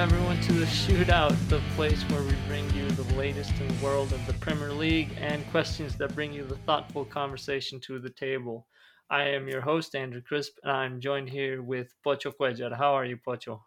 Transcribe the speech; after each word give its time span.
Everyone 0.00 0.40
to 0.40 0.54
the 0.54 0.64
Shootout, 0.64 1.36
the 1.50 1.60
place 1.76 2.00
where 2.04 2.22
we 2.22 2.32
bring 2.48 2.64
you 2.74 2.88
the 2.92 3.14
latest 3.16 3.52
in 3.60 3.68
the 3.68 3.84
world 3.84 4.14
of 4.14 4.26
the 4.26 4.32
Premier 4.32 4.72
League 4.72 5.10
and 5.20 5.46
questions 5.50 5.94
that 5.96 6.14
bring 6.14 6.32
you 6.32 6.42
the 6.42 6.56
thoughtful 6.64 7.04
conversation 7.04 7.78
to 7.80 7.98
the 7.98 8.08
table. 8.08 8.66
I 9.10 9.24
am 9.24 9.46
your 9.46 9.60
host, 9.60 9.94
Andrew 9.94 10.22
Crisp, 10.22 10.54
and 10.62 10.72
I'm 10.72 11.00
joined 11.02 11.28
here 11.28 11.60
with 11.60 11.94
Pocho 12.02 12.30
Cuellar. 12.32 12.74
How 12.74 12.94
are 12.94 13.04
you, 13.04 13.18
Pocho? 13.18 13.62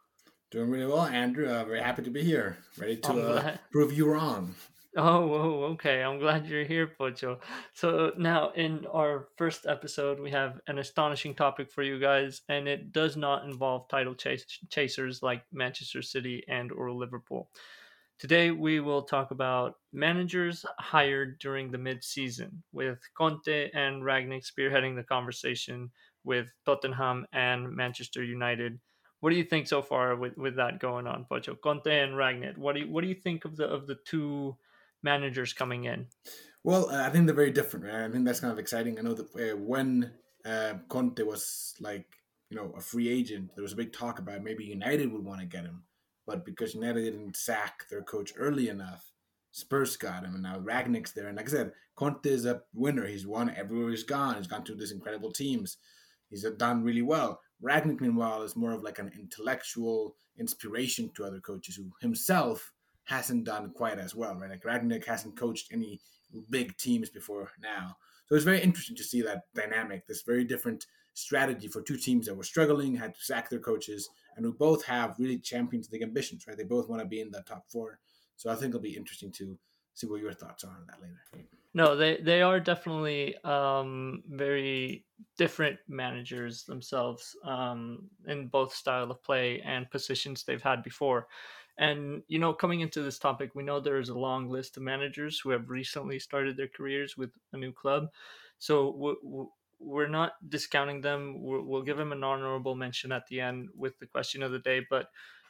Doing 0.49 0.71
really 0.71 0.87
well, 0.87 1.05
Andrew. 1.05 1.47
Uh, 1.47 1.65
very 1.65 1.81
happy 1.81 2.01
to 2.01 2.09
be 2.09 2.23
here, 2.23 2.57
ready 2.79 2.97
to 2.97 3.13
uh, 3.13 3.57
prove 3.71 3.93
you 3.93 4.11
wrong. 4.11 4.55
Oh, 4.95 5.25
whoa, 5.25 5.63
okay. 5.73 6.03
I'm 6.03 6.19
glad 6.19 6.45
you're 6.45 6.63
here, 6.65 6.85
Pocho. 6.85 7.39
So 7.73 8.11
now, 8.15 8.51
in 8.51 8.85
our 8.85 9.27
first 9.37 9.65
episode, 9.65 10.19
we 10.19 10.29
have 10.29 10.59
an 10.67 10.77
astonishing 10.77 11.33
topic 11.33 11.71
for 11.71 11.81
you 11.81 11.99
guys, 11.99 12.41
and 12.47 12.67
it 12.67 12.91
does 12.91 13.17
not 13.17 13.43
involve 13.43 13.87
title 13.89 14.13
chase- 14.13 14.45
chasers 14.69 15.23
like 15.23 15.43
Manchester 15.51 16.03
City 16.03 16.43
and 16.47 16.71
or 16.71 16.91
Liverpool. 16.91 17.49
Today, 18.19 18.51
we 18.51 18.79
will 18.81 19.01
talk 19.03 19.31
about 19.31 19.75
managers 19.93 20.65
hired 20.79 21.39
during 21.39 21.71
the 21.71 21.79
mid-season, 21.79 22.63
with 22.71 22.99
Conte 23.15 23.71
and 23.73 24.03
Rangnick 24.03 24.45
spearheading 24.45 24.95
the 24.95 25.03
conversation 25.03 25.91
with 26.23 26.49
Tottenham 26.65 27.25
and 27.33 27.75
Manchester 27.75 28.23
United. 28.23 28.79
What 29.21 29.31
do 29.31 29.37
you 29.37 29.43
think 29.43 29.67
so 29.67 29.81
far 29.81 30.15
with, 30.15 30.37
with 30.37 30.55
that 30.57 30.79
going 30.79 31.07
on, 31.07 31.25
Pocho? 31.25 31.55
Conte 31.55 31.87
and 31.87 32.13
Rangnick. 32.13 32.57
What 32.57 32.75
do 32.75 32.81
you 32.81 32.91
what 32.91 33.01
do 33.01 33.07
you 33.07 33.15
think 33.15 33.45
of 33.45 33.55
the 33.55 33.65
of 33.65 33.87
the 33.87 33.95
two? 34.05 34.55
Managers 35.03 35.53
coming 35.53 35.85
in? 35.85 36.07
Well, 36.63 36.89
uh, 36.89 37.03
I 37.03 37.09
think 37.09 37.25
they're 37.25 37.35
very 37.35 37.51
different. 37.51 37.85
Right? 37.85 38.05
I 38.05 38.09
think 38.09 38.25
that's 38.25 38.39
kind 38.39 38.53
of 38.53 38.59
exciting. 38.59 38.97
I 38.97 39.01
know 39.01 39.13
that 39.13 39.53
uh, 39.53 39.57
when 39.57 40.11
uh, 40.45 40.75
Conte 40.89 41.21
was 41.23 41.73
like, 41.79 42.07
you 42.49 42.57
know, 42.57 42.73
a 42.77 42.81
free 42.81 43.09
agent, 43.09 43.51
there 43.55 43.63
was 43.63 43.73
a 43.73 43.77
big 43.77 43.93
talk 43.93 44.19
about 44.19 44.43
maybe 44.43 44.63
United 44.63 45.11
would 45.11 45.25
want 45.25 45.39
to 45.39 45.45
get 45.45 45.65
him, 45.65 45.83
but 46.27 46.45
because 46.45 46.75
United 46.75 47.01
didn't 47.01 47.35
sack 47.35 47.85
their 47.89 48.03
coach 48.03 48.33
early 48.37 48.69
enough, 48.69 49.11
Spurs 49.51 49.97
got 49.97 50.23
him, 50.23 50.33
and 50.33 50.43
now 50.43 50.59
Rangnick's 50.59 51.11
there. 51.11 51.27
And 51.27 51.37
like 51.37 51.47
I 51.47 51.51
said, 51.51 51.71
Conte 51.95 52.25
is 52.25 52.45
a 52.45 52.61
winner. 52.73 53.05
He's 53.05 53.27
won 53.27 53.53
everywhere 53.55 53.91
he's 53.91 54.03
gone. 54.03 54.37
He's 54.37 54.47
gone 54.47 54.63
to 54.63 54.75
these 54.75 54.91
incredible 54.91 55.31
teams. 55.31 55.77
He's 56.29 56.43
done 56.57 56.83
really 56.83 57.03
well. 57.03 57.39
Rangnick, 57.63 58.01
meanwhile, 58.01 58.41
is 58.41 58.55
more 58.55 58.71
of 58.71 58.83
like 58.83 58.99
an 58.99 59.11
intellectual 59.17 60.15
inspiration 60.39 61.11
to 61.15 61.23
other 61.23 61.39
coaches 61.39 61.75
who 61.75 61.91
himself 62.01 62.71
hasn't 63.05 63.43
done 63.45 63.71
quite 63.71 63.99
as 63.99 64.15
well, 64.15 64.35
right? 64.35 64.49
Like 64.49 64.63
Rangnick 64.63 65.05
hasn't 65.05 65.37
coached 65.37 65.69
any 65.71 65.99
big 66.49 66.75
teams 66.77 67.09
before 67.09 67.51
now. 67.61 67.97
So 68.27 68.35
it's 68.35 68.45
very 68.45 68.61
interesting 68.61 68.95
to 68.95 69.03
see 69.03 69.21
that 69.23 69.43
dynamic, 69.53 70.07
this 70.07 70.23
very 70.23 70.43
different 70.43 70.85
strategy 71.13 71.67
for 71.67 71.81
two 71.81 71.97
teams 71.97 72.25
that 72.25 72.35
were 72.35 72.43
struggling, 72.43 72.95
had 72.95 73.13
to 73.15 73.21
sack 73.21 73.49
their 73.49 73.59
coaches, 73.59 74.09
and 74.35 74.45
who 74.45 74.53
both 74.53 74.83
have 74.85 75.15
really 75.19 75.37
Champions 75.37 75.91
League 75.91 76.01
ambitions, 76.01 76.45
right? 76.47 76.57
They 76.57 76.63
both 76.63 76.89
want 76.89 77.01
to 77.01 77.07
be 77.07 77.21
in 77.21 77.31
the 77.31 77.41
top 77.41 77.65
four. 77.69 77.99
So 78.37 78.49
I 78.49 78.55
think 78.55 78.69
it'll 78.69 78.81
be 78.81 78.97
interesting 78.97 79.31
to 79.33 79.57
see 79.93 80.07
what 80.07 80.21
your 80.21 80.33
thoughts 80.33 80.63
are 80.63 80.71
on 80.71 80.87
that 80.87 81.01
later. 81.01 81.47
No, 81.75 81.95
they 81.95 82.17
they 82.17 82.41
are 82.41 82.59
definitely 82.59 83.35
um, 83.43 84.21
very 84.29 85.05
different 85.37 85.79
managers 85.87 86.63
themselves 86.63 87.35
um, 87.43 88.09
in 88.27 88.47
both 88.47 88.75
style 88.75 89.09
of 89.09 89.23
play 89.23 89.59
and 89.61 89.89
positions 89.89 90.43
they've 90.43 90.61
had 90.61 90.83
before. 90.83 91.27
And, 91.77 92.21
you 92.27 92.37
know, 92.37 92.53
coming 92.53 92.81
into 92.81 93.01
this 93.01 93.17
topic, 93.17 93.55
we 93.55 93.63
know 93.63 93.79
there 93.79 93.99
is 93.99 94.09
a 94.09 94.17
long 94.17 94.49
list 94.49 94.77
of 94.77 94.83
managers 94.83 95.39
who 95.39 95.49
have 95.49 95.69
recently 95.69 96.19
started 96.19 96.55
their 96.55 96.67
careers 96.67 97.17
with 97.17 97.31
a 97.51 97.57
new 97.57 97.71
club. 97.71 98.09
So 98.59 99.17
we're 99.79 100.07
not 100.07 100.33
discounting 100.47 101.01
them. 101.01 101.41
We'll 101.41 101.81
give 101.81 101.97
them 101.97 102.11
an 102.11 102.23
honorable 102.23 102.75
mention 102.75 103.11
at 103.11 103.27
the 103.27 103.41
end 103.41 103.69
with 103.75 103.97
the 103.99 104.05
question 104.05 104.43
of 104.43 104.51
the 104.51 104.59
day. 104.59 104.85
But 104.87 105.07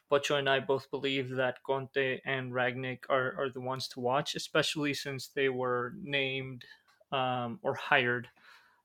Pocho 0.09 0.38
and 0.38 0.50
I 0.50 0.59
both 0.59 0.89
believe 0.91 1.29
that 1.31 1.63
Conte 1.63 2.22
and 2.25 2.51
Rangnick 2.51 3.00
are, 3.09 3.35
are 3.38 3.50
the 3.50 3.61
ones 3.61 3.88
to 3.90 4.00
watch, 4.00 4.35
especially 4.35 4.94
since 4.94 5.28
they 5.28 5.50
were 5.50 5.94
named 6.01 6.63
um, 7.11 7.59
or 7.63 7.75
hired 7.75 8.28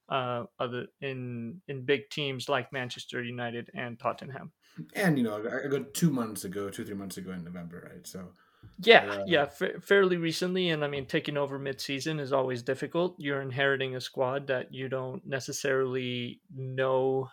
uh, 0.08 0.44
other 0.58 0.86
in 1.00 1.60
in 1.68 1.84
big 1.84 2.10
teams 2.10 2.48
like 2.48 2.72
Manchester 2.72 3.22
United 3.22 3.70
and 3.74 3.98
Tottenham 3.98 4.52
and 4.94 5.18
you 5.18 5.24
know, 5.24 5.36
I 5.36 5.68
got 5.68 5.94
two 5.94 6.10
months 6.10 6.44
ago, 6.44 6.68
two 6.70 6.84
three 6.84 6.94
months 6.94 7.16
ago 7.16 7.32
in 7.32 7.44
November, 7.44 7.88
right? 7.92 8.06
So 8.06 8.32
yeah, 8.78 9.04
uh, 9.06 9.24
yeah, 9.26 9.46
fa- 9.46 9.80
fairly 9.80 10.16
recently, 10.16 10.70
and 10.70 10.84
I 10.84 10.88
mean, 10.88 11.06
taking 11.06 11.36
over 11.36 11.58
mid-season 11.58 12.20
is 12.20 12.32
always 12.32 12.62
difficult. 12.62 13.16
You're 13.18 13.42
inheriting 13.42 13.96
a 13.96 14.00
squad 14.00 14.46
that 14.48 14.72
you 14.72 14.88
don't 14.88 15.24
necessarily 15.26 16.40
know 16.54 17.28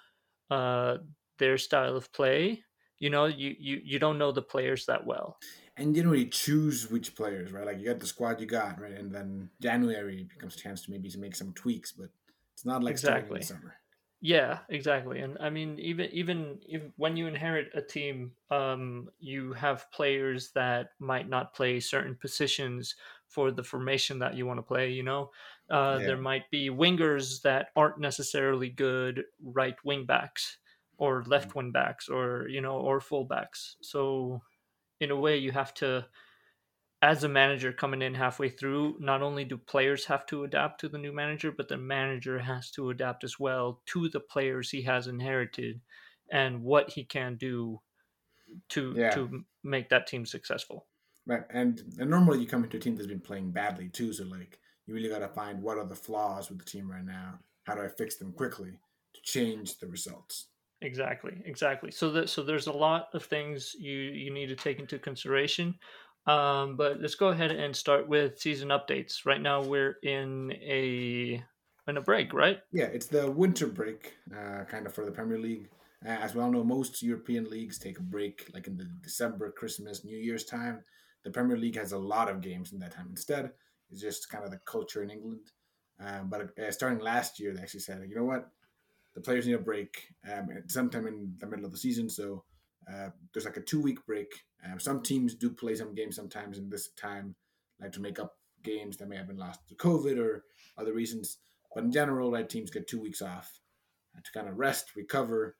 uh, 0.49 0.97
their 1.37 1.57
style 1.57 1.95
of 1.95 2.11
play. 2.13 2.63
You 2.97 3.09
know, 3.09 3.25
you, 3.25 3.55
you 3.59 3.81
you 3.83 3.99
don't 3.99 4.17
know 4.17 4.31
the 4.31 4.41
players 4.41 4.85
that 4.85 5.05
well, 5.05 5.37
and 5.77 5.95
you 5.95 6.03
don't 6.03 6.11
really 6.11 6.27
choose 6.27 6.89
which 6.89 7.15
players, 7.15 7.51
right? 7.51 7.65
Like 7.65 7.79
you 7.79 7.85
got 7.85 7.99
the 7.99 8.07
squad 8.07 8.39
you 8.39 8.47
got, 8.47 8.79
right, 8.79 8.93
and 8.93 9.11
then 9.11 9.49
January 9.61 10.23
becomes 10.23 10.55
a 10.55 10.59
chance 10.59 10.83
to 10.83 10.91
maybe 10.91 11.09
to 11.09 11.19
make 11.19 11.35
some 11.35 11.53
tweaks, 11.53 11.91
but 11.91 12.09
it's 12.55 12.65
not 12.65 12.83
like 12.83 12.91
exactly. 12.91 13.41
summer. 13.41 13.75
Yeah, 14.21 14.59
exactly. 14.69 15.19
And 15.19 15.37
I 15.39 15.49
mean, 15.49 15.77
even 15.77 16.09
even 16.11 16.59
if, 16.67 16.81
when 16.95 17.17
you 17.17 17.27
inherit 17.27 17.67
a 17.75 17.81
team, 17.81 18.31
um, 18.49 19.09
you 19.19 19.53
have 19.53 19.91
players 19.91 20.51
that 20.55 20.91
might 20.99 21.29
not 21.29 21.53
play 21.53 21.81
certain 21.81 22.15
positions 22.15 22.95
for 23.27 23.51
the 23.51 23.63
formation 23.63 24.17
that 24.19 24.35
you 24.35 24.45
want 24.45 24.57
to 24.57 24.63
play. 24.63 24.89
You 24.89 25.03
know, 25.03 25.31
uh, 25.69 25.97
yeah. 25.99 26.07
there 26.07 26.17
might 26.17 26.49
be 26.49 26.69
wingers 26.69 27.41
that 27.41 27.67
aren't 27.75 27.99
necessarily 27.99 28.69
good 28.69 29.25
right 29.43 29.75
wing 29.83 30.05
backs 30.05 30.57
or 30.97 31.23
left 31.27 31.49
mm. 31.49 31.55
wing 31.55 31.71
backs 31.71 32.07
or 32.07 32.47
you 32.47 32.61
know 32.61 32.77
or 32.77 33.01
full 33.01 33.25
backs. 33.25 33.75
So 33.81 34.41
in 35.01 35.11
a 35.11 35.15
way, 35.15 35.37
you 35.37 35.51
have 35.51 35.73
to 35.75 36.07
as 37.05 37.23
a 37.23 37.29
manager 37.29 37.71
coming 37.71 38.01
in 38.01 38.15
halfway 38.15 38.49
through, 38.49 38.97
not 38.99 39.21
only 39.21 39.45
do 39.45 39.57
players 39.57 40.05
have 40.05 40.25
to 40.25 40.43
adapt 40.43 40.81
to 40.81 40.89
the 40.89 40.97
new 40.97 41.13
manager, 41.13 41.51
but 41.51 41.67
the 41.67 41.77
manager 41.77 42.39
has 42.39 42.71
to 42.71 42.89
adapt 42.89 43.23
as 43.23 43.39
well 43.39 43.79
to 43.85 44.09
the 44.09 44.19
players 44.19 44.71
he 44.71 44.81
has 44.81 45.05
inherited 45.05 45.79
and 46.31 46.63
what 46.63 46.89
he 46.89 47.03
can 47.03 47.35
do 47.35 47.79
to 48.69 48.95
yeah. 48.97 49.11
to 49.11 49.43
make 49.63 49.87
that 49.89 50.07
team 50.07 50.25
successful. 50.25 50.87
Right, 51.27 51.43
and, 51.51 51.83
and 51.99 52.09
normally 52.09 52.39
you 52.39 52.47
come 52.47 52.63
into 52.63 52.77
a 52.77 52.79
team 52.79 52.95
that's 52.95 53.07
been 53.07 53.19
playing 53.19 53.51
badly 53.51 53.89
too, 53.89 54.11
so 54.11 54.23
like 54.23 54.57
you 54.87 54.95
really 54.95 55.09
got 55.09 55.19
to 55.19 55.27
find 55.27 55.61
what 55.61 55.77
are 55.77 55.85
the 55.85 55.95
flaws 55.95 56.49
with 56.49 56.57
the 56.57 56.65
team 56.65 56.89
right 56.89 57.05
now. 57.05 57.37
How 57.65 57.75
do 57.75 57.81
I 57.81 57.87
fix 57.87 58.15
them 58.15 58.31
quickly 58.33 58.71
to 59.13 59.21
change 59.21 59.77
the 59.77 59.87
results? 59.87 60.47
Exactly, 60.81 61.41
exactly. 61.45 61.89
So 61.91 62.11
that 62.11 62.29
so 62.29 62.43
there's 62.43 62.67
a 62.67 62.71
lot 62.71 63.09
of 63.13 63.23
things 63.23 63.75
you 63.79 63.95
you 63.95 64.31
need 64.31 64.47
to 64.47 64.55
take 64.55 64.79
into 64.79 64.99
consideration. 64.99 65.75
Um, 66.27 66.75
but 66.75 67.01
let's 67.01 67.15
go 67.15 67.27
ahead 67.27 67.51
and 67.51 67.75
start 67.75 68.07
with 68.07 68.39
season 68.39 68.69
updates. 68.69 69.25
Right 69.25 69.41
now, 69.41 69.61
we're 69.61 69.97
in 70.03 70.51
a 70.53 71.43
in 71.87 71.97
a 71.97 72.01
break, 72.01 72.33
right? 72.33 72.59
Yeah, 72.71 72.85
it's 72.85 73.05
the 73.05 73.29
winter 73.29 73.67
break, 73.67 74.13
uh, 74.35 74.63
kind 74.65 74.87
of 74.87 74.93
for 74.93 75.05
the 75.05 75.11
Premier 75.11 75.37
League. 75.37 75.69
Uh, 76.05 76.09
as 76.09 76.33
we 76.33 76.41
all 76.41 76.51
know, 76.51 76.63
most 76.63 77.01
European 77.01 77.49
leagues 77.49 77.77
take 77.77 77.99
a 77.99 78.03
break, 78.03 78.49
like 78.53 78.67
in 78.67 78.75
the 78.77 78.85
December, 79.01 79.51
Christmas, 79.51 80.03
New 80.03 80.17
Year's 80.17 80.45
time. 80.45 80.83
The 81.23 81.31
Premier 81.31 81.57
League 81.57 81.77
has 81.77 81.91
a 81.91 81.97
lot 81.97 82.29
of 82.29 82.41
games 82.41 82.73
in 82.73 82.79
that 82.79 82.91
time. 82.91 83.07
Instead, 83.09 83.51
it's 83.91 84.01
just 84.01 84.29
kind 84.29 84.43
of 84.43 84.51
the 84.51 84.59
culture 84.65 85.03
in 85.03 85.09
England. 85.09 85.51
Um, 85.99 86.29
but 86.29 86.57
uh, 86.59 86.71
starting 86.71 86.99
last 86.99 87.39
year, 87.39 87.53
they 87.53 87.61
actually 87.61 87.79
said, 87.79 88.03
you 88.07 88.15
know 88.15 88.25
what, 88.25 88.49
the 89.13 89.21
players 89.21 89.47
need 89.47 89.53
a 89.53 89.59
break 89.59 90.07
um, 90.31 90.49
sometime 90.67 91.07
in 91.07 91.33
the 91.39 91.47
middle 91.47 91.65
of 91.65 91.71
the 91.71 91.77
season. 91.77 92.09
So 92.09 92.43
uh, 92.91 93.09
there's 93.33 93.45
like 93.45 93.57
a 93.57 93.61
two 93.61 93.81
week 93.81 94.05
break. 94.05 94.43
Um, 94.65 94.79
some 94.79 95.01
teams 95.01 95.35
do 95.35 95.49
play 95.49 95.75
some 95.75 95.93
games 95.93 96.15
sometimes 96.15 96.57
in 96.57 96.69
this 96.69 96.89
time, 96.89 97.35
like 97.79 97.91
to 97.93 98.01
make 98.01 98.19
up 98.19 98.35
games 98.63 98.97
that 98.97 99.07
may 99.07 99.17
have 99.17 99.27
been 99.27 99.37
lost 99.37 99.59
to 99.69 99.75
COVID 99.75 100.17
or 100.17 100.43
other 100.77 100.93
reasons. 100.93 101.37
But 101.73 101.83
in 101.83 101.91
general, 101.91 102.31
right, 102.31 102.49
teams 102.49 102.71
get 102.71 102.87
two 102.87 102.99
weeks 102.99 103.21
off 103.21 103.59
to 104.23 104.31
kind 104.31 104.47
of 104.47 104.57
rest, 104.57 104.95
recover, 104.95 105.57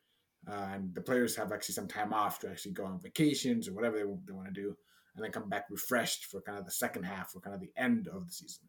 uh, 0.49 0.69
and 0.73 0.95
the 0.95 1.01
players 1.01 1.35
have 1.35 1.51
actually 1.51 1.75
some 1.75 1.87
time 1.87 2.13
off 2.13 2.39
to 2.39 2.49
actually 2.49 2.71
go 2.71 2.85
on 2.85 2.99
vacations 2.99 3.67
or 3.67 3.73
whatever 3.73 3.97
they, 3.97 4.03
they 4.25 4.33
want 4.33 4.47
to 4.47 4.53
do, 4.53 4.75
and 5.15 5.23
then 5.23 5.31
come 5.31 5.49
back 5.49 5.65
refreshed 5.69 6.25
for 6.25 6.41
kind 6.41 6.57
of 6.57 6.65
the 6.65 6.71
second 6.71 7.03
half 7.03 7.35
or 7.35 7.41
kind 7.41 7.53
of 7.53 7.59
the 7.59 7.71
end 7.75 8.07
of 8.07 8.25
the 8.27 8.33
season. 8.33 8.63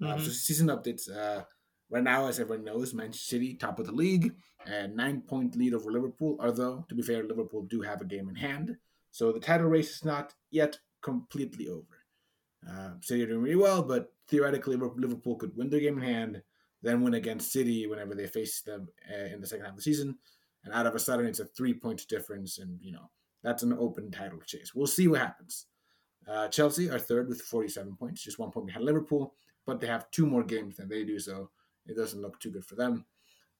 Mm-hmm. 0.00 0.12
Uh, 0.12 0.16
so 0.18 0.22
mm-hmm. 0.22 0.32
season 0.32 0.68
updates. 0.68 1.10
Uh, 1.10 1.44
Right 1.92 2.02
now, 2.02 2.26
as 2.26 2.40
everyone 2.40 2.64
knows, 2.64 2.94
Manchester 2.94 3.36
City 3.36 3.52
top 3.52 3.78
of 3.78 3.84
the 3.84 3.92
league, 3.92 4.34
and 4.66 4.96
nine 4.96 5.20
point 5.20 5.54
lead 5.56 5.74
over 5.74 5.92
Liverpool. 5.92 6.38
Although, 6.40 6.86
to 6.88 6.94
be 6.94 7.02
fair, 7.02 7.22
Liverpool 7.22 7.64
do 7.68 7.82
have 7.82 8.00
a 8.00 8.06
game 8.06 8.30
in 8.30 8.34
hand, 8.34 8.78
so 9.12 9.30
the 9.30 9.40
title 9.40 9.68
race 9.68 9.96
is 9.96 10.04
not 10.04 10.34
yet 10.50 10.78
completely 11.02 11.68
over. 11.68 12.02
Uh, 12.68 12.92
City 13.00 13.22
are 13.22 13.26
doing 13.26 13.42
really 13.42 13.56
well, 13.56 13.82
but 13.82 14.12
theoretically, 14.28 14.76
Liverpool 14.76 15.36
could 15.36 15.56
win 15.56 15.68
their 15.68 15.80
game 15.80 15.98
in 15.98 16.04
hand, 16.04 16.42
then 16.82 17.02
win 17.02 17.14
against 17.14 17.52
City 17.52 17.86
whenever 17.86 18.14
they 18.14 18.26
face 18.26 18.62
them 18.62 18.88
uh, 19.10 19.26
in 19.34 19.40
the 19.40 19.46
second 19.46 19.64
half 19.64 19.72
of 19.72 19.76
the 19.76 19.82
season, 19.82 20.16
and 20.64 20.72
out 20.72 20.86
of 20.86 20.94
a 20.94 20.98
sudden, 20.98 21.26
it's 21.26 21.40
a 21.40 21.44
three 21.44 21.74
point 21.74 22.06
difference, 22.08 22.58
and 22.58 22.78
you 22.80 22.92
know 22.92 23.10
that's 23.42 23.62
an 23.62 23.76
open 23.78 24.10
title 24.10 24.40
chase. 24.46 24.72
We'll 24.74 24.86
see 24.86 25.08
what 25.08 25.20
happens. 25.20 25.66
Uh, 26.26 26.48
Chelsea 26.48 26.88
are 26.88 27.00
third 27.00 27.28
with 27.28 27.40
47 27.42 27.96
points, 27.96 28.22
just 28.22 28.38
one 28.38 28.52
point 28.52 28.66
behind 28.66 28.84
Liverpool, 28.84 29.34
but 29.66 29.80
they 29.80 29.88
have 29.88 30.10
two 30.10 30.24
more 30.24 30.44
games 30.44 30.76
than 30.76 30.88
they 30.88 31.04
do, 31.04 31.18
so 31.18 31.50
it 31.86 31.96
doesn't 31.96 32.22
look 32.22 32.38
too 32.38 32.50
good 32.50 32.64
for 32.64 32.76
them. 32.76 33.04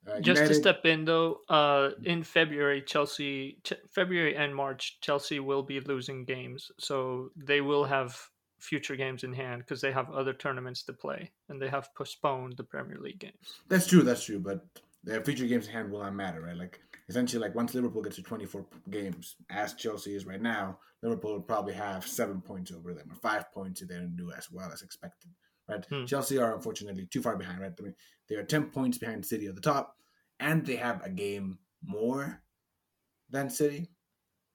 Uh, 0.05 0.19
Just 0.19 0.45
to 0.47 0.53
step 0.53 0.85
in 0.85 1.05
though, 1.05 1.39
uh, 1.49 1.91
in 2.03 2.23
February, 2.23 2.81
Chelsea, 2.81 3.57
Ch- 3.63 3.73
February 3.89 4.35
and 4.35 4.53
March, 4.55 4.99
Chelsea 5.01 5.39
will 5.39 5.63
be 5.63 5.79
losing 5.79 6.25
games, 6.25 6.71
so 6.77 7.29
they 7.35 7.61
will 7.61 7.85
have 7.85 8.19
future 8.59 8.95
games 8.95 9.23
in 9.23 9.33
hand 9.33 9.61
because 9.61 9.81
they 9.81 9.91
have 9.91 10.09
other 10.11 10.33
tournaments 10.33 10.83
to 10.83 10.93
play, 10.93 11.31
and 11.49 11.61
they 11.61 11.69
have 11.69 11.93
postponed 11.95 12.55
the 12.57 12.63
Premier 12.63 12.97
League 12.99 13.19
games. 13.19 13.61
That's 13.69 13.87
true. 13.87 14.03
That's 14.03 14.23
true. 14.23 14.39
But 14.39 14.65
their 15.03 15.23
future 15.23 15.45
games 15.45 15.67
in 15.67 15.73
hand 15.73 15.91
will 15.91 16.01
not 16.01 16.15
matter, 16.15 16.41
right? 16.41 16.55
Like 16.55 16.79
essentially, 17.09 17.41
like 17.41 17.55
once 17.55 17.73
Liverpool 17.73 18.01
gets 18.01 18.15
to 18.17 18.23
24 18.23 18.65
games, 18.89 19.35
as 19.49 19.73
Chelsea 19.73 20.15
is 20.15 20.25
right 20.25 20.41
now, 20.41 20.79
Liverpool 21.01 21.33
will 21.33 21.41
probably 21.41 21.73
have 21.73 22.07
seven 22.07 22.41
points 22.41 22.71
over 22.71 22.93
them 22.93 23.09
or 23.11 23.15
five 23.15 23.51
points 23.53 23.81
if 23.81 23.89
they 23.89 23.95
don't 23.95 24.15
do 24.15 24.31
as 24.31 24.49
well 24.51 24.71
as 24.71 24.81
expected, 24.81 25.31
right? 25.67 25.85
Hmm. 25.85 26.05
Chelsea 26.05 26.37
are 26.37 26.55
unfortunately 26.55 27.07
too 27.11 27.21
far 27.21 27.35
behind, 27.37 27.59
right? 27.61 27.71
I 27.77 27.81
mean, 27.81 27.95
they 28.29 28.35
are 28.35 28.43
10 28.43 28.65
points 28.71 28.97
behind 28.97 29.25
City 29.25 29.47
at 29.47 29.55
the 29.55 29.61
top, 29.61 29.95
and 30.39 30.65
they 30.65 30.75
have 30.75 31.03
a 31.05 31.09
game 31.09 31.57
more 31.83 32.41
than 33.29 33.49
City. 33.49 33.89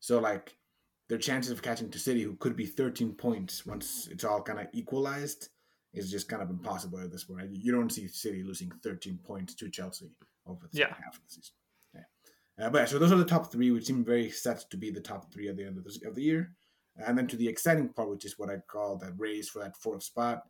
So 0.01 0.19
like 0.21 0.57
their 1.09 1.19
chances 1.19 1.51
of 1.53 1.63
catching 1.63 1.91
to 1.91 1.99
City, 1.99 2.23
who 2.23 2.37
could 2.37 2.57
be 2.57 2.67
13 2.67 3.13
points 3.15 3.67
once 3.67 4.09
it's 4.11 4.25
all 4.25 4.43
kind 4.43 4.61
of 4.61 4.67
equalized, 4.73 5.49
is 5.95 6.11
just 6.11 6.29
kind 6.29 6.43
of 6.43 6.51
impossible 6.51 6.99
at 7.01 7.11
this 7.11 7.25
point. 7.25 7.41
right? 7.41 7.51
You 7.51 7.73
don't 7.73 7.91
see 7.91 8.07
City 8.09 8.43
losing 8.43 8.71
13 8.83 9.19
points 9.25 9.55
to 9.57 9.71
Chelsea 9.71 10.11
over 10.47 10.67
the 10.71 10.77
second 10.79 10.95
Yeah. 10.99 11.05
half 11.05 11.17
of 11.17 11.23
the 11.25 11.31
season. 11.31 11.55
Yeah. 11.95 12.67
Uh, 12.67 12.71
but 12.71 12.79
yeah, 12.81 12.85
so 12.85 12.99
those 12.99 13.11
are 13.13 13.17
the 13.17 13.25
top 13.25 13.51
three, 13.51 13.71
which 13.71 13.87
seem 13.87 14.05
very 14.05 14.31
set 14.31 14.65
to 14.71 14.77
be 14.77 14.91
the 14.91 15.01
top 15.01 15.33
three 15.33 15.49
at 15.49 15.57
the 15.57 15.65
end 15.65 15.79
of 15.79 15.85
the, 15.85 16.09
of 16.09 16.15
the 16.15 16.23
year. 16.23 16.53
And 16.97 17.17
then 17.17 17.27
to 17.29 17.37
the 17.37 17.49
exciting 17.49 17.89
part, 17.91 18.11
which 18.11 18.25
is 18.25 18.39
what 18.39 18.51
I 18.51 18.59
call 18.69 18.97
that 18.99 19.15
race 19.17 19.49
for 19.49 19.61
that 19.61 19.77
fourth 19.77 20.03
spot. 20.03 20.43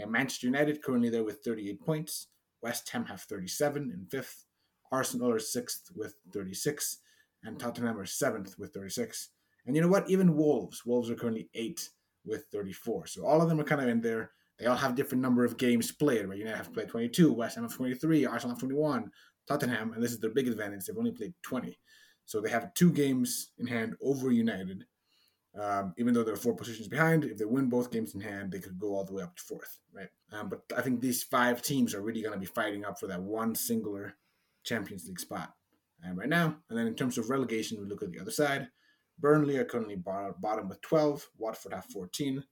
Uh, 0.00 0.06
Manchester 0.06 0.46
United 0.46 0.82
currently 0.82 1.10
there 1.10 1.24
with 1.24 1.40
38 1.44 1.80
points. 1.80 2.28
West 2.62 2.88
Ham 2.90 3.04
have 3.06 3.22
37 3.22 3.90
in 3.90 4.06
fifth. 4.06 4.44
Arsenal 4.90 5.30
are 5.30 5.38
sixth 5.38 5.90
with 5.94 6.14
36. 6.32 6.98
And 7.44 7.58
Tottenham 7.58 7.98
are 7.98 8.06
seventh 8.06 8.58
with 8.58 8.72
36. 8.72 9.30
And 9.66 9.74
you 9.74 9.82
know 9.82 9.88
what? 9.88 10.08
Even 10.08 10.36
Wolves. 10.36 10.84
Wolves 10.86 11.10
are 11.10 11.16
currently 11.16 11.48
eight 11.54 11.88
with 12.24 12.44
34. 12.52 13.06
So 13.06 13.26
all 13.26 13.42
of 13.42 13.48
them 13.48 13.60
are 13.60 13.64
kind 13.64 13.80
of 13.80 13.88
in 13.88 14.00
there. 14.00 14.30
They 14.58 14.66
all 14.66 14.76
have 14.76 14.94
different 14.94 15.22
number 15.22 15.44
of 15.44 15.56
games 15.56 15.90
played, 15.90 16.26
right? 16.26 16.38
United 16.38 16.56
have 16.56 16.72
played 16.72 16.88
22, 16.88 17.32
West 17.32 17.56
Ham 17.56 17.64
have 17.64 17.74
23, 17.74 18.26
Arsenal 18.26 18.54
have 18.54 18.60
21, 18.60 19.10
Tottenham, 19.48 19.92
and 19.92 20.02
this 20.02 20.12
is 20.12 20.20
their 20.20 20.30
big 20.30 20.46
advantage, 20.46 20.84
they've 20.84 20.96
only 20.96 21.10
played 21.10 21.34
20. 21.42 21.76
So 22.26 22.40
they 22.40 22.50
have 22.50 22.72
two 22.74 22.92
games 22.92 23.50
in 23.58 23.66
hand 23.66 23.96
over 24.00 24.30
United. 24.30 24.84
Um, 25.58 25.92
even 25.98 26.14
though 26.14 26.24
they're 26.24 26.36
four 26.36 26.54
positions 26.54 26.88
behind, 26.88 27.24
if 27.24 27.36
they 27.36 27.44
win 27.44 27.68
both 27.68 27.90
games 27.90 28.14
in 28.14 28.22
hand, 28.22 28.52
they 28.52 28.58
could 28.58 28.78
go 28.78 28.94
all 28.94 29.04
the 29.04 29.12
way 29.12 29.22
up 29.22 29.36
to 29.36 29.42
fourth, 29.42 29.78
right? 29.92 30.08
Um, 30.32 30.48
but 30.48 30.62
I 30.76 30.80
think 30.80 31.00
these 31.00 31.22
five 31.22 31.60
teams 31.60 31.94
are 31.94 32.00
really 32.00 32.22
going 32.22 32.32
to 32.32 32.40
be 32.40 32.46
fighting 32.46 32.86
up 32.86 32.98
for 32.98 33.06
that 33.08 33.20
one 33.20 33.54
singular 33.54 34.14
Champions 34.64 35.06
League 35.06 35.20
spot 35.20 35.52
um, 36.06 36.18
right 36.18 36.28
now. 36.28 36.56
And 36.70 36.78
then 36.78 36.86
in 36.86 36.94
terms 36.94 37.18
of 37.18 37.28
relegation, 37.28 37.78
we 37.80 37.86
look 37.86 38.02
at 38.02 38.12
the 38.12 38.20
other 38.20 38.30
side. 38.30 38.68
Burnley 39.18 39.58
are 39.58 39.64
currently 39.64 39.96
bottom, 39.96 40.68
with 40.68 40.80
12, 40.80 41.28
Watford 41.38 41.74
have 41.74 41.84
14, 41.86 42.42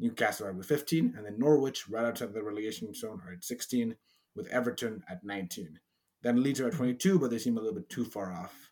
Newcastle 0.00 0.46
are 0.46 0.52
with 0.52 0.66
15, 0.66 1.14
and 1.16 1.24
then 1.24 1.38
Norwich, 1.38 1.88
right 1.88 2.04
outside 2.04 2.34
the 2.34 2.42
relegation 2.42 2.92
zone, 2.92 3.22
are 3.26 3.32
at 3.32 3.44
16, 3.44 3.94
with 4.34 4.46
Everton 4.48 5.02
at 5.08 5.24
19. 5.24 5.78
Then 6.22 6.42
Leeds 6.42 6.60
are 6.60 6.68
at 6.68 6.74
22, 6.74 7.18
but 7.18 7.30
they 7.30 7.38
seem 7.38 7.56
a 7.56 7.60
little 7.60 7.74
bit 7.74 7.88
too 7.88 8.04
far 8.04 8.32
off. 8.32 8.70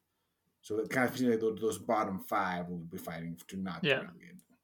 So 0.66 0.80
it 0.80 0.90
kind 0.90 1.08
of 1.08 1.14
feels 1.14 1.30
like 1.30 1.40
those, 1.40 1.60
those 1.60 1.78
bottom 1.78 2.18
five 2.18 2.68
will 2.68 2.78
be 2.78 2.98
fighting 2.98 3.38
to 3.46 3.56
not 3.56 3.84
Yeah. 3.84 4.02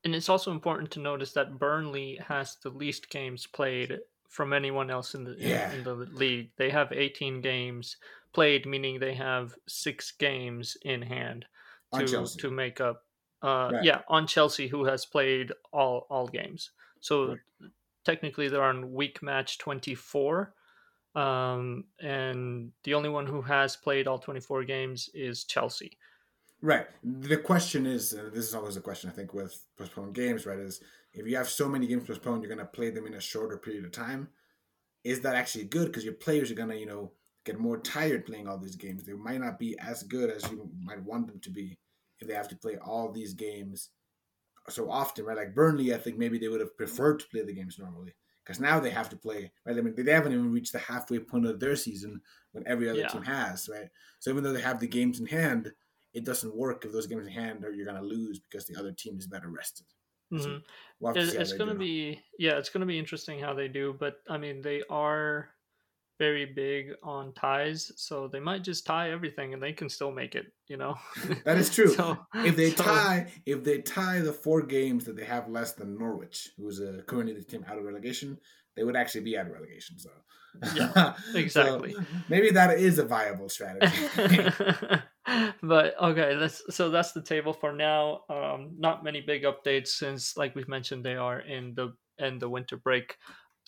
And 0.04 0.16
it's 0.16 0.28
also 0.28 0.50
important 0.50 0.90
to 0.92 0.98
notice 0.98 1.32
that 1.34 1.60
Burnley 1.60 2.16
has 2.16 2.56
the 2.56 2.70
least 2.70 3.08
games 3.08 3.46
played 3.46 4.00
from 4.28 4.52
anyone 4.52 4.90
else 4.90 5.14
in 5.14 5.22
the 5.22 5.36
Yeah. 5.38 5.72
in, 5.72 5.84
the 5.84 5.94
league. 5.94 6.50
They 6.56 6.70
have 6.70 6.90
18 6.90 7.40
games 7.40 7.98
played, 8.32 8.66
meaning 8.66 8.98
they 8.98 9.14
have 9.14 9.54
six 9.68 10.10
games 10.10 10.76
in 10.82 11.02
hand 11.02 11.46
to 11.94 12.26
to 12.26 12.50
make 12.50 12.80
up. 12.80 13.06
Uh, 13.40 13.70
Right. 13.72 13.84
Yeah, 13.84 14.02
on 14.08 14.26
Chelsea, 14.26 14.66
who 14.66 14.84
has 14.86 15.06
played 15.06 15.52
all 15.72 16.08
all 16.10 16.26
games. 16.26 16.72
So 17.00 17.28
Right. 17.60 17.70
technically, 18.02 18.48
they're 18.48 18.64
on 18.74 18.92
week 18.92 19.22
match 19.22 19.58
24. 19.58 20.52
Um, 21.14 21.84
and 22.00 22.72
the 22.84 22.94
only 22.94 23.08
one 23.08 23.26
who 23.26 23.42
has 23.42 23.76
played 23.76 24.06
all 24.06 24.18
24 24.18 24.64
games 24.64 25.10
is 25.14 25.44
Chelsea. 25.44 25.98
Right. 26.62 26.86
The 27.02 27.36
question 27.36 27.86
is, 27.86 28.12
and 28.12 28.32
this 28.32 28.48
is 28.48 28.54
always 28.54 28.76
a 28.76 28.80
question 28.80 29.10
I 29.10 29.12
think 29.12 29.34
with 29.34 29.60
postponed 29.76 30.14
games, 30.14 30.46
right? 30.46 30.58
Is 30.58 30.80
if 31.12 31.26
you 31.26 31.36
have 31.36 31.48
so 31.48 31.68
many 31.68 31.86
games 31.86 32.06
postponed, 32.06 32.42
you're 32.42 32.54
going 32.54 32.64
to 32.64 32.72
play 32.72 32.90
them 32.90 33.06
in 33.06 33.14
a 33.14 33.20
shorter 33.20 33.58
period 33.58 33.84
of 33.84 33.90
time. 33.90 34.28
Is 35.04 35.20
that 35.22 35.34
actually 35.34 35.64
good? 35.64 35.86
Because 35.86 36.04
your 36.04 36.14
players 36.14 36.50
are 36.50 36.54
going 36.54 36.68
to, 36.68 36.78
you 36.78 36.86
know, 36.86 37.12
get 37.44 37.58
more 37.58 37.78
tired 37.78 38.24
playing 38.24 38.46
all 38.46 38.58
these 38.58 38.76
games. 38.76 39.02
They 39.02 39.12
might 39.12 39.40
not 39.40 39.58
be 39.58 39.76
as 39.80 40.04
good 40.04 40.30
as 40.30 40.48
you 40.50 40.70
might 40.80 41.02
want 41.02 41.26
them 41.26 41.40
to 41.40 41.50
be 41.50 41.74
if 42.20 42.28
they 42.28 42.34
have 42.34 42.48
to 42.48 42.56
play 42.56 42.76
all 42.76 43.10
these 43.10 43.34
games 43.34 43.90
so 44.68 44.88
often, 44.88 45.24
right? 45.24 45.36
Like 45.36 45.56
Burnley, 45.56 45.92
I 45.92 45.98
think 45.98 46.16
maybe 46.16 46.38
they 46.38 46.46
would 46.46 46.60
have 46.60 46.76
preferred 46.76 47.18
to 47.18 47.26
play 47.26 47.42
the 47.42 47.52
games 47.52 47.80
normally 47.80 48.14
because 48.44 48.60
now 48.60 48.80
they 48.80 48.90
have 48.90 49.08
to 49.10 49.16
play, 49.16 49.52
right? 49.64 49.76
I 49.76 49.80
mean, 49.80 49.94
they 49.94 50.12
haven't 50.12 50.32
even 50.32 50.52
reached 50.52 50.72
the 50.72 50.78
halfway 50.78 51.18
point 51.20 51.46
of 51.46 51.60
their 51.60 51.76
season 51.76 52.20
when 52.52 52.66
every 52.66 52.88
other 52.88 53.04
Yeah. 53.04 53.06
team 53.06 53.22
has, 53.22 53.68
right? 53.68 53.88
So 54.20 54.30
even 54.30 54.42
though 54.44 54.52
they 54.52 54.60
have 54.62 54.80
the 54.80 54.88
games 54.88 55.20
in 55.20 55.26
hand, 55.26 55.72
it 56.12 56.24
doesn't 56.24 56.54
work 56.54 56.84
if 56.84 56.92
those 56.92 57.06
games 57.06 57.26
in 57.26 57.32
hand 57.32 57.64
are 57.64 57.72
you're 57.72 57.86
going 57.86 58.00
to 58.00 58.06
lose 58.06 58.38
because 58.40 58.66
the 58.66 58.76
other 58.76 58.92
team 58.92 59.18
is 59.18 59.26
better 59.26 59.48
rested. 59.48 59.86
So 60.36 60.50
Mhm. 60.50 60.64
we'll 61.00 61.12
have 61.12 61.18
to 61.18 61.24
It- 61.24 61.28
see 61.28 61.36
how 61.36 61.42
it's 61.42 61.52
going 61.52 61.70
to 61.70 61.76
be 61.76 62.22
yeah 62.38 62.58
it's 62.58 62.70
going 62.70 62.80
to 62.80 62.86
be 62.86 62.98
interesting 62.98 63.38
how 63.38 63.54
they 63.54 63.68
do 63.68 63.92
but 63.92 64.22
i 64.28 64.38
mean 64.38 64.62
they 64.62 64.82
are 64.90 65.50
very 66.24 66.46
big 66.64 66.82
on 67.02 67.24
ties 67.46 67.80
so 67.96 68.14
they 68.32 68.42
might 68.48 68.62
just 68.70 68.86
tie 68.92 69.08
everything 69.16 69.48
and 69.54 69.62
they 69.62 69.72
can 69.80 69.88
still 69.96 70.12
make 70.22 70.34
it 70.40 70.46
you 70.72 70.76
know 70.82 70.94
That 71.46 71.56
is 71.62 71.68
true. 71.76 71.92
So- 72.00 72.18
if 72.50 72.54
they 72.60 72.70
so- 72.70 72.84
tie, 72.84 73.18
if 73.54 73.58
they 73.66 73.78
tie 73.96 74.20
the 74.28 74.32
four 74.44 74.60
games 74.76 75.04
that 75.06 75.16
they 75.18 75.24
have 75.34 75.48
less 75.58 75.70
than 75.78 75.88
Norwich, 76.02 76.38
who's 76.56 76.78
a 76.80 76.92
currently 77.08 77.34
the 77.34 77.44
team 77.52 77.62
out 77.68 77.78
of 77.78 77.84
relegation, 77.84 78.28
they 78.76 78.84
would 78.86 78.96
actually 79.02 79.24
be 79.30 79.36
out 79.38 79.46
of 79.48 79.52
relegation. 79.58 79.94
So, 80.04 80.10
Yeah, 80.78 81.14
So 81.32 81.38
exactly. 81.44 81.94
maybe 82.28 82.48
that 82.58 82.70
is 82.88 82.94
a 82.98 83.04
viable 83.16 83.48
strategy. 83.56 83.96
but 85.62 85.94
okay 86.10 86.30
that's 86.40 86.58
so 86.76 86.90
that's 86.90 87.12
the 87.12 87.22
table 87.22 87.52
for 87.62 87.72
now 87.72 88.02
um 88.28 88.60
not 88.86 89.04
many 89.08 89.20
big 89.32 89.42
updates 89.50 89.88
since 90.02 90.36
like 90.36 90.54
we've 90.56 90.68
mentioned 90.76 91.00
they 91.04 91.14
are 91.28 91.40
in 91.56 91.74
the 91.78 91.86
in 92.18 92.38
the 92.38 92.48
winter 92.48 92.76
break 92.76 93.16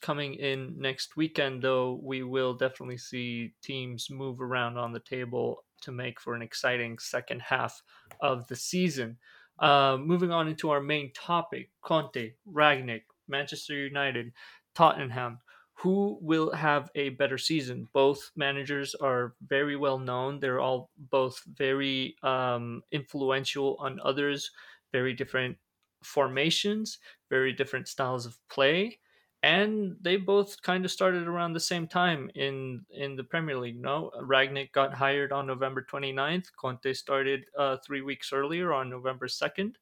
coming 0.05 0.35
in 0.35 0.79
next 0.79 1.17
weekend 1.17 1.63
though 1.63 1.95
we 2.03 2.23
will 2.23 2.55
definitely 2.55 2.99
see 2.99 3.55
teams 3.63 4.11
move 4.11 4.41
around 4.41 4.77
on 4.77 4.93
the 4.93 5.01
table 5.01 5.65
to 5.81 5.91
make 5.91 6.21
for 6.21 6.35
an 6.35 6.43
exciting 6.43 6.99
second 6.99 7.41
half 7.41 7.83
of 8.21 8.47
the 8.49 8.57
season 8.57 9.19
uh, 9.61 9.97
moving 9.99 10.31
on 10.31 10.49
into 10.49 10.71
our 10.71 10.81
main 10.81 11.11
topic 11.15 11.71
conte 11.83 12.35
rangnick 12.47 13.05
manchester 13.29 13.75
united 13.75 14.33
tottenham 14.75 15.39
who 15.79 16.19
will 16.23 16.53
have 16.53 16.91
a 16.95 17.09
better 17.11 17.37
season. 17.37 17.89
Both 17.93 18.31
managers 18.37 18.95
are 18.95 19.35
very 19.45 19.75
well 19.77 19.99
known. 19.99 20.39
They're 20.39 20.61
all 20.61 20.91
both 20.97 21.43
very 21.47 22.17
um, 22.23 22.83
influential 22.93 23.77
on 23.81 23.99
others, 24.05 24.51
very 24.93 25.15
different 25.15 25.59
formations, 26.03 26.99
very 27.29 27.53
different 27.53 27.89
styles 27.89 28.25
of 28.25 28.39
play. 28.49 29.01
And 29.45 29.97
they 30.01 30.17
both 30.17 30.63
kind 30.63 30.87
of 30.87 30.91
started 30.91 31.29
around 31.29 31.53
the 31.53 31.61
same 31.61 31.87
time 31.87 32.31
in 32.35 32.87
in 32.89 33.15
the 33.15 33.25
Premier 33.25 33.59
League. 33.59 33.79
No, 33.79 34.11
Rangnick 34.23 34.73
got 34.73 34.95
hired 34.95 35.33
on 35.33 35.47
November 35.47 35.83
29th. 35.93 36.47
Conte 36.57 36.93
started 36.95 37.45
uh, 37.59 37.77
three 37.87 38.01
weeks 38.01 38.33
earlier 38.33 38.73
on 38.73 38.89
November 38.89 39.29
2nd. 39.29 39.75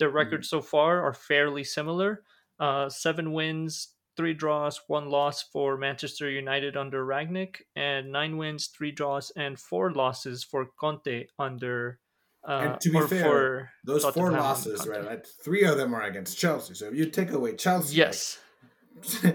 Their 0.00 0.10
records 0.10 0.48
so 0.48 0.60
far 0.60 1.02
are 1.02 1.14
fairly 1.14 1.62
similar. 1.62 2.24
Uh, 2.58 2.88
seven 2.88 3.32
wins, 3.32 3.94
three 4.16 4.34
draws, 4.34 4.80
one 4.88 5.08
loss 5.08 5.42
for 5.52 5.76
Manchester 5.76 6.28
United 6.28 6.76
under 6.76 7.06
Rangnick, 7.06 7.62
and 7.76 8.10
nine 8.10 8.36
wins, 8.36 8.66
three 8.76 8.90
draws, 8.90 9.30
and 9.36 9.58
four 9.58 9.92
losses 9.92 10.42
for 10.42 10.66
Conte 10.80 11.26
under. 11.38 12.00
Uh, 12.48 12.70
And 12.72 12.80
to 12.80 12.90
be 12.90 13.00
fair, 13.06 13.24
for 13.24 13.70
Those 13.84 14.04
four 14.04 14.32
losses, 14.32 14.86
right, 14.86 15.04
right? 15.04 15.26
Three 15.44 15.64
of 15.64 15.76
them 15.76 15.94
are 15.94 16.02
against 16.02 16.38
Chelsea. 16.38 16.74
So 16.74 16.86
if 16.88 16.94
you 16.94 17.06
take 17.10 17.30
away 17.30 17.54
Chelsea, 17.56 17.96
Yes, 17.96 18.38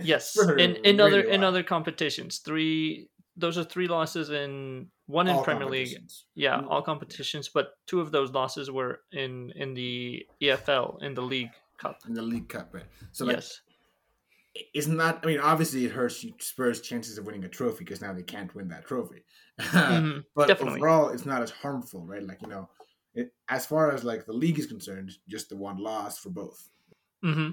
yes. 0.03 0.37
In 0.57 0.75
in 0.85 0.99
other 0.99 1.21
in 1.21 1.43
other 1.43 1.63
competitions, 1.63 2.39
three. 2.39 3.07
Those 3.37 3.57
are 3.57 3.63
three 3.63 3.87
losses 3.87 4.29
in 4.29 4.87
one 5.07 5.27
in 5.29 5.35
all 5.37 5.43
Premier 5.43 5.65
League. 5.69 5.97
Yeah, 6.35 6.57
Mm. 6.61 6.67
all 6.69 6.81
competitions, 6.81 7.49
but 7.49 7.71
two 7.87 8.01
of 8.01 8.11
those 8.11 8.31
losses 8.31 8.69
were 8.69 9.01
in 9.11 9.51
in 9.55 9.73
the 9.73 10.25
EFL 10.41 11.01
in 11.01 11.13
the 11.13 11.21
League 11.21 11.51
Cup. 11.77 11.97
in 12.07 12.13
the 12.13 12.21
League 12.21 12.49
Cup, 12.49 12.73
right? 12.73 12.85
So 13.13 13.25
like, 13.25 13.37
yes. 13.37 13.61
it's 14.73 14.87
not. 14.87 15.21
that? 15.21 15.27
I 15.27 15.31
mean, 15.31 15.39
obviously, 15.39 15.85
it 15.85 15.91
hurts 15.91 16.25
Spurs' 16.39 16.81
chances 16.81 17.17
of 17.17 17.25
winning 17.25 17.45
a 17.45 17.49
trophy 17.49 17.85
because 17.85 18.01
now 18.01 18.13
they 18.13 18.21
can't 18.23 18.53
win 18.53 18.67
that 18.67 18.85
trophy. 18.85 19.23
Mhm, 19.59 20.25
but 20.35 20.47
definitely. 20.47 20.79
overall, 20.79 21.09
it's 21.09 21.25
not 21.25 21.41
as 21.41 21.51
harmful, 21.51 22.05
right? 22.05 22.23
Like 22.23 22.41
you 22.41 22.49
know, 22.49 22.69
it, 23.13 23.33
as 23.47 23.65
far 23.65 23.91
as 23.93 24.03
like 24.03 24.25
the 24.25 24.33
league 24.33 24.59
is 24.59 24.67
concerned, 24.67 25.11
just 25.27 25.47
the 25.49 25.55
one 25.55 25.77
loss 25.77 26.19
for 26.19 26.29
both. 26.29 26.67
Mm-hmm. 27.23 27.51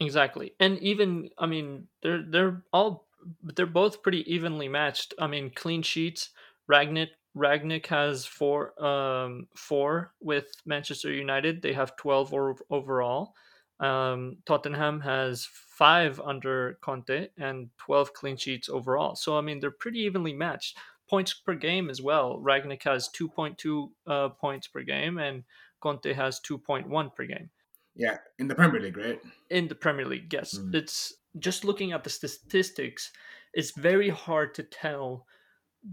Exactly, 0.00 0.54
and 0.58 0.78
even 0.80 1.30
I 1.38 1.46
mean, 1.46 1.86
they're 2.02 2.22
they're 2.22 2.64
all 2.72 3.06
they're 3.42 3.66
both 3.66 4.02
pretty 4.02 4.30
evenly 4.32 4.68
matched. 4.68 5.14
I 5.20 5.28
mean, 5.28 5.50
clean 5.54 5.82
sheets. 5.82 6.30
Rangnick 6.70 7.10
Rangnick 7.36 7.86
has 7.86 8.26
four 8.26 8.74
um, 8.84 9.46
four 9.56 10.12
with 10.20 10.46
Manchester 10.66 11.12
United. 11.12 11.62
They 11.62 11.72
have 11.74 11.96
twelve 11.96 12.32
or, 12.32 12.56
overall. 12.70 13.34
Um, 13.78 14.38
Tottenham 14.46 15.00
has 15.00 15.48
five 15.52 16.20
under 16.20 16.78
Conte 16.82 17.28
and 17.38 17.70
twelve 17.78 18.12
clean 18.14 18.36
sheets 18.36 18.68
overall. 18.68 19.14
So 19.14 19.38
I 19.38 19.42
mean, 19.42 19.60
they're 19.60 19.70
pretty 19.70 20.00
evenly 20.00 20.32
matched. 20.32 20.76
Points 21.08 21.34
per 21.34 21.54
game 21.54 21.88
as 21.88 22.02
well. 22.02 22.40
Rangnick 22.40 22.82
has 22.82 23.08
two 23.08 23.28
point 23.28 23.58
two 23.58 23.92
uh, 24.08 24.30
points 24.30 24.66
per 24.66 24.82
game, 24.82 25.18
and 25.18 25.44
Conte 25.80 26.12
has 26.14 26.40
two 26.40 26.58
point 26.58 26.88
one 26.88 27.10
per 27.10 27.26
game. 27.26 27.50
Yeah, 27.96 28.18
in 28.38 28.48
the 28.48 28.54
Premier 28.54 28.80
League, 28.80 28.96
right? 28.96 29.20
In 29.50 29.68
the 29.68 29.74
Premier 29.74 30.06
League, 30.06 30.32
yes. 30.32 30.58
Mm. 30.58 30.74
It's 30.74 31.14
just 31.38 31.64
looking 31.64 31.92
at 31.92 32.02
the 32.02 32.10
statistics. 32.10 33.12
It's 33.52 33.70
very 33.72 34.10
hard 34.10 34.54
to 34.54 34.64
tell 34.64 35.26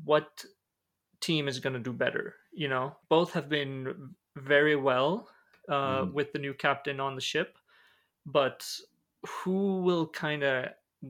what 0.04 0.44
team 1.20 1.48
is 1.48 1.60
going 1.60 1.74
to 1.74 1.80
do 1.80 1.94
better. 1.94 2.36
You 2.54 2.70
know, 2.70 2.96
both 3.10 3.34
have 3.34 3.50
been 3.50 4.14
very 4.36 4.76
well 4.76 5.28
uh, 5.70 6.02
mm. 6.02 6.14
with 6.14 6.34
the 6.34 6.40
new 6.40 6.54
captain 6.54 7.00
on 7.00 7.16
the 7.16 7.22
ship, 7.22 7.58
but 8.26 8.68
who 9.28 9.82
will 9.82 10.08
kind 10.08 10.44
of 10.44 10.70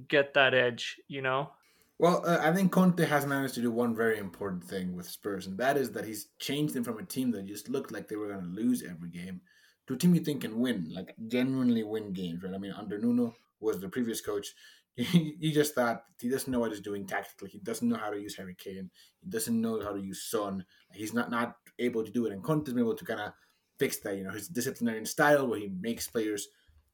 get 0.09 0.33
that 0.33 0.53
edge? 0.53 0.97
You 1.07 1.21
know. 1.21 1.51
Well, 1.99 2.23
uh, 2.25 2.39
I 2.41 2.51
think 2.51 2.71
Conte 2.71 3.05
has 3.05 3.27
managed 3.27 3.53
to 3.53 3.61
do 3.61 3.71
one 3.71 3.95
very 3.95 4.17
important 4.17 4.63
thing 4.63 4.95
with 4.95 5.07
Spurs, 5.07 5.47
and 5.47 5.57
that 5.59 5.77
is 5.77 5.91
that 5.91 6.03
he's 6.03 6.29
changed 6.39 6.73
them 6.73 6.83
from 6.83 6.97
a 6.97 7.03
team 7.03 7.31
that 7.31 7.45
just 7.45 7.69
looked 7.69 7.91
like 7.91 8.07
they 8.07 8.15
were 8.15 8.27
going 8.27 8.41
to 8.41 8.61
lose 8.61 8.83
every 8.83 9.09
game 9.09 9.39
to 9.87 9.93
a 9.93 9.97
team 9.97 10.15
you 10.15 10.21
think 10.21 10.41
can 10.41 10.59
win, 10.59 10.91
like 10.93 11.15
genuinely 11.27 11.83
win 11.83 12.13
games, 12.13 12.43
right? 12.43 12.53
I 12.53 12.57
mean, 12.57 12.71
under 12.71 12.99
Nuno 12.99 13.35
was 13.59 13.79
the 13.79 13.89
previous 13.89 14.21
coach, 14.21 14.53
you 14.95 15.53
just 15.53 15.73
thought 15.75 16.03
he 16.19 16.29
doesn't 16.29 16.51
know 16.51 16.59
what 16.59 16.71
he's 16.71 16.81
doing 16.81 17.05
tactically. 17.05 17.49
He 17.49 17.59
doesn't 17.59 17.87
know 17.87 17.97
how 17.97 18.09
to 18.09 18.19
use 18.19 18.35
Harry 18.35 18.55
Kane. 18.55 18.89
He 19.21 19.29
doesn't 19.29 19.59
know 19.59 19.81
how 19.81 19.93
to 19.93 20.01
use 20.01 20.29
Son. 20.29 20.65
He's 20.93 21.13
not 21.13 21.31
not 21.31 21.55
able 21.79 22.03
to 22.03 22.11
do 22.11 22.25
it. 22.25 22.33
And 22.33 22.43
Conte's 22.43 22.73
been 22.73 22.83
able 22.83 22.95
to 22.95 23.05
kind 23.05 23.21
of 23.21 23.33
fix 23.79 23.99
that. 23.99 24.17
You 24.17 24.25
know, 24.25 24.31
his 24.31 24.47
disciplinary 24.47 25.05
style 25.05 25.47
where 25.47 25.59
he 25.59 25.71
makes 25.79 26.07
players 26.07 26.47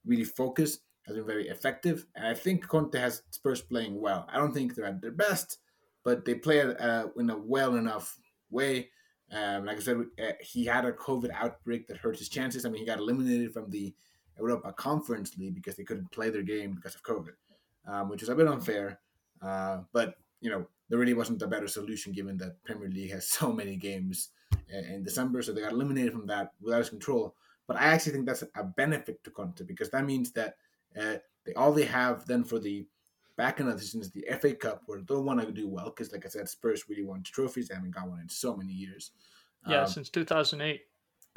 really 0.06 0.24
focus 0.24 0.80
has 1.08 1.16
been 1.16 1.26
very 1.26 1.48
effective. 1.48 2.06
And 2.16 2.28
I 2.28 2.34
think 2.34 2.68
Conte 2.68 2.98
has 3.00 3.24
Spurs 3.32 3.62
playing 3.62 4.00
well. 4.00 4.28
I 4.32 4.38
don't 4.38 4.54
think 4.54 4.76
they're 4.76 4.86
at 4.86 5.02
their 5.02 5.12
best, 5.12 5.58
but 6.04 6.26
they 6.26 6.36
play 6.36 6.62
uh, 6.62 7.08
in 7.18 7.30
a 7.30 7.38
well 7.38 7.76
enough 7.76 8.18
way. 8.50 8.90
Um, 9.32 9.66
like 9.66 9.78
I 9.78 9.82
said, 9.82 9.98
uh, 9.98 10.32
he 10.40 10.66
had 10.66 10.86
a 10.86 10.94
COVID 10.94 11.32
outbreak 11.34 11.88
that 11.88 11.98
hurt 11.98 12.18
his 12.18 12.30
chances. 12.30 12.66
I 12.66 12.70
mean, 12.70 12.80
he 12.80 12.86
got 12.86 13.00
eliminated 13.00 13.54
from 13.54 13.70
the 13.70 13.94
Europa 14.38 14.72
Conference 14.74 15.38
League 15.38 15.56
because 15.56 15.76
they 15.76 15.84
couldn't 15.84 16.12
play 16.12 16.30
their 16.30 16.44
game 16.44 16.74
because 16.74 16.96
of 16.96 17.04
COVID 17.04 17.34
um, 17.88 18.10
which 18.10 18.22
is 18.22 18.30
a 18.30 18.36
bit 18.36 18.48
unfair. 18.48 19.00
Uh, 19.42 19.80
but 19.94 20.16
you 20.42 20.52
know, 20.52 20.68
there 20.90 21.00
really 21.00 21.14
wasn't 21.14 21.42
a 21.42 21.48
better 21.48 21.68
solution 21.68 22.12
given 22.12 22.38
that 22.38 22.64
Premier 22.64 22.90
League 22.90 23.12
has 23.12 23.28
so 23.30 23.52
many 23.52 23.76
games 23.76 24.30
in 24.70 25.04
December, 25.04 25.42
so 25.42 25.54
they 25.54 25.62
got 25.62 25.72
eliminated 25.72 26.12
from 26.12 26.28
that 26.28 26.52
without 26.62 26.80
his 26.80 26.90
control. 26.90 27.36
But 27.68 27.78
I 27.78 27.86
actually 27.86 28.14
think 28.14 28.26
that's 28.26 28.44
a 28.56 28.64
benefit 28.64 29.24
to 29.24 29.32
Conte 29.32 29.64
because 29.66 29.90
that 29.90 30.06
means 30.06 30.32
that 30.34 30.56
uh, 31.00 31.16
they 31.46 31.54
all 31.54 31.74
they 31.74 31.86
have 31.86 32.26
then 32.26 32.44
for 32.44 32.60
the 32.60 32.86
back 33.38 33.60
of 33.60 33.80
season 33.80 34.02
is 34.02 34.12
the 34.12 34.26
FA 34.42 34.54
Cup, 34.54 34.84
where 34.86 34.98
they 34.98 35.06
don't 35.06 35.26
want 35.26 35.40
to 35.40 35.52
do 35.52 35.68
well 35.68 35.86
because, 35.86 36.12
like 36.12 36.26
I 36.26 36.30
said, 36.30 36.50
Spurs 36.50 36.90
really 36.90 37.04
want 37.04 37.24
trophies. 37.26 37.70
They 37.70 37.76
haven't 37.76 37.96
got 37.96 38.10
one 38.10 38.20
in 38.20 38.28
so 38.28 38.56
many 38.56 38.74
years. 38.74 39.12
Yeah, 39.68 39.82
um, 39.84 39.88
since 39.88 40.10
2008. 40.10 40.82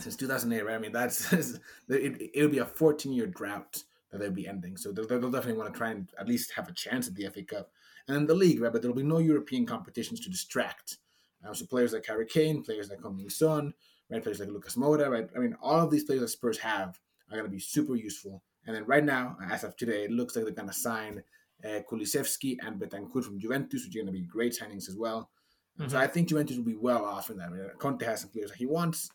Since 0.00 0.16
2008, 0.16 0.64
right? 0.64 0.74
I 0.74 0.78
mean, 0.78 0.92
that's 0.92 1.32
it, 1.88 2.30
it'll 2.34 2.50
be 2.50 2.58
a 2.58 2.64
14 2.64 3.12
year 3.12 3.26
drought 3.26 3.84
that 4.10 4.18
they'll 4.18 4.30
be 4.30 4.48
ending. 4.48 4.76
So 4.76 4.90
they'll, 4.90 5.06
they'll, 5.06 5.30
definitely 5.30 5.60
want 5.60 5.72
to 5.72 5.78
try 5.78 5.90
and 5.90 6.08
at 6.18 6.26
least 6.26 6.52
have 6.52 6.68
a 6.68 6.72
chance 6.72 7.06
at 7.06 7.14
the 7.14 7.28
FA 7.28 7.42
Cup. 7.42 7.70
And 8.08 8.16
then 8.16 8.26
the 8.26 8.34
league, 8.34 8.60
right? 8.60 8.72
But 8.72 8.82
there'll 8.82 8.96
be 8.96 9.02
no 9.02 9.18
European 9.18 9.66
competitions 9.66 10.20
to 10.20 10.30
distract. 10.30 10.98
Uh, 11.46 11.52
so 11.52 11.66
players 11.66 11.92
like 11.92 12.06
Harry 12.06 12.26
Kane, 12.26 12.62
players 12.62 12.90
like 12.90 13.00
Heung-min 13.00 13.30
Son, 13.30 13.72
right? 14.10 14.22
Players 14.22 14.40
like 14.40 14.48
Lucas 14.48 14.76
Moura, 14.76 15.08
right? 15.08 15.28
I 15.36 15.38
mean, 15.38 15.56
all 15.62 15.80
of 15.80 15.90
these 15.90 16.04
players 16.04 16.22
that 16.22 16.28
Spurs 16.28 16.58
have 16.58 16.98
are 17.30 17.36
going 17.36 17.44
to 17.44 17.50
be 17.50 17.60
super 17.60 17.94
useful. 17.94 18.42
And 18.66 18.74
then 18.74 18.84
right 18.86 19.04
now, 19.04 19.36
as 19.50 19.64
of 19.64 19.76
today, 19.76 20.04
it 20.04 20.10
looks 20.10 20.34
like 20.34 20.44
they're 20.44 20.54
going 20.54 20.68
to 20.68 20.74
sign 20.74 21.22
uh, 21.64 21.80
Kulusevski 21.90 22.56
and 22.64 22.80
Bentancur 22.80 23.24
from 23.24 23.38
Juventus, 23.38 23.84
which 23.84 23.94
are 23.96 24.00
going 24.00 24.06
to 24.06 24.12
be 24.12 24.22
great 24.22 24.56
signings 24.58 24.88
as 24.88 24.96
well. 24.96 25.30
Mm-hmm. 25.78 25.90
So 25.90 25.98
I 25.98 26.06
think 26.06 26.28
Juventus 26.28 26.56
will 26.56 26.64
be 26.64 26.76
well 26.76 27.04
off 27.04 27.30
in 27.30 27.38
that. 27.38 27.48
I 27.48 27.50
mean, 27.50 27.70
Conte 27.78 28.04
has 28.04 28.22
some 28.22 28.30
players 28.30 28.50
that 28.50 28.58
he 28.58 28.66
wants. 28.66 29.10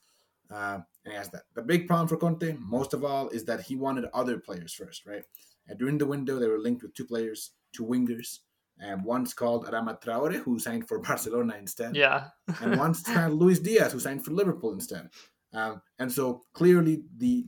Uh, 0.51 0.79
and 1.03 1.11
he 1.11 1.17
has 1.17 1.29
that. 1.29 1.43
The 1.55 1.61
big 1.61 1.87
problem 1.87 2.07
for 2.07 2.17
Conte, 2.17 2.55
most 2.59 2.93
of 2.93 3.03
all, 3.03 3.29
is 3.29 3.45
that 3.45 3.61
he 3.61 3.75
wanted 3.75 4.05
other 4.13 4.37
players 4.37 4.73
first, 4.73 5.05
right? 5.05 5.23
And 5.67 5.79
during 5.79 5.97
the 5.97 6.05
window, 6.05 6.39
they 6.39 6.47
were 6.47 6.59
linked 6.59 6.83
with 6.83 6.93
two 6.93 7.05
players, 7.05 7.51
two 7.73 7.85
wingers. 7.85 8.39
And 8.79 9.03
one's 9.03 9.33
called 9.33 9.65
Adama 9.65 10.01
Traore, 10.01 10.35
who 10.35 10.59
signed 10.59 10.87
for 10.87 10.99
Barcelona 11.07 11.55
instead. 11.57 11.95
Yeah. 11.95 12.27
and 12.61 12.77
one's 12.77 13.01
called 13.03 13.33
Luis 13.33 13.59
Diaz, 13.59 13.93
who 13.93 13.99
signed 13.99 14.23
for 14.23 14.31
Liverpool 14.31 14.73
instead. 14.73 15.09
Um, 15.53 15.81
and 15.99 16.11
so 16.11 16.43
clearly 16.53 17.03
the 17.17 17.45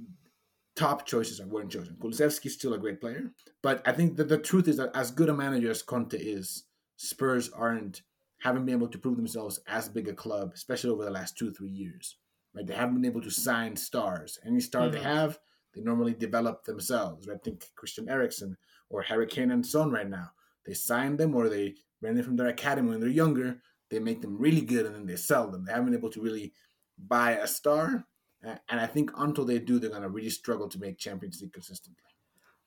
top 0.78 1.06
choices 1.06 1.42
are 1.42 1.48
weren't 1.48 1.72
chosen. 1.72 1.98
Kulusevski's 2.00 2.54
still 2.54 2.76
a 2.76 2.78
great 2.78 3.02
player. 3.02 3.32
But 3.64 3.82
I 3.86 3.92
think 3.92 4.16
that 4.18 4.30
the 4.30 4.38
truth 4.38 4.68
is 4.68 4.78
that 4.78 4.96
as 4.96 5.12
good 5.12 5.30
a 5.30 5.34
manager 5.34 5.72
as 5.72 5.82
Conte 5.82 6.18
is, 6.18 6.64
Spurs 6.96 7.50
aren't 7.50 8.04
haven't 8.40 8.66
been 8.66 8.76
able 8.76 8.88
to 8.88 9.00
prove 9.00 9.18
themselves 9.18 9.60
as 9.68 9.90
big 9.90 10.08
a 10.08 10.14
club, 10.14 10.52
especially 10.54 10.92
over 10.92 11.04
the 11.04 11.12
last 11.12 11.38
two, 11.38 11.52
three 11.52 11.72
years. 11.72 12.18
Right? 12.56 12.68
They 12.68 12.76
haven't 12.76 12.96
been 12.96 13.12
able 13.12 13.22
to 13.22 13.32
sign 13.32 13.76
stars. 13.76 14.38
Any 14.46 14.60
star 14.60 14.84
mm-hmm. 14.84 14.92
they 14.92 15.02
have, 15.02 15.40
they 15.74 15.82
normally 15.82 16.14
develop 16.14 16.64
themselves. 16.64 17.28
Right? 17.28 17.44
Think 17.44 17.66
Christian 17.76 18.08
Eriksen 18.08 18.56
or 18.90 19.02
Harry 19.02 19.26
Kane 19.26 19.52
and 19.52 19.66
Son 19.66 19.92
right 19.92 20.08
now. 20.08 20.30
They 20.66 20.74
sign 20.74 21.18
them 21.18 21.36
or 21.36 21.50
they 21.50 21.76
bring 22.00 22.16
them 22.16 22.24
from 22.24 22.36
their 22.36 22.48
academy 22.48 22.90
when 22.90 23.00
they're 23.00 23.10
younger. 23.10 23.60
They 23.90 24.00
make 24.00 24.22
them 24.22 24.38
really 24.38 24.62
good 24.62 24.86
and 24.86 24.94
then 24.94 25.06
they 25.08 25.16
sell 25.16 25.50
them. 25.50 25.66
They 25.66 25.72
haven't 25.72 25.88
been 25.88 25.98
able 25.98 26.12
to 26.12 26.22
really 26.22 26.54
buy 26.98 27.32
a 27.32 27.48
star. 27.48 28.06
And 28.44 28.80
I 28.80 28.86
think 28.86 29.12
until 29.18 29.46
they 29.46 29.60
do, 29.60 29.80
they're 29.80 29.90
going 29.90 30.04
to 30.04 30.10
really 30.10 30.30
struggle 30.30 30.70
to 30.70 30.80
make 30.80 30.98
Champions 30.98 31.42
League 31.42 31.54
consistently. 31.54 32.04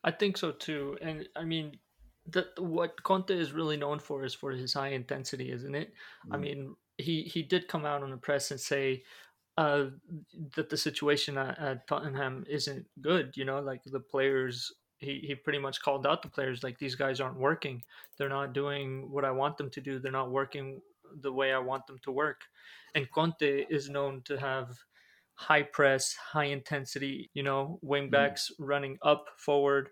I 0.02 0.10
think 0.10 0.36
so 0.36 0.52
too. 0.52 0.98
And 1.00 1.28
I 1.36 1.44
mean, 1.44 1.78
the, 2.26 2.46
what 2.58 3.02
Conte 3.02 3.30
is 3.30 3.52
really 3.52 3.76
known 3.76 3.98
for 3.98 4.24
is 4.24 4.34
for 4.34 4.50
his 4.50 4.72
high 4.72 4.88
intensity, 4.88 5.52
isn't 5.52 5.74
it? 5.74 5.92
Mm. 6.28 6.34
I 6.34 6.36
mean, 6.38 6.76
he 6.98 7.22
he 7.22 7.42
did 7.42 7.68
come 7.68 7.86
out 7.86 8.02
on 8.02 8.10
the 8.10 8.16
press 8.16 8.50
and 8.50 8.60
say, 8.60 9.04
uh, 9.56 9.86
that 10.56 10.70
the 10.70 10.76
situation 10.76 11.36
at, 11.36 11.58
at, 11.58 11.86
Tottenham 11.86 12.44
isn't 12.48 12.86
good. 13.00 13.32
You 13.36 13.44
know, 13.44 13.60
like 13.60 13.82
the 13.84 14.00
players, 14.00 14.72
he, 14.98 15.22
he 15.26 15.34
pretty 15.34 15.58
much 15.58 15.82
called 15.82 16.06
out 16.06 16.22
the 16.22 16.28
players 16.28 16.62
like 16.62 16.78
these 16.78 16.94
guys 16.94 17.20
aren't 17.20 17.38
working. 17.38 17.82
They're 18.16 18.28
not 18.28 18.54
doing 18.54 19.10
what 19.10 19.24
I 19.24 19.30
want 19.30 19.58
them 19.58 19.70
to 19.70 19.80
do. 19.80 19.98
They're 19.98 20.12
not 20.12 20.30
working 20.30 20.80
the 21.20 21.32
way 21.32 21.52
I 21.52 21.58
want 21.58 21.86
them 21.86 21.98
to 22.04 22.12
work. 22.12 22.42
And 22.94 23.10
Conte 23.10 23.66
is 23.68 23.90
known 23.90 24.22
to 24.24 24.38
have 24.38 24.78
high 25.40 25.62
press, 25.62 26.14
high 26.32 26.44
intensity, 26.44 27.30
you 27.32 27.42
know, 27.42 27.80
wingbacks 27.82 28.50
mm. 28.50 28.56
running 28.58 28.98
up 29.02 29.24
forward 29.38 29.88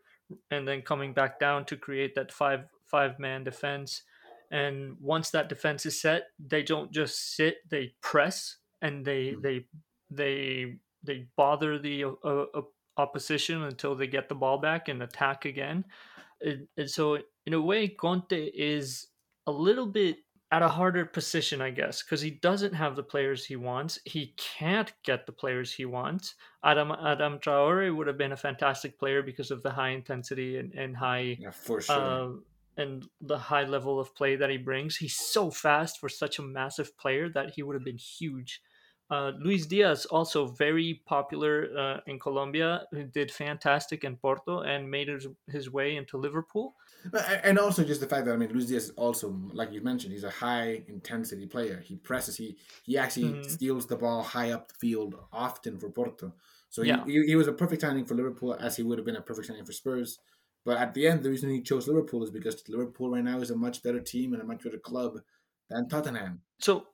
and 0.50 0.69
then 0.69 0.83
coming 0.83 1.14
back 1.14 1.40
down 1.40 1.64
to 1.64 1.76
create 1.76 2.14
that 2.14 2.31
five 2.31 2.64
five 2.87 3.19
man 3.19 3.45
defense. 3.45 4.02
And 4.50 4.97
once 5.00 5.31
that 5.31 5.49
defense 5.49 5.87
is 5.87 6.00
set, 6.00 6.25
they 6.38 6.62
don't 6.62 6.93
just 6.93 7.35
sit, 7.35 7.57
they 7.71 7.93
press 8.02 8.59
and 8.83 9.05
they 9.05 9.28
mm-hmm. 9.28 9.40
they 9.40 9.64
they 10.11 10.75
they 11.02 11.26
bother 11.37 11.78
the 11.78 12.05
uh, 12.05 12.28
uh, 12.28 12.62
opposition 12.99 13.62
until 13.62 13.95
they 13.95 14.07
get 14.07 14.28
the 14.28 14.35
ball 14.35 14.59
back 14.59 14.88
and 14.88 15.02
attack 15.02 15.47
again. 15.47 15.85
And, 16.43 16.67
and 16.76 16.90
so, 16.90 17.19
in 17.47 17.55
a 17.55 17.61
way, 17.61 17.88
Conte 17.88 18.50
is 18.55 19.09
a 19.47 19.52
little 19.52 19.87
bit 19.87 20.19
at 20.50 20.62
a 20.62 20.69
harder 20.69 21.05
position, 21.05 21.61
I 21.61 21.71
guess, 21.71 22.02
because 22.02 22.21
he 22.21 22.31
doesn't 22.31 22.73
have 22.73 22.97
the 22.97 23.02
players 23.02 23.45
he 23.45 23.57
wants. 23.57 23.99
He 24.05 24.35
can't 24.37 24.93
get 25.02 25.26
the 25.26 25.33
players 25.33 25.73
he 25.73 25.85
wants. 25.85 26.35
Adam 26.64 26.93
Adam 26.93 27.38
Traore 27.38 27.95
would 27.95 28.07
have 28.07 28.19
been 28.19 28.33
a 28.33 28.37
fantastic 28.37 28.99
player 28.99 29.23
because 29.23 29.50
of 29.50 29.62
the 29.62 29.71
high 29.71 29.90
intensity 29.90 30.57
and, 30.57 30.73
and 30.75 30.97
high 30.97 31.37
yeah, 31.38 31.50
for 31.50 31.81
sure. 31.81 31.97
Uh, 31.97 32.28
and 32.78 33.09
the 33.21 33.37
high 33.37 33.64
level 33.64 33.99
of 34.00 34.14
play 34.14 34.37
that 34.37 34.50
he 34.50 34.57
brings. 34.57 34.97
He's 34.97 35.17
so 35.17 35.50
fast 35.50 35.99
for 35.99 36.09
such 36.09 36.38
a 36.38 36.43
massive 36.43 36.97
player 36.97 37.28
that 37.31 37.50
he 37.50 37.62
would 37.62 37.75
have 37.75 37.85
been 37.85 37.99
huge. 37.99 38.62
Uh, 39.10 39.32
Luis 39.40 39.64
Diaz 39.66 40.04
also 40.06 40.46
very 40.46 41.00
popular 41.06 41.68
uh, 41.78 42.00
in 42.06 42.18
Colombia, 42.18 42.86
who 42.90 43.04
did 43.04 43.30
fantastic 43.30 44.04
in 44.04 44.16
Porto 44.16 44.60
and 44.60 44.90
made 44.90 45.08
his, 45.08 45.26
his 45.46 45.70
way 45.70 45.96
into 45.96 46.18
Liverpool. 46.18 46.74
And 47.42 47.58
also 47.58 47.84
just 47.84 48.00
the 48.00 48.06
fact 48.06 48.26
that 48.26 48.34
I 48.34 48.36
mean, 48.36 48.50
Luis 48.52 48.66
Diaz 48.66 48.84
is 48.84 48.90
also, 48.90 49.34
like 49.52 49.72
you 49.72 49.80
mentioned, 49.80 50.12
he's 50.12 50.24
a 50.24 50.30
high 50.30 50.82
intensity 50.88 51.46
player. 51.46 51.82
He 51.84 51.96
presses. 51.96 52.36
He 52.36 52.58
he 52.84 52.98
actually 52.98 53.30
mm-hmm. 53.30 53.48
steals 53.48 53.86
the 53.86 53.96
ball 53.96 54.22
high 54.22 54.50
up 54.50 54.68
the 54.68 54.74
field 54.74 55.14
often 55.32 55.78
for 55.78 55.88
Porto. 55.88 56.34
So 56.68 56.82
he, 56.82 56.88
yeah. 56.88 57.04
he, 57.06 57.22
he 57.28 57.36
was 57.36 57.48
a 57.48 57.52
perfect 57.52 57.80
signing 57.80 58.04
for 58.04 58.14
Liverpool, 58.14 58.54
as 58.60 58.76
he 58.76 58.82
would 58.82 58.98
have 58.98 59.06
been 59.06 59.16
a 59.16 59.22
perfect 59.22 59.46
signing 59.46 59.64
for 59.64 59.72
Spurs. 59.72 60.18
But 60.66 60.76
at 60.76 60.92
the 60.92 61.06
end, 61.06 61.22
the 61.22 61.30
reason 61.30 61.48
he 61.48 61.62
chose 61.62 61.88
Liverpool 61.88 62.22
is 62.24 62.30
because 62.30 62.62
Liverpool 62.68 63.10
right 63.10 63.24
now 63.24 63.40
is 63.40 63.50
a 63.50 63.56
much 63.56 63.82
better 63.82 64.00
team 64.00 64.34
and 64.34 64.42
a 64.42 64.44
much 64.44 64.64
better 64.64 64.78
club 64.78 65.20
than 65.70 65.88
Tottenham. 65.88 66.42
So 66.60 66.88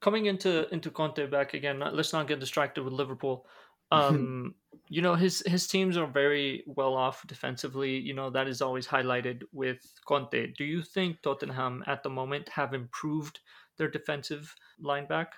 coming 0.00 0.26
into 0.26 0.72
into 0.72 0.90
Conte 0.90 1.26
back 1.26 1.54
again, 1.54 1.82
let's 1.92 2.12
not 2.12 2.28
get 2.28 2.40
distracted 2.40 2.84
with 2.84 2.92
Liverpool. 2.92 3.46
Um, 3.92 4.54
you 4.88 5.02
know 5.02 5.14
his 5.14 5.42
his 5.46 5.68
teams 5.68 5.96
are 5.96 6.06
very 6.06 6.64
well 6.66 6.94
off 6.94 7.24
defensively. 7.28 7.96
You 7.96 8.14
know 8.14 8.30
that 8.30 8.48
is 8.48 8.62
always 8.62 8.88
highlighted 8.88 9.42
with 9.52 9.78
Conte. 10.06 10.52
Do 10.58 10.64
you 10.64 10.82
think 10.82 11.22
Tottenham 11.22 11.84
at 11.86 12.02
the 12.02 12.10
moment 12.10 12.48
have 12.48 12.74
improved 12.74 13.40
their 13.76 13.88
defensive 13.88 14.52
line 14.80 15.06
back? 15.06 15.34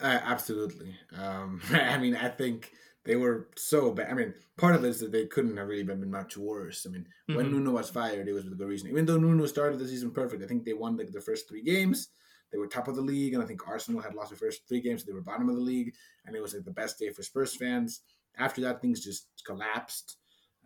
Uh, 0.00 0.20
absolutely. 0.22 0.94
Um, 1.16 1.62
I 1.70 1.96
mean, 1.98 2.16
I 2.16 2.28
think 2.28 2.72
they 3.04 3.16
were 3.16 3.48
so 3.56 3.92
bad. 3.92 4.10
I 4.10 4.14
mean, 4.14 4.34
part 4.56 4.74
of 4.74 4.84
it 4.84 4.88
is 4.88 5.00
that 5.00 5.12
they 5.12 5.26
couldn't 5.26 5.56
have 5.56 5.68
really 5.68 5.84
been 5.84 6.10
much 6.10 6.36
worse. 6.36 6.86
I 6.86 6.90
mean, 6.90 7.06
mm-hmm. 7.30 7.36
when 7.36 7.50
Nuno 7.50 7.72
was 7.72 7.88
fired, 7.88 8.28
it 8.28 8.32
was 8.32 8.44
with 8.44 8.58
good 8.58 8.68
reason. 8.68 8.90
Even 8.90 9.06
though 9.06 9.16
Nuno 9.16 9.46
started 9.46 9.78
the 9.78 9.88
season 9.88 10.10
perfect, 10.10 10.42
I 10.42 10.46
think 10.46 10.64
they 10.64 10.74
won 10.74 10.96
like 10.96 11.12
the 11.12 11.20
first 11.20 11.48
three 11.48 11.62
games. 11.62 12.08
They 12.56 12.60
were 12.60 12.66
top 12.66 12.88
of 12.88 12.96
the 12.96 13.02
league, 13.02 13.34
and 13.34 13.42
I 13.42 13.46
think 13.46 13.68
Arsenal 13.68 14.00
had 14.00 14.14
lost 14.14 14.30
the 14.30 14.36
first 14.36 14.66
three 14.66 14.80
games, 14.80 15.02
so 15.02 15.06
they 15.06 15.12
were 15.12 15.20
bottom 15.20 15.50
of 15.50 15.56
the 15.56 15.60
league, 15.60 15.92
and 16.24 16.34
it 16.34 16.40
was 16.40 16.54
like 16.54 16.64
the 16.64 16.70
best 16.70 16.98
day 16.98 17.10
for 17.10 17.22
Spurs 17.22 17.54
fans. 17.54 18.00
After 18.38 18.62
that, 18.62 18.80
things 18.80 19.04
just 19.04 19.26
collapsed. 19.44 20.16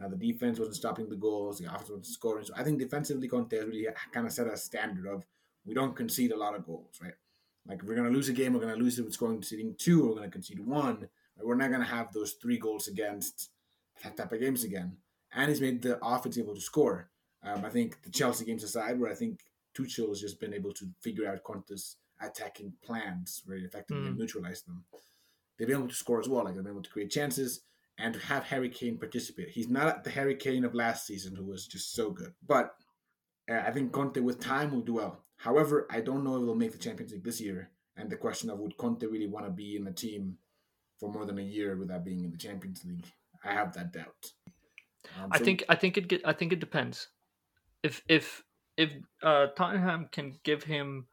Uh, 0.00 0.06
the 0.06 0.14
defense 0.14 0.60
wasn't 0.60 0.76
stopping 0.76 1.08
the 1.08 1.16
goals, 1.16 1.58
the 1.58 1.64
offense 1.64 1.90
wasn't 1.90 2.06
scoring. 2.06 2.44
So 2.44 2.54
I 2.56 2.62
think 2.62 2.78
defensively, 2.78 3.26
Conte 3.26 3.56
has 3.56 3.66
really 3.66 3.88
kind 4.12 4.24
of 4.24 4.32
set 4.32 4.46
a 4.46 4.56
standard 4.56 5.12
of 5.12 5.24
we 5.66 5.74
don't 5.74 5.96
concede 5.96 6.30
a 6.30 6.36
lot 6.36 6.54
of 6.54 6.64
goals, 6.64 6.96
right? 7.02 7.14
Like 7.66 7.80
if 7.80 7.88
we're 7.88 7.96
gonna 7.96 8.10
lose 8.10 8.28
a 8.28 8.34
game, 8.34 8.52
we're 8.52 8.60
gonna 8.60 8.76
lose 8.76 8.96
it 9.00 9.04
with 9.04 9.14
scoring 9.14 9.38
conceding 9.38 9.74
two, 9.76 10.06
we're 10.06 10.14
gonna 10.14 10.30
concede 10.30 10.64
one. 10.64 11.08
We're 11.42 11.56
not 11.56 11.72
gonna 11.72 11.84
have 11.84 12.12
those 12.12 12.34
three 12.34 12.58
goals 12.58 12.86
against 12.86 13.50
that 14.04 14.16
type 14.16 14.30
of 14.30 14.38
games 14.38 14.62
again. 14.62 14.96
And 15.32 15.48
he's 15.48 15.60
made 15.60 15.82
the 15.82 15.98
offense 16.04 16.38
able 16.38 16.54
to 16.54 16.60
score. 16.60 17.10
Um, 17.42 17.64
I 17.64 17.68
think 17.68 18.00
the 18.04 18.10
Chelsea 18.10 18.44
games 18.44 18.62
aside, 18.62 19.00
where 19.00 19.10
I 19.10 19.14
think 19.16 19.40
Tuchel 19.84 20.08
has 20.08 20.20
just 20.20 20.40
been 20.40 20.54
able 20.54 20.72
to 20.72 20.86
figure 21.00 21.28
out 21.28 21.42
Conte's 21.44 21.96
attacking 22.20 22.72
plans 22.82 23.42
very 23.46 23.64
effectively 23.64 24.04
mm. 24.04 24.08
and 24.08 24.18
neutralize 24.18 24.62
them. 24.62 24.84
They've 25.58 25.68
been 25.68 25.78
able 25.78 25.88
to 25.88 25.94
score 25.94 26.20
as 26.20 26.28
well. 26.28 26.44
Like 26.44 26.54
they've 26.54 26.62
been 26.62 26.72
able 26.72 26.82
to 26.82 26.90
create 26.90 27.10
chances 27.10 27.60
and 27.98 28.14
to 28.14 28.20
have 28.20 28.44
Harry 28.44 28.68
Kane 28.68 28.98
participate. 28.98 29.50
He's 29.50 29.68
not 29.68 30.04
the 30.04 30.10
Harry 30.10 30.34
Kane 30.34 30.64
of 30.64 30.74
last 30.74 31.06
season 31.06 31.34
who 31.34 31.44
was 31.44 31.66
just 31.66 31.94
so 31.94 32.10
good, 32.10 32.32
but 32.46 32.74
uh, 33.50 33.62
I 33.66 33.70
think 33.70 33.92
Conte 33.92 34.20
with 34.20 34.40
time 34.40 34.72
will 34.72 34.80
do 34.80 34.94
well. 34.94 35.24
However, 35.36 35.86
I 35.90 36.00
don't 36.00 36.24
know 36.24 36.36
if 36.36 36.44
they'll 36.44 36.54
make 36.54 36.72
the 36.72 36.78
Champions 36.78 37.12
League 37.12 37.24
this 37.24 37.40
year. 37.40 37.70
And 37.96 38.08
the 38.08 38.16
question 38.16 38.48
of 38.48 38.58
would 38.58 38.76
Conte 38.76 39.04
really 39.06 39.26
want 39.26 39.46
to 39.46 39.50
be 39.50 39.76
in 39.76 39.84
the 39.84 39.92
team 39.92 40.38
for 40.98 41.12
more 41.12 41.26
than 41.26 41.38
a 41.38 41.42
year 41.42 41.76
without 41.76 42.04
being 42.04 42.24
in 42.24 42.30
the 42.30 42.38
Champions 42.38 42.84
League? 42.84 43.06
I 43.44 43.52
have 43.52 43.72
that 43.74 43.92
doubt. 43.92 44.32
Um, 45.18 45.30
I 45.32 45.38
think 45.38 45.64
I 45.68 45.74
think 45.74 45.96
it 45.96 46.22
I 46.24 46.32
think 46.32 46.52
it 46.52 46.60
depends. 46.60 47.08
If 47.82 48.02
if 48.08 48.42
if 48.76 48.92
uh, 49.22 49.48
Tottenham 49.56 50.08
can 50.12 50.38
give 50.42 50.62
him 50.62 51.06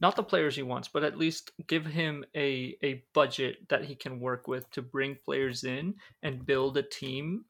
not 0.00 0.16
the 0.16 0.22
players 0.22 0.56
he 0.56 0.62
wants, 0.62 0.88
but 0.88 1.04
at 1.04 1.18
least 1.18 1.52
give 1.66 1.86
him 1.86 2.24
a 2.34 2.76
a 2.82 3.04
budget 3.12 3.68
that 3.68 3.84
he 3.84 3.94
can 3.94 4.20
work 4.20 4.48
with 4.48 4.70
to 4.72 4.82
bring 4.82 5.16
players 5.24 5.64
in 5.64 5.94
and 6.22 6.46
build 6.46 6.76
a 6.76 6.82
team, 6.82 7.44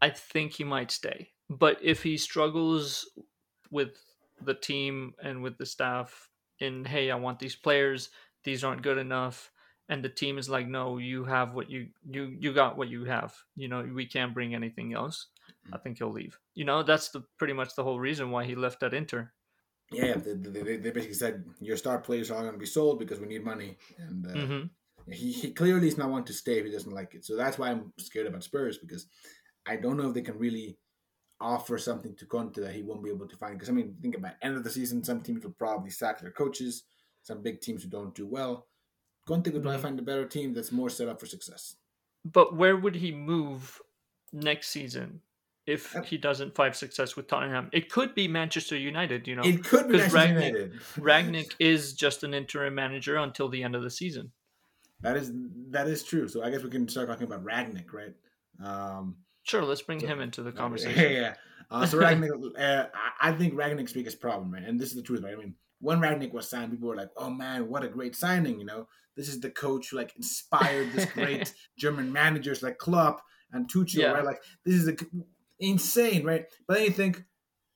I 0.00 0.10
think 0.10 0.52
he 0.52 0.64
might 0.64 0.90
stay. 0.90 1.30
But 1.48 1.78
if 1.82 2.02
he 2.02 2.16
struggles 2.16 3.08
with 3.70 3.98
the 4.42 4.54
team 4.54 5.14
and 5.22 5.42
with 5.42 5.58
the 5.58 5.66
staff 5.66 6.28
in 6.60 6.84
hey 6.84 7.10
i 7.10 7.14
want 7.14 7.38
these 7.38 7.56
players. 7.56 8.10
These 8.42 8.64
aren't 8.64 8.82
good 8.82 8.98
enough 8.98 9.50
and 9.88 10.02
the 10.02 10.08
team 10.08 10.38
is 10.38 10.48
like 10.48 10.66
no 10.66 10.98
you 10.98 11.24
have 11.24 11.54
what 11.54 11.70
you 11.70 11.88
you 12.08 12.36
you 12.38 12.52
got 12.52 12.76
what 12.76 12.88
you 12.88 13.04
have. 13.04 13.34
You 13.56 13.68
know 13.68 13.82
we 13.82 14.06
can't 14.06 14.34
bring 14.34 14.54
anything 14.54 14.94
else 14.94 15.26
i 15.72 15.78
think 15.78 15.98
he'll 15.98 16.12
leave 16.12 16.38
you 16.54 16.64
know 16.64 16.82
that's 16.82 17.08
the 17.10 17.22
pretty 17.38 17.52
much 17.52 17.74
the 17.74 17.84
whole 17.84 18.00
reason 18.00 18.30
why 18.30 18.44
he 18.44 18.54
left 18.54 18.82
at 18.82 18.94
inter 18.94 19.30
yeah 19.92 20.14
they, 20.14 20.34
they, 20.34 20.76
they 20.76 20.90
basically 20.90 21.14
said 21.14 21.44
your 21.60 21.76
star 21.76 21.98
players 21.98 22.30
are 22.30 22.40
going 22.42 22.52
to 22.52 22.58
be 22.58 22.66
sold 22.66 22.98
because 22.98 23.20
we 23.20 23.26
need 23.26 23.44
money 23.44 23.76
and 23.98 24.26
uh, 24.26 24.30
mm-hmm. 24.30 25.12
he, 25.12 25.32
he 25.32 25.50
clearly 25.50 25.88
is 25.88 25.98
not 25.98 26.10
one 26.10 26.24
to 26.24 26.32
stay 26.32 26.58
if 26.58 26.64
he 26.64 26.72
doesn't 26.72 26.92
like 26.92 27.14
it 27.14 27.24
so 27.24 27.36
that's 27.36 27.58
why 27.58 27.70
i'm 27.70 27.92
scared 27.98 28.26
about 28.26 28.44
spurs 28.44 28.78
because 28.78 29.06
i 29.66 29.76
don't 29.76 29.96
know 29.96 30.08
if 30.08 30.14
they 30.14 30.22
can 30.22 30.38
really 30.38 30.78
offer 31.40 31.78
something 31.78 32.14
to 32.16 32.26
Conte 32.26 32.60
that 32.60 32.74
he 32.74 32.82
won't 32.82 33.02
be 33.02 33.10
able 33.10 33.26
to 33.26 33.36
find. 33.36 33.54
Because 33.54 33.68
I 33.68 33.72
mean, 33.72 33.96
think 34.02 34.16
about 34.16 34.34
end 34.42 34.56
of 34.56 34.64
the 34.64 34.70
season, 34.70 35.02
some 35.02 35.20
teams 35.20 35.44
will 35.44 35.52
probably 35.52 35.90
sack 35.90 36.20
their 36.20 36.30
coaches. 36.30 36.84
Some 37.22 37.42
big 37.42 37.60
teams 37.60 37.82
who 37.82 37.88
don't 37.88 38.14
do 38.14 38.26
well. 38.26 38.66
Conte 39.26 39.50
could 39.50 39.62
probably 39.62 39.76
mm-hmm. 39.76 39.82
find 39.82 39.98
a 39.98 40.02
better 40.02 40.26
team 40.26 40.52
that's 40.52 40.72
more 40.72 40.90
set 40.90 41.08
up 41.08 41.20
for 41.20 41.26
success. 41.26 41.76
But 42.24 42.56
where 42.56 42.76
would 42.76 42.96
he 42.96 43.12
move 43.12 43.80
next 44.32 44.68
season 44.68 45.20
if 45.66 45.94
he 46.04 46.18
doesn't 46.18 46.54
find 46.54 46.74
success 46.74 47.16
with 47.16 47.28
Tottenham? 47.28 47.70
It 47.72 47.90
could 47.90 48.14
be 48.14 48.28
Manchester 48.28 48.76
United. 48.76 49.26
You 49.26 49.36
know, 49.36 49.42
it 49.42 49.64
could 49.64 49.88
be 49.88 49.98
Manchester 49.98 50.18
Rangnick, 50.18 50.46
United. 50.46 50.72
Rangnick 50.96 51.54
is 51.60 51.92
just 51.92 52.24
an 52.24 52.34
interim 52.34 52.74
manager 52.74 53.16
until 53.16 53.48
the 53.48 53.62
end 53.62 53.74
of 53.74 53.82
the 53.82 53.90
season. 53.90 54.32
That 55.00 55.16
is 55.16 55.32
that 55.70 55.86
is 55.88 56.02
true. 56.02 56.28
So 56.28 56.42
I 56.42 56.50
guess 56.50 56.62
we 56.62 56.70
can 56.70 56.88
start 56.88 57.08
talking 57.08 57.26
about 57.26 57.44
Rangnick, 57.44 57.92
right? 57.92 58.14
Um, 58.62 59.16
Sure, 59.42 59.64
let's 59.64 59.82
bring 59.82 60.00
so, 60.00 60.06
him 60.06 60.20
into 60.20 60.42
the 60.42 60.52
conversation. 60.62 61.02
Yeah, 61.02 61.08
yeah. 61.08 61.34
Uh, 61.70 61.86
so 61.86 61.98
Rangnick, 61.98 62.30
uh, 62.58 62.86
I 63.20 63.32
think 63.32 63.54
Rangnick's 63.54 63.92
biggest 63.92 64.20
problem, 64.20 64.52
right? 64.52 64.62
And 64.62 64.78
this 64.78 64.90
is 64.90 64.96
the 64.96 65.02
truth, 65.02 65.22
right? 65.22 65.34
I 65.34 65.36
mean, 65.36 65.54
when 65.80 65.98
Rangnick 65.98 66.32
was 66.32 66.48
signed, 66.48 66.72
people 66.72 66.88
were 66.88 66.96
like, 66.96 67.10
"Oh 67.16 67.30
man, 67.30 67.68
what 67.68 67.84
a 67.84 67.88
great 67.88 68.14
signing!" 68.14 68.58
You 68.58 68.66
know, 68.66 68.88
this 69.16 69.28
is 69.28 69.40
the 69.40 69.50
coach 69.50 69.90
who 69.90 69.96
like 69.96 70.14
inspired 70.16 70.92
this 70.92 71.06
great 71.06 71.54
German 71.78 72.12
managers 72.12 72.62
like 72.62 72.78
Klopp 72.78 73.22
and 73.52 73.70
Tuchel, 73.70 73.94
yeah. 73.94 74.10
right? 74.12 74.24
Like 74.24 74.42
this 74.64 74.74
is 74.74 74.88
a, 74.88 74.96
insane, 75.60 76.24
right? 76.24 76.46
But 76.66 76.74
then 76.74 76.84
you 76.84 76.90
think, 76.90 77.24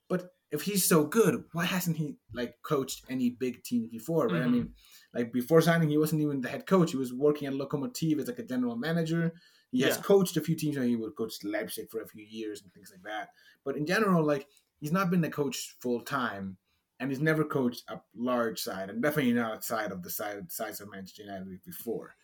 but 0.09 0.31
if 0.51 0.63
he's 0.63 0.85
so 0.85 1.05
good, 1.05 1.45
why 1.53 1.65
hasn't 1.65 1.97
he 1.97 2.17
like 2.33 2.57
coached 2.63 3.05
any 3.09 3.31
big 3.31 3.63
teams 3.63 3.89
before? 3.89 4.27
Right? 4.27 4.43
Mm-hmm. 4.43 4.49
I 4.49 4.53
mean, 4.53 4.73
like 5.15 5.33
before 5.33 5.61
signing, 5.61 5.89
he 5.89 5.99
wasn't 5.99 6.23
even 6.23 6.41
the 6.41 6.49
head 6.49 6.67
coach. 6.67 6.91
He 6.91 6.97
was 6.97 7.13
working 7.13 7.47
at 7.47 7.55
Lokomotiv 7.55 8.19
as 8.21 8.29
like 8.29 8.39
a 8.39 8.45
general 8.45 8.77
manager. 8.77 9.33
He 9.71 9.81
yeah. 9.81 9.89
has 9.89 9.97
coached 9.97 10.37
a 10.37 10.41
few 10.41 10.55
teams. 10.55 10.77
and 10.77 10.87
he 10.87 10.97
would 10.97 11.17
coach 11.17 11.35
Leipzig 11.43 11.91
for 11.91 12.01
a 12.01 12.09
few 12.09 12.25
years 12.25 12.63
and 12.63 12.73
things 12.73 12.93
like 12.93 13.03
that. 13.03 13.31
But 13.65 13.77
in 13.77 13.87
general, 13.87 14.25
like 14.25 14.47
he's 14.81 14.93
not 14.93 15.11
been 15.11 15.25
a 15.25 15.31
coach 15.31 15.77
full 15.81 16.01
time, 16.01 16.57
and 17.01 17.11
he's 17.11 17.21
never 17.21 17.45
coached 17.45 17.83
a 17.89 18.01
large 18.15 18.61
side, 18.61 18.91
and 18.91 19.03
definitely 19.03 19.33
not 19.33 19.55
outside 19.55 19.93
of 19.93 20.03
the 20.03 20.11
side 20.11 20.51
size 20.51 20.81
of 20.81 20.91
Manchester 20.91 21.25
United 21.25 21.65
before. 21.65 22.15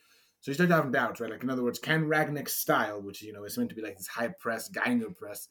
So 0.40 0.50
you 0.50 0.54
start 0.54 0.70
having 0.70 0.92
doubts, 0.92 1.20
right? 1.20 1.30
Like 1.30 1.42
in 1.42 1.50
other 1.50 1.62
words, 1.62 1.78
can 1.78 2.06
Rangnick's 2.06 2.54
style, 2.54 3.00
which 3.00 3.22
you 3.22 3.32
know 3.32 3.44
is 3.44 3.58
meant 3.58 3.70
to 3.70 3.76
be 3.76 3.82
like 3.82 3.96
this 3.96 4.06
high 4.06 4.28
press, 4.40 4.70
Gegenpress 4.70 5.48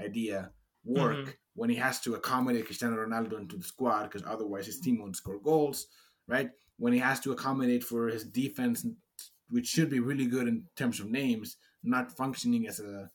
idea, 0.00 0.50
work 0.84 1.16
mm-hmm. 1.16 1.30
when 1.54 1.70
he 1.70 1.76
has 1.76 2.00
to 2.00 2.14
accommodate 2.14 2.66
Cristiano 2.66 2.96
Ronaldo 2.96 3.38
into 3.38 3.56
the 3.56 3.64
squad 3.64 4.04
because 4.04 4.22
otherwise 4.26 4.66
his 4.66 4.80
team 4.80 5.00
won't 5.00 5.16
score 5.16 5.38
goals, 5.38 5.86
right? 6.26 6.50
When 6.78 6.92
he 6.92 6.98
has 6.98 7.20
to 7.20 7.32
accommodate 7.32 7.84
for 7.84 8.08
his 8.08 8.24
defense 8.24 8.84
which 9.52 9.66
should 9.66 9.90
be 9.90 10.00
really 10.00 10.24
good 10.24 10.48
in 10.48 10.64
terms 10.76 10.98
of 10.98 11.10
names, 11.10 11.58
not 11.84 12.10
functioning 12.10 12.66
as 12.66 12.80
a 12.80 13.10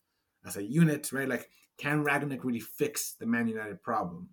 as 0.46 0.56
a 0.56 0.64
unit, 0.64 1.12
right? 1.12 1.28
Like, 1.28 1.50
can 1.78 2.04
Rangnick 2.04 2.44
really 2.44 2.60
fix 2.60 3.16
the 3.20 3.26
Man 3.26 3.48
United 3.48 3.82
problem? 3.82 4.30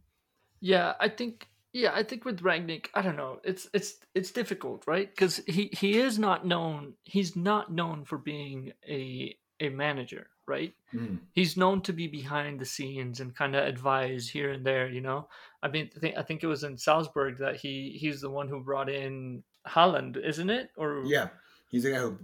Yeah, 0.61 0.93
I 1.01 1.09
think. 1.09 1.49
Yeah, 1.75 1.91
I 1.93 2.05
think 2.05 2.25
with 2.25 2.41
Rangnick, 2.41 2.87
I 2.95 3.03
don't 3.03 3.17
know. 3.17 3.41
It's 3.43 3.69
it's 3.75 3.97
it's 4.15 4.31
difficult, 4.31 4.85
right? 4.87 5.11
Because 5.11 5.43
he 5.47 5.71
he 5.73 5.99
is 5.99 6.19
not 6.19 6.47
known. 6.47 6.95
He's 7.03 7.35
not 7.35 7.73
known 7.73 8.05
for 8.05 8.17
being 8.17 8.73
a 8.89 9.37
a 9.59 9.71
manager, 9.71 10.29
right? 10.47 10.73
Mm. 10.95 11.19
He's 11.33 11.57
known 11.57 11.83
to 11.83 11.93
be 11.93 12.07
behind 12.07 12.61
the 12.61 12.65
scenes 12.65 13.19
and 13.19 13.35
kind 13.35 13.57
of 13.57 13.67
advise 13.67 14.29
here 14.29 14.53
and 14.53 14.65
there. 14.65 14.89
You 14.89 15.01
know, 15.01 15.29
I 15.65 15.69
mean, 15.69 15.91
I 15.97 15.99
think 15.99 16.17
I 16.17 16.23
think 16.23 16.45
it 16.45 16.47
was 16.47 16.63
in 16.63 16.79
Salzburg 16.79 17.39
that 17.39 17.57
he 17.57 17.99
he's 18.01 18.21
the 18.21 18.31
one 18.31 18.49
who 18.49 18.63
brought 18.63 18.89
in 18.89 19.43
Haaland, 19.67 20.17
isn't 20.17 20.51
it? 20.51 20.71
Or 20.77 21.03
yeah, 21.05 21.31
He's 21.75 21.83
the 21.83 21.91
guy 21.91 21.99
who 21.99 22.17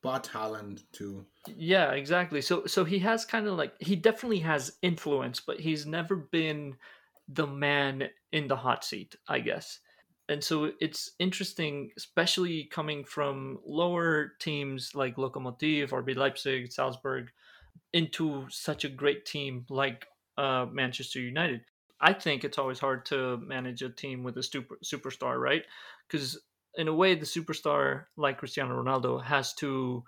bought 0.00 0.28
Haaland 0.28 0.84
to. 0.92 1.26
Yeah, 1.56 1.90
exactly. 1.90 2.40
So 2.40 2.66
so 2.66 2.84
he 2.84 3.00
has 3.00 3.24
kind 3.24 3.48
of 3.48 3.58
like 3.58 3.74
he 3.80 3.96
definitely 3.96 4.38
has 4.38 4.78
influence, 4.80 5.40
but 5.40 5.58
he's 5.58 5.86
never 5.86 6.14
been 6.14 6.76
the 7.28 7.46
man 7.46 8.08
in 8.32 8.48
the 8.48 8.56
hot 8.56 8.84
seat, 8.84 9.14
I 9.28 9.40
guess. 9.40 9.78
And 10.28 10.42
so 10.42 10.70
it's 10.80 11.12
interesting, 11.18 11.90
especially 11.96 12.64
coming 12.64 13.04
from 13.04 13.58
lower 13.66 14.32
teams 14.40 14.94
like 14.94 15.16
Lokomotiv, 15.16 15.90
RB 15.90 16.16
Leipzig, 16.16 16.72
Salzburg, 16.72 17.28
into 17.92 18.46
such 18.48 18.84
a 18.84 18.88
great 18.88 19.26
team 19.26 19.66
like 19.68 20.06
uh, 20.38 20.66
Manchester 20.70 21.20
United. 21.20 21.62
I 22.00 22.12
think 22.12 22.44
it's 22.44 22.58
always 22.58 22.78
hard 22.78 23.04
to 23.06 23.36
manage 23.38 23.82
a 23.82 23.90
team 23.90 24.22
with 24.22 24.36
a 24.38 24.42
super 24.42 24.78
superstar, 24.84 25.38
right? 25.38 25.64
Because 26.08 26.40
in 26.76 26.88
a 26.88 26.94
way 26.94 27.14
the 27.14 27.26
superstar 27.26 28.04
like 28.16 28.38
Cristiano 28.38 28.82
Ronaldo 28.82 29.22
has 29.22 29.54
to 29.54 30.02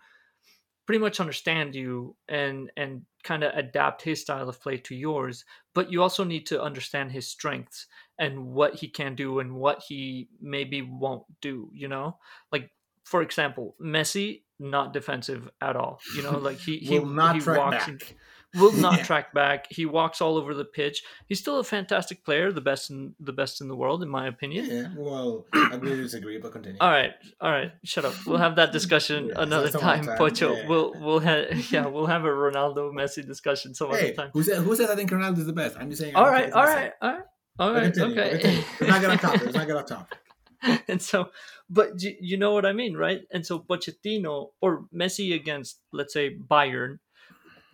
pretty 0.87 0.99
much 0.99 1.21
understand 1.21 1.75
you 1.75 2.17
and 2.29 2.71
and 2.77 3.03
kind 3.23 3.43
of 3.43 3.53
adapt 3.55 4.03
his 4.03 4.21
style 4.21 4.49
of 4.49 4.61
play 4.61 4.77
to 4.77 4.95
yours 4.95 5.45
but 5.75 5.91
you 5.91 6.03
also 6.03 6.25
need 6.25 6.47
to 6.47 6.63
understand 6.63 7.11
his 7.11 7.27
strengths 7.27 7.87
and 8.19 8.47
what 8.47 8.75
he 8.75 8.89
can 8.89 9.15
do 9.15 9.39
and 9.39 9.55
what 9.55 9.83
he 9.89 10.29
maybe 10.41 10.83
won't 10.83 11.25
do 11.41 11.71
you 11.73 11.89
know 11.89 12.17
like 12.53 12.71
for 13.05 13.23
example 13.23 13.75
Messi 13.81 14.43
not 14.59 14.93
defensive 14.93 15.51
at 15.61 15.77
all 15.77 16.01
you 16.17 16.23
know 16.23 16.39
like 16.39 16.59
he 16.59 16.79
he, 16.83 16.99
will 16.99 17.07
not 17.07 17.41
he 17.41 17.49
walks 17.49 17.87
back. 17.87 18.17
Will 18.55 18.73
not 18.73 18.99
Yeah. 18.99 19.05
track 19.05 19.35
back. 19.35 19.67
He 19.71 19.87
walks 19.87 20.21
all 20.21 20.37
over 20.37 20.55
the 20.55 20.65
pitch. 20.65 21.03
He's 21.29 21.39
still 21.41 21.59
a 21.59 21.65
fantastic 21.65 22.25
player, 22.25 22.53
the 22.53 22.61
best 22.61 22.91
in 22.91 23.15
the 23.21 23.33
best 23.33 23.61
in 23.61 23.69
the 23.69 23.77
world, 23.77 24.03
in 24.03 24.09
my 24.09 24.27
opinion. 24.29 24.67
Yeah, 24.67 24.89
well, 24.97 25.47
I 25.53 25.71
agree 25.75 25.91
to 25.91 26.03
disagree, 26.03 26.39
but 26.39 26.53
continue. 26.53 26.79
All 26.81 26.91
right, 26.91 27.13
all 27.41 27.51
right, 27.51 27.73
shut 27.85 28.05
up. 28.05 28.15
We'll 28.27 28.39
have 28.39 28.57
that 28.57 28.73
discussion 28.73 29.29
Yeah, 29.29 29.43
another 29.43 29.71
time, 29.71 30.05
time, 30.05 30.17
Pocho. 30.19 30.55
yeah. 30.57 30.69
We'll 30.69 30.93
we'll 30.99 31.19
have 31.21 31.73
yeah, 31.73 31.87
we'll 31.87 32.07
have 32.07 32.25
a 32.25 32.29
Ronaldo 32.29 32.93
Messi 32.93 33.27
discussion 33.27 33.75
some 33.75 33.91
Hey, 33.91 33.97
other 34.09 34.13
time. 34.15 34.31
who 34.33 34.43
said 34.43 34.59
who 34.63 34.75
said 34.77 34.91
I 34.91 34.97
think 34.97 35.11
Ronaldo 35.11 35.39
is 35.39 35.47
the 35.47 35.53
best? 35.53 35.77
I'm 35.79 35.91
just 35.91 36.01
saying. 36.03 36.15
All 36.17 36.29
right, 36.31 36.47
it's 36.47 36.55
all 36.57 36.65
right, 36.65 36.93
all 37.03 37.13
right, 37.13 37.23
all 37.59 37.73
right, 37.73 37.93
continue, 37.93 38.21
okay. 38.21 38.31
continue. 38.31 38.63
Let's 38.81 38.91
not 38.93 39.03
gonna 39.03 39.17
topic. 39.19 39.43
Let's 39.45 39.57
not 39.57 39.69
gonna 39.69 39.85
topic. 39.85 40.19
and 40.89 41.03
so, 41.03 41.29
but 41.69 42.01
you, 42.03 42.15
you 42.21 42.37
know 42.39 42.53
what 42.55 42.65
I 42.65 42.73
mean, 42.73 42.97
right? 42.97 43.21
And 43.31 43.45
so 43.45 43.59
Pochettino 43.59 44.53
or 44.63 44.87
Messi 44.95 45.35
against, 45.35 45.81
let's 45.93 46.15
say 46.15 46.35
Bayern, 46.35 47.01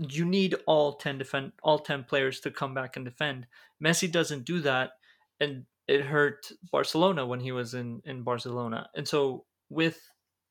you 0.09 0.25
need 0.25 0.55
all 0.67 0.95
ten 0.95 1.19
defend 1.19 1.53
all 1.63 1.79
ten 1.79 2.05
players 2.05 2.41
to 2.41 2.51
come 2.51 2.73
back 2.75 2.97
and 2.97 3.05
defend. 3.05 3.47
Messi 3.85 4.11
doesn't 4.11 4.45
do 4.45 4.61
that, 4.61 4.93
and 5.41 5.65
it 5.87 6.03
hurt 6.03 6.51
Barcelona 6.73 7.27
when 7.27 7.41
he 7.41 7.53
was 7.53 7.75
in 7.75 8.01
in 8.05 8.23
Barcelona. 8.23 8.89
And 8.97 9.07
so 9.07 9.45
with 9.69 10.01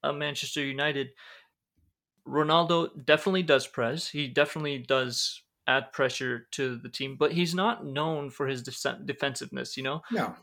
uh, 0.04 0.14
Manchester 0.14 0.64
United, 0.64 1.10
Ronaldo 2.28 2.90
definitely 3.06 3.44
does 3.44 3.66
press. 3.68 4.08
He 4.08 4.28
definitely 4.28 4.78
does 4.80 5.42
add 5.68 5.92
pressure 5.94 6.48
to 6.52 6.78
the 6.78 6.90
team, 6.90 7.16
but 7.18 7.32
he's 7.32 7.54
not 7.54 7.86
known 7.86 8.30
for 8.30 8.48
his 8.48 8.64
def- 8.64 9.06
defensiveness. 9.06 9.78
You 9.78 9.84
know, 9.84 10.02
No. 10.12 10.36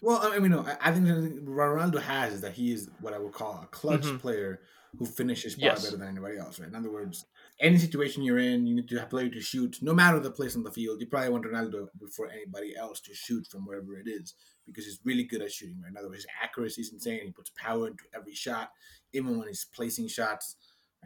Well, 0.00 0.18
I 0.22 0.38
mean, 0.38 0.50
no. 0.50 0.64
I- 0.80 0.92
think 0.92 1.06
Ronaldo 1.06 2.00
has 2.00 2.32
is 2.34 2.40
that 2.40 2.52
he 2.54 2.72
is 2.72 2.90
what 3.00 3.12
I 3.14 3.18
would 3.18 3.32
call 3.32 3.60
a 3.62 3.66
clutch 3.66 4.02
Mhm. 4.02 4.18
player 4.18 4.60
who 4.98 5.06
finishes 5.06 5.54
far 5.54 5.64
Yes. 5.66 5.84
better 5.84 5.96
than 5.96 6.08
anybody 6.08 6.36
else. 6.36 6.58
Right. 6.58 6.68
In 6.68 6.74
other 6.74 6.90
words, 6.90 7.24
any 7.62 7.78
situation 7.78 8.24
you're 8.24 8.38
in, 8.38 8.66
you 8.66 8.74
need 8.74 8.88
to 8.88 8.98
have 8.98 9.10
player 9.10 9.28
to 9.28 9.40
shoot. 9.40 9.78
No 9.80 9.94
matter 9.94 10.18
the 10.18 10.30
place 10.30 10.56
on 10.56 10.64
the 10.64 10.70
field, 10.70 11.00
you 11.00 11.06
probably 11.06 11.30
want 11.30 11.44
Ronaldo 11.44 11.86
before 11.98 12.28
anybody 12.28 12.74
else 12.76 13.00
to 13.02 13.14
shoot 13.14 13.46
from 13.46 13.64
wherever 13.64 13.96
it 13.96 14.08
is 14.08 14.34
because 14.66 14.84
he's 14.84 14.98
really 15.04 15.22
good 15.22 15.42
at 15.42 15.52
shooting. 15.52 15.80
Right. 15.80 15.90
In 15.90 15.96
other 15.96 16.08
words, 16.08 16.24
his 16.24 16.26
accuracy 16.42 16.82
is 16.82 16.92
insane. 16.92 17.20
He 17.24 17.30
puts 17.30 17.52
power 17.56 17.86
into 17.86 18.04
every 18.14 18.34
shot, 18.34 18.70
even 19.12 19.38
when 19.38 19.46
he's 19.46 19.64
placing 19.72 20.08
shots. 20.08 20.56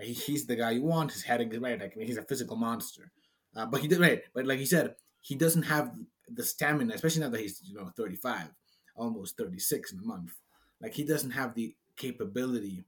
He, 0.00 0.14
he's 0.14 0.46
the 0.46 0.56
guy 0.56 0.72
you 0.72 0.82
want. 0.82 1.12
His 1.12 1.22
heading 1.22 1.52
is 1.52 1.58
right. 1.58 1.78
Like 1.78 1.92
I 1.94 1.98
mean, 1.98 2.08
he's 2.08 2.16
a 2.16 2.22
physical 2.22 2.56
monster. 2.56 3.12
Uh, 3.54 3.66
but 3.66 3.82
he 3.82 3.88
did 3.88 4.00
right. 4.00 4.22
But 4.34 4.46
like 4.46 4.58
you 4.58 4.66
said, 4.66 4.94
he 5.20 5.34
doesn't 5.34 5.64
have 5.64 5.92
the 6.28 6.42
stamina, 6.42 6.94
especially 6.94 7.22
now 7.22 7.28
that 7.30 7.40
he's 7.40 7.60
you 7.64 7.74
know 7.74 7.90
35, 7.96 8.48
almost 8.96 9.36
36 9.36 9.92
in 9.92 9.98
a 9.98 10.02
month. 10.02 10.32
Like 10.80 10.94
he 10.94 11.04
doesn't 11.04 11.32
have 11.32 11.54
the 11.54 11.74
capability 11.96 12.84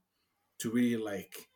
to 0.59 0.71
really 0.71 0.97
like 0.97 1.48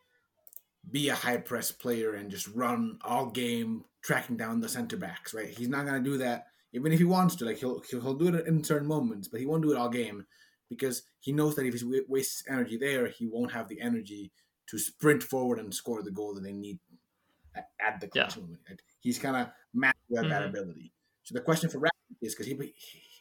be 0.90 1.08
a 1.08 1.14
high 1.14 1.36
press 1.38 1.72
player 1.72 2.14
and 2.14 2.30
just 2.30 2.48
run 2.48 2.98
all 3.02 3.26
game 3.30 3.84
tracking 4.02 4.36
down 4.36 4.60
the 4.60 4.68
center 4.68 4.96
backs. 4.96 5.34
Right? 5.34 5.48
He's 5.48 5.68
not 5.68 5.86
gonna 5.86 6.00
do 6.00 6.18
that. 6.18 6.46
Even 6.72 6.92
if 6.92 6.98
he 6.98 7.04
wants 7.04 7.36
to, 7.36 7.44
like 7.44 7.58
he'll 7.58 7.80
he'll, 7.82 8.00
he'll 8.00 8.14
do 8.14 8.34
it 8.34 8.46
in 8.46 8.62
certain 8.64 8.88
moments, 8.88 9.28
but 9.28 9.40
he 9.40 9.46
won't 9.46 9.62
do 9.62 9.72
it 9.72 9.76
all 9.78 9.88
game 9.88 10.26
because 10.68 11.02
he 11.20 11.32
knows 11.32 11.54
that 11.56 11.66
if 11.66 11.74
he 11.80 12.02
wastes 12.08 12.42
energy 12.48 12.76
there, 12.76 13.06
he 13.08 13.26
won't 13.26 13.52
have 13.52 13.68
the 13.68 13.80
energy 13.80 14.32
to 14.66 14.78
sprint 14.78 15.22
forward 15.22 15.58
and 15.58 15.72
score 15.74 16.02
the 16.02 16.10
goal 16.10 16.34
that 16.34 16.42
they 16.42 16.52
need 16.52 16.78
at, 17.54 17.68
at 17.80 18.00
the 18.00 18.08
clutch 18.08 18.36
moment. 18.36 18.60
Right? 18.68 18.80
He's 19.00 19.18
kind 19.18 19.36
of 19.36 19.48
mastered 19.72 20.28
that 20.30 20.42
Mhm. 20.42 20.48
ability. 20.48 20.92
So 21.22 21.34
the 21.34 21.40
question 21.40 21.70
for 21.70 21.78
Rangnick 21.80 22.18
is 22.20 22.34
because 22.34 22.46
he 22.46 22.74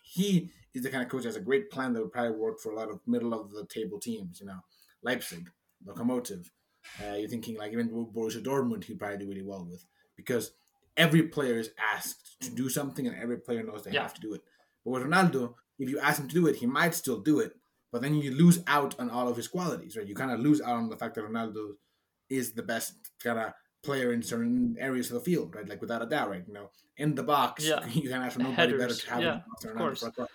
he 0.04 0.52
is 0.74 0.84
the 0.84 0.90
kind 0.90 1.04
of 1.04 1.10
coach 1.10 1.24
that 1.24 1.30
has 1.30 1.36
a 1.36 1.42
great 1.42 1.70
plan 1.70 1.94
that 1.94 2.02
would 2.02 2.12
probably 2.12 2.38
work 2.38 2.60
for 2.60 2.72
a 2.72 2.76
lot 2.76 2.90
of 2.90 3.00
middle 3.08 3.34
of 3.34 3.52
the 3.52 3.66
table 3.68 4.00
teams. 4.00 4.40
You 4.40 4.48
know, 4.48 4.60
Leipzig, 5.04 5.50
Lokomotiv. 5.86 6.50
Uh, 7.02 7.16
you're 7.16 7.30
thinking 7.30 7.58
like 7.58 7.72
even 7.74 7.90
Borussia 7.90 8.44
Dortmund, 8.44 8.84
he'd 8.84 9.00
probably 9.00 9.18
do 9.18 9.28
really 9.28 9.42
well 9.42 9.66
with 9.70 9.86
because 10.16 10.52
every 10.98 11.24
player 11.24 11.58
is 11.58 11.72
asked 11.94 12.38
to 12.42 12.50
do 12.52 12.70
something 12.70 13.08
and 13.08 13.16
every 13.16 13.38
player 13.38 13.64
knows 13.64 13.84
they 13.84 13.92
Yeah. 13.92 14.04
have 14.04 14.14
to 14.16 14.22
do 14.22 14.34
it. 14.34 14.42
But 14.86 14.92
with 14.92 15.04
Ronaldo, 15.04 15.56
if 15.80 15.90
you 15.90 16.00
ask 16.00 16.20
him 16.22 16.28
to 16.28 16.34
do 16.36 16.48
it, 16.48 16.58
he 16.58 16.66
might 16.68 16.94
still 16.94 17.20
do 17.20 17.40
it, 17.40 17.54
but 17.92 18.02
then 18.02 18.16
you 18.16 18.32
lose 18.32 18.60
out 18.68 19.00
on 19.00 19.10
all 19.10 19.28
of 19.28 19.38
his 19.38 19.48
qualities, 19.48 19.98
right? 19.98 20.06
You 20.08 20.14
kind 20.14 20.32
of 20.32 20.40
lose 20.40 20.62
out 20.62 20.76
on 20.76 20.90
the 20.90 20.98
fact 20.98 21.16
that 21.16 21.24
Ronaldo 21.24 21.74
is 22.30 22.54
the 22.54 22.64
best 22.64 22.94
kind 23.24 23.40
of 23.40 23.54
player 23.82 24.14
in 24.14 24.22
certain 24.22 24.76
areas 24.80 25.08
of 25.10 25.16
the 25.16 25.20
field, 25.32 25.56
right? 25.56 25.68
Like 25.68 25.82
without 25.82 26.02
a 26.02 26.06
doubt, 26.06 26.30
right? 26.30 26.44
You 26.48 26.54
know, 26.54 26.70
in 26.98 27.16
the 27.16 27.24
box, 27.24 27.66
Yeah. 27.66 27.86
you 27.94 28.10
can 28.10 28.22
ask 28.22 28.34
for 28.38 28.44
nobody 28.44 28.78
better 28.78 28.94
to 28.94 29.10
have 29.10 29.22
yeah, 29.22 29.34
in 29.34 29.40
the 29.40 29.44
box 29.50 29.62
than 29.64 29.72
of 29.72 29.78
course. 29.78 30.00
for 30.02 30.08
a 30.08 30.12
cross. 30.12 30.30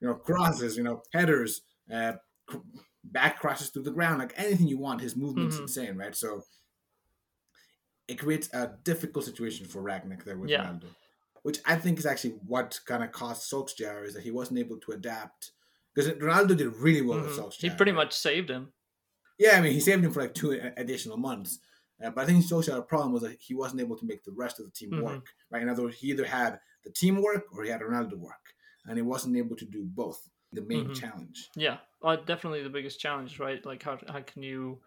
You 0.00 0.08
know, 0.08 0.14
crosses, 0.14 0.76
you 0.76 0.82
know, 0.84 1.02
headers, 1.12 1.62
uh, 1.92 2.12
back 3.12 3.38
crashes 3.40 3.70
through 3.70 3.84
the 3.84 3.90
ground, 3.90 4.18
like 4.18 4.32
anything 4.36 4.66
you 4.68 4.78
want. 4.78 5.00
His 5.00 5.16
movement's 5.16 5.56
Mhm. 5.56 5.62
insane, 5.62 5.96
right? 5.96 6.14
So 6.14 6.44
it 8.08 8.18
creates 8.18 8.48
a 8.52 8.78
difficult 8.84 9.24
situation 9.24 9.66
for 9.66 9.82
Rangnick 9.82 10.24
there 10.24 10.38
with 10.38 10.50
Yeah. 10.50 10.64
Ronaldo, 10.66 10.94
which 11.42 11.60
I 11.64 11.76
think 11.76 11.98
is 11.98 12.06
actually 12.06 12.34
what 12.46 12.78
kind 12.86 13.02
of 13.02 13.12
cost 13.12 13.50
Solskjaer 13.50 14.04
is 14.04 14.14
that 14.14 14.22
he 14.22 14.30
wasn't 14.30 14.58
able 14.58 14.78
to 14.80 14.92
adapt 14.92 15.52
because 15.94 16.10
Ronaldo 16.12 16.56
did 16.56 16.68
really 16.76 17.02
well 17.02 17.20
with 17.20 17.30
Mhm. 17.30 17.38
Solskjaer. 17.38 17.60
He 17.60 17.70
pretty 17.70 17.92
right? 17.92 18.04
much 18.04 18.12
saved 18.12 18.50
him. 18.50 18.72
Yeah, 19.38 19.58
I 19.58 19.60
mean, 19.60 19.72
he 19.72 19.80
saved 19.80 20.04
him 20.04 20.12
for 20.12 20.22
like 20.22 20.34
two 20.34 20.52
additional 20.76 21.16
months. 21.16 21.58
Uh, 22.02 22.10
but 22.10 22.22
I 22.22 22.26
think 22.26 22.44
Solskjaer's 22.44 22.86
problem 22.88 23.12
was 23.12 23.22
that 23.22 23.40
he 23.40 23.54
wasn't 23.54 23.80
able 23.80 23.96
to 23.96 24.04
make 24.06 24.22
the 24.22 24.32
rest 24.32 24.58
of 24.60 24.66
the 24.66 24.70
team 24.72 24.90
Mhm. 24.90 25.02
work. 25.02 25.34
Right? 25.50 25.62
In 25.62 25.68
other 25.68 25.82
words, 25.84 25.96
he 25.98 26.08
either 26.10 26.24
had 26.26 26.60
the 26.84 26.90
team 26.90 27.20
work 27.22 27.44
or 27.52 27.64
he 27.64 27.70
had 27.70 27.80
Ronaldo 27.80 28.14
work, 28.18 28.54
and 28.84 28.96
he 28.98 29.02
wasn't 29.02 29.36
able 29.36 29.56
to 29.56 29.64
do 29.64 29.82
both. 29.84 30.28
The 30.52 30.62
main 30.62 30.88
Mhm. 30.88 31.00
challenge. 31.00 31.50
Yeah, 31.56 31.78
uh, 32.02 32.16
definitely 32.16 32.62
the 32.62 32.70
biggest 32.70 33.00
challenge, 33.00 33.38
right? 33.38 33.64
Like 33.64 33.82
how 33.82 33.98
how 34.08 34.20
can 34.22 34.42
you 34.42 34.80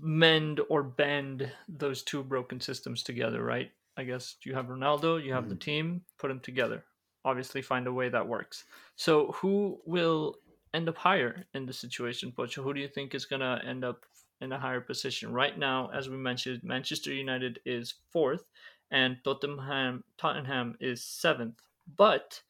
mend 0.00 0.60
or 0.68 0.82
bend 0.82 1.50
those 1.68 2.02
two 2.02 2.22
broken 2.22 2.60
systems 2.60 3.02
together, 3.02 3.42
right? 3.42 3.72
I 3.96 4.04
guess 4.04 4.36
you 4.44 4.54
have 4.54 4.66
Ronaldo, 4.66 5.22
you 5.22 5.32
have 5.32 5.48
the 5.48 5.54
team, 5.54 6.04
put 6.18 6.28
them 6.28 6.40
together. 6.40 6.84
Obviously, 7.24 7.62
find 7.62 7.86
a 7.86 7.92
way 7.92 8.08
that 8.08 8.26
works. 8.26 8.64
So, 8.96 9.32
who 9.32 9.80
will 9.84 10.36
end 10.74 10.88
up 10.88 10.96
higher 10.96 11.44
in 11.54 11.66
the 11.66 11.72
situation, 11.72 12.32
Pocho? 12.32 12.62
Who 12.62 12.74
do 12.74 12.80
you 12.80 12.88
think 12.88 13.14
is 13.14 13.26
gonna 13.26 13.62
end 13.64 13.84
up 13.84 14.04
in 14.40 14.52
a 14.52 14.58
higher 14.58 14.80
position 14.80 15.32
right 15.32 15.56
now? 15.56 15.88
As 15.90 16.08
we 16.08 16.16
mentioned, 16.16 16.62
Manchester 16.64 17.12
United 17.12 17.60
is 17.64 17.94
fourth, 18.10 18.44
and 18.90 19.18
Tottenham 19.24 20.04
Tottenham 20.18 20.76
is 20.80 21.04
seventh, 21.04 21.60
but 21.96 22.42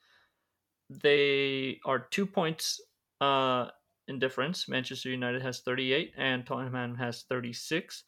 they 1.01 1.81
are 1.85 2.01
two 2.11 2.27
points 2.27 2.81
uh, 3.21 3.69
in 4.09 4.19
difference. 4.19 4.69
Manchester 4.69 5.09
United 5.11 5.43
has 5.43 5.61
38 5.61 6.13
and 6.17 6.45
Tottenham 6.47 6.97
has 6.97 7.23
36. 7.29 8.05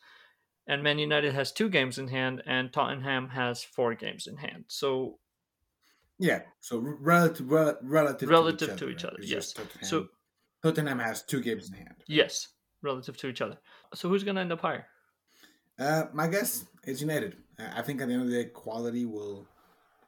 And 0.66 0.82
Man 0.82 0.98
United 0.98 1.34
has 1.34 1.52
two 1.52 1.68
games 1.68 1.98
in 1.98 2.08
hand 2.08 2.42
and 2.46 2.72
Tottenham 2.72 3.28
has 3.28 3.62
four 3.62 3.94
games 3.94 4.26
in 4.26 4.36
hand. 4.36 4.64
So 4.68 5.18
Yeah. 6.18 6.42
So 6.60 6.78
relative, 6.78 7.50
rel- 7.50 7.78
relative, 7.82 8.28
relative 8.28 8.70
to 8.70 8.76
to 8.76 8.88
each 8.88 8.96
each 8.98 9.04
other, 9.04 9.14
other, 9.14 9.16
right? 9.16 9.22
It's 9.22 9.30
yes. 9.30 9.52
Tottenham. 9.52 9.84
So 9.84 10.08
Tottenham 10.62 10.98
has 10.98 11.22
two 11.22 11.40
games 11.42 11.68
in 11.68 11.76
hand. 11.76 11.96
yes, 12.06 12.48
relative 12.82 13.16
to 13.18 13.28
each 13.28 13.42
other. 13.42 13.58
So 13.94 14.08
who's 14.08 14.24
going 14.24 14.36
to 14.36 14.40
end 14.40 14.52
up 14.52 14.60
higher? 14.62 14.86
Uh, 15.78 16.04
my 16.14 16.26
guess 16.28 16.64
is 16.84 17.00
United. 17.00 17.36
I 17.58 17.82
think 17.82 18.00
at 18.00 18.08
the 18.08 18.14
end 18.14 18.22
of 18.22 18.28
the 18.30 18.44
day, 18.44 18.48
quality 18.48 19.04
will 19.04 19.46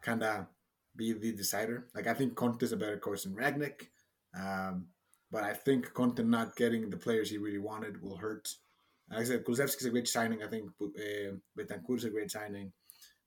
kind 0.01 0.23
of 0.23 0.47
be 0.97 1.13
the 1.13 1.33
decider. 1.33 1.87
Like 1.95 2.07
I 2.07 2.15
think 2.15 2.35
Conte 2.35 2.63
is 2.63 2.73
a 2.73 2.77
better 2.77 2.99
coach 2.99 3.25
than 3.25 3.35
Rangnick, 3.35 3.89
um, 4.39 4.87
but 5.31 5.45
I 5.45 5.53
think 5.53 5.93
Conte 5.93 6.23
not 6.23 6.57
getting 6.57 6.89
the 6.91 6.97
players 6.97 7.31
he 7.31 7.39
really 7.39 7.59
wanted 7.59 8.03
will 8.03 8.17
hurt. 8.17 8.49
Like 9.11 9.21
I 9.21 9.25
said, 9.25 9.45
Kulusevski's 9.45 9.85
a 9.85 9.91
great 9.91 10.09
signing. 10.09 10.43
I 10.43 10.49
think 10.49 10.71
uh, 10.83 11.37
Bentancur's 11.59 12.05
a 12.05 12.11
great 12.11 12.31
signing. 12.31 12.73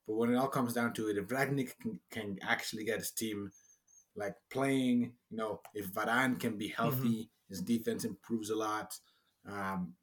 But 0.06 0.16
when 0.16 0.32
it 0.32 0.36
all 0.36 0.48
comes 0.48 0.74
down 0.74 0.92
to 0.94 1.08
it, 1.08 1.16
if 1.16 1.28
Rangnick 1.28 1.70
can, 1.80 2.00
can 2.10 2.38
actually 2.42 2.84
get 2.84 2.98
his 2.98 3.12
team 3.12 3.50
like 4.16 4.34
playing, 4.50 5.12
you 5.30 5.36
know, 5.36 5.60
if 5.74 5.92
Varane 5.92 6.38
can 6.38 6.58
be 6.58 6.68
healthy, 6.68 7.30
his 7.48 7.60
defense 7.60 8.04
improves 8.04 8.50
a 8.50 8.56
lot. 8.56 8.92
Um, 9.48 9.94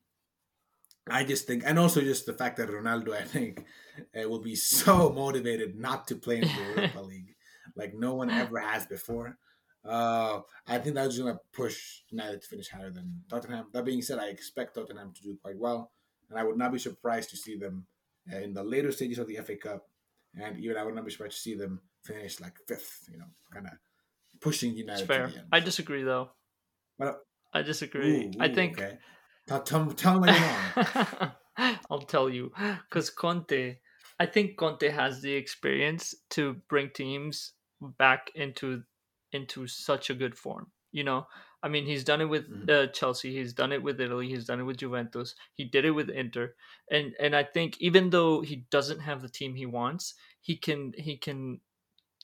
I 1.10 1.24
just 1.24 1.48
think, 1.48 1.64
and 1.66 1.80
also 1.80 2.02
just 2.02 2.26
the 2.26 2.34
fact 2.34 2.58
that 2.58 2.70
Ronaldo, 2.70 3.14
I 3.14 3.24
think, 3.24 3.66
uh, 4.00 4.28
will 4.28 4.42
be 4.42 4.56
so 4.56 5.12
motivated 5.12 5.80
not 5.80 6.08
to 6.08 6.16
play 6.16 6.38
in 6.38 6.42
the 6.42 6.54
Europa 6.76 7.02
League, 7.02 7.36
like 7.76 7.94
no 7.94 8.16
one 8.16 8.30
ever 8.30 8.60
has 8.60 8.86
before. 8.86 9.38
Uh, 9.86 10.42
I 10.68 10.80
think 10.80 10.96
that's 10.96 11.18
going 11.18 11.34
to 11.34 11.40
push 11.54 12.02
United 12.10 12.42
to 12.42 12.48
finish 12.48 12.70
higher 12.70 12.90
than 12.90 13.22
Tottenham. 13.30 13.68
That 13.72 13.86
being 13.86 14.02
said, 14.02 14.20
I 14.20 14.28
expect 14.28 14.76
Tottenham 14.76 15.14
to 15.14 15.22
do 15.22 15.38
quite 15.42 15.58
well, 15.58 15.92
and 16.30 16.38
I 16.38 16.44
would 16.44 16.58
not 16.58 16.74
be 16.74 16.80
surprised 16.80 17.30
to 17.30 17.38
see 17.38 17.58
them 17.58 17.86
uh, 18.32 18.38
in 18.38 18.54
the 18.54 18.64
later 18.64 18.92
stages 18.92 19.20
of 19.20 19.28
the 19.28 19.38
FA 19.38 19.56
Cup, 19.56 19.88
and 20.36 20.58
even 20.60 20.78
I 20.78 20.84
would 20.84 20.96
not 20.96 21.06
be 21.06 21.12
surprised 21.12 21.36
to 21.36 21.42
see 21.42 21.56
them 21.56 21.82
finish 22.04 22.40
like 22.42 22.56
fifth. 22.68 23.08
You 23.12 23.20
know, 23.20 23.26
kind 23.54 23.68
of 23.68 23.74
pushing 24.42 24.76
United. 24.76 25.00
It's 25.00 25.08
to 25.08 25.08
fair. 25.08 25.32
I 25.52 25.60
disagree, 25.62 26.04
though. 26.04 26.32
Well, 27.00 27.22
I 27.54 27.62
disagree. 27.62 28.26
ooh, 28.26 28.32
I 28.40 28.54
think 28.54 28.82
Okay. 28.82 28.98
Tell, 29.48 29.62
tell, 29.62 29.86
tell 29.92 30.20
me 30.20 30.30
wrong. 30.30 31.32
I'll 31.90 32.02
tell 32.02 32.30
you 32.30 32.52
because 32.90 33.10
Conte, 33.10 33.78
I 34.20 34.26
think 34.26 34.58
Conte 34.58 34.90
has 34.90 35.22
the 35.22 35.34
experience 35.34 36.14
to 36.32 36.58
bring 36.68 36.90
teams 36.94 37.54
back 37.82 38.32
into 38.36 38.84
into 39.32 39.68
such 39.68 40.10
a 40.10 40.16
good 40.16 40.38
form. 40.38 40.72
You 40.92 41.04
know, 41.04 41.28
I 41.62 41.68
mean, 41.68 41.86
he's 41.86 42.04
done 42.04 42.22
it 42.22 42.26
with 42.26 42.48
Mhm. 42.50 42.70
uh, 42.70 42.88
Chelsea. 42.88 43.34
He's 43.34 43.54
done 43.54 43.72
it 43.74 43.84
with 43.84 44.00
Italy. 44.00 44.30
He's 44.30 44.46
done 44.46 44.60
it 44.60 44.64
with 44.64 44.78
Juventus. 44.78 45.36
He 45.54 45.66
did 45.66 45.86
it 45.86 45.92
with 45.92 46.10
Inter. 46.10 46.56
And 46.90 47.16
and 47.20 47.36
I 47.36 47.44
think 47.44 47.80
even 47.82 48.10
though 48.10 48.42
he 48.42 48.58
doesn't 48.72 49.00
have 49.02 49.22
the 49.22 49.30
team 49.30 49.56
he 49.56 49.66
wants, 49.66 50.16
he 50.42 50.58
can 50.58 50.94
he 50.98 51.18
can 51.18 51.62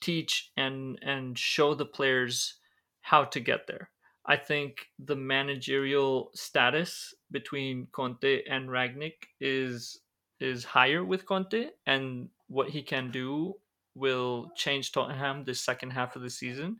teach 0.00 0.52
and 0.56 0.98
and 1.02 1.38
show 1.38 1.74
the 1.74 1.86
players 1.86 2.60
how 3.02 3.24
to 3.24 3.40
get 3.40 3.66
there. 3.66 3.90
I 4.26 4.36
think 4.36 4.88
the 4.98 5.16
managerial 5.16 6.30
status 6.34 7.14
between 7.30 7.86
Conte 7.88 8.44
and 8.44 8.68
Rangnick 8.68 9.26
is 9.40 10.00
is 10.40 10.64
higher 10.64 11.04
with 11.04 11.26
Conte, 11.26 11.70
and 11.86 12.30
what 12.48 12.70
he 12.70 12.82
can 12.82 13.10
do 13.10 13.60
will 13.94 14.50
change 14.56 14.92
Tottenham 14.92 15.44
the 15.44 15.54
second 15.54 15.90
half 15.90 16.16
of 16.16 16.22
the 16.22 16.30
season, 16.30 16.78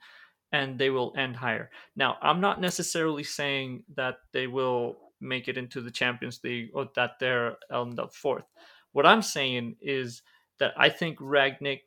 and 0.53 0.79
they 0.79 0.91
will 0.91 1.13
end 1.17 1.37
higher. 1.37 1.71
Now, 1.97 2.17
I'm 2.23 2.41
not 2.41 2.61
necessarily 2.61 3.25
saying 3.25 3.85
that 3.97 4.17
they 4.33 4.47
will 4.47 4.99
make 5.21 5.49
it 5.49 5.57
into 5.57 5.81
the 5.81 5.91
Champions 5.91 6.41
League 6.45 6.71
or 6.75 6.89
that 6.97 7.13
they're 7.19 7.57
end 7.73 7.99
up 7.99 8.15
fourth. 8.15 8.45
What 8.93 9.07
I'm 9.07 9.23
saying 9.23 9.77
is 9.81 10.23
that 10.59 10.73
I 10.77 10.89
think 10.89 11.19
Rangnick 11.19 11.81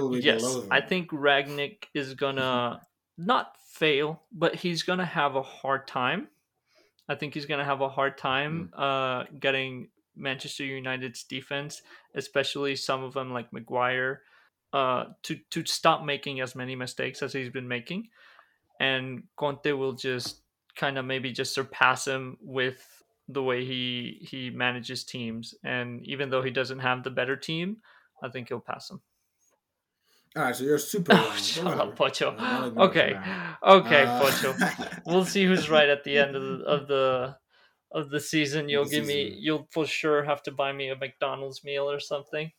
will 0.00 0.10
be 0.10 0.20
yes. 0.20 0.42
I 0.70 0.80
think 0.80 1.10
Rangnick 1.10 1.84
is 1.94 2.14
gonna 2.14 2.80
not 3.16 3.56
fail, 3.72 4.22
but 4.32 4.54
he's 4.54 4.82
gonna 4.82 5.06
have 5.06 5.36
a 5.36 5.42
hard 5.42 5.86
time. 5.86 6.28
I 7.08 7.14
think 7.14 7.34
he's 7.34 7.46
gonna 7.46 7.64
have 7.64 7.80
a 7.80 7.88
hard 7.88 8.18
time 8.18 8.70
uh, 8.76 9.24
getting 9.38 9.88
Manchester 10.16 10.64
United's 10.64 11.24
defense, 11.24 11.82
especially 12.14 12.76
some 12.76 13.02
of 13.02 13.14
them 13.14 13.32
like 13.32 13.52
Maguire, 13.52 14.22
uh, 14.72 15.04
to 15.24 15.36
to 15.50 15.64
stop 15.66 16.04
making 16.04 16.40
as 16.40 16.54
many 16.54 16.76
mistakes 16.76 17.22
as 17.22 17.32
he's 17.32 17.50
been 17.50 17.68
making, 17.68 18.08
and 18.78 19.24
Conte 19.36 19.72
will 19.72 19.92
just 19.92 20.42
kind 20.76 20.98
of 20.98 21.04
maybe 21.04 21.32
just 21.32 21.54
surpass 21.54 22.06
him 22.06 22.38
with 22.40 23.02
the 23.28 23.42
way 23.42 23.64
he 23.64 24.26
he 24.28 24.50
manages 24.50 25.04
teams, 25.04 25.54
and 25.64 26.04
even 26.06 26.30
though 26.30 26.42
he 26.42 26.50
doesn't 26.50 26.80
have 26.80 27.02
the 27.02 27.10
better 27.10 27.36
team, 27.36 27.78
I 28.22 28.28
think 28.28 28.48
he'll 28.48 28.60
pass 28.60 28.90
him. 28.90 29.00
All 30.36 30.44
right, 30.44 30.54
so 30.54 30.64
you're 30.64 30.78
super. 30.92 31.12
Oh, 31.14 31.34
shut 31.36 31.66
up, 31.66 31.96
Pocho. 31.96 32.34
I'll 32.38 32.66
ignore 32.66 32.86
it 32.86 32.92
for 32.92 33.00
Okay, 33.00 33.20
okay, 33.64 34.04
Uh, 34.04 34.20
Pocho. 34.20 35.02
We'll 35.06 35.24
see 35.24 35.44
who's 35.44 35.68
right 35.68 35.88
at 35.88 36.04
the 36.04 36.18
end 36.18 36.36
of 36.36 36.42
the 36.42 36.64
of 36.64 36.88
the 36.88 37.36
of 37.92 38.10
the 38.10 38.20
season. 38.20 38.68
You'll 38.68 38.84
The 38.84 38.90
give 38.90 39.06
me. 39.06 39.36
You'll 39.38 39.68
for 39.72 39.86
sure 39.86 40.22
have 40.24 40.42
to 40.44 40.52
buy 40.52 40.72
me 40.72 40.88
a 40.90 40.96
McDonald's 40.96 41.64
meal 41.64 41.90
or 41.90 41.98
something. 42.00 42.52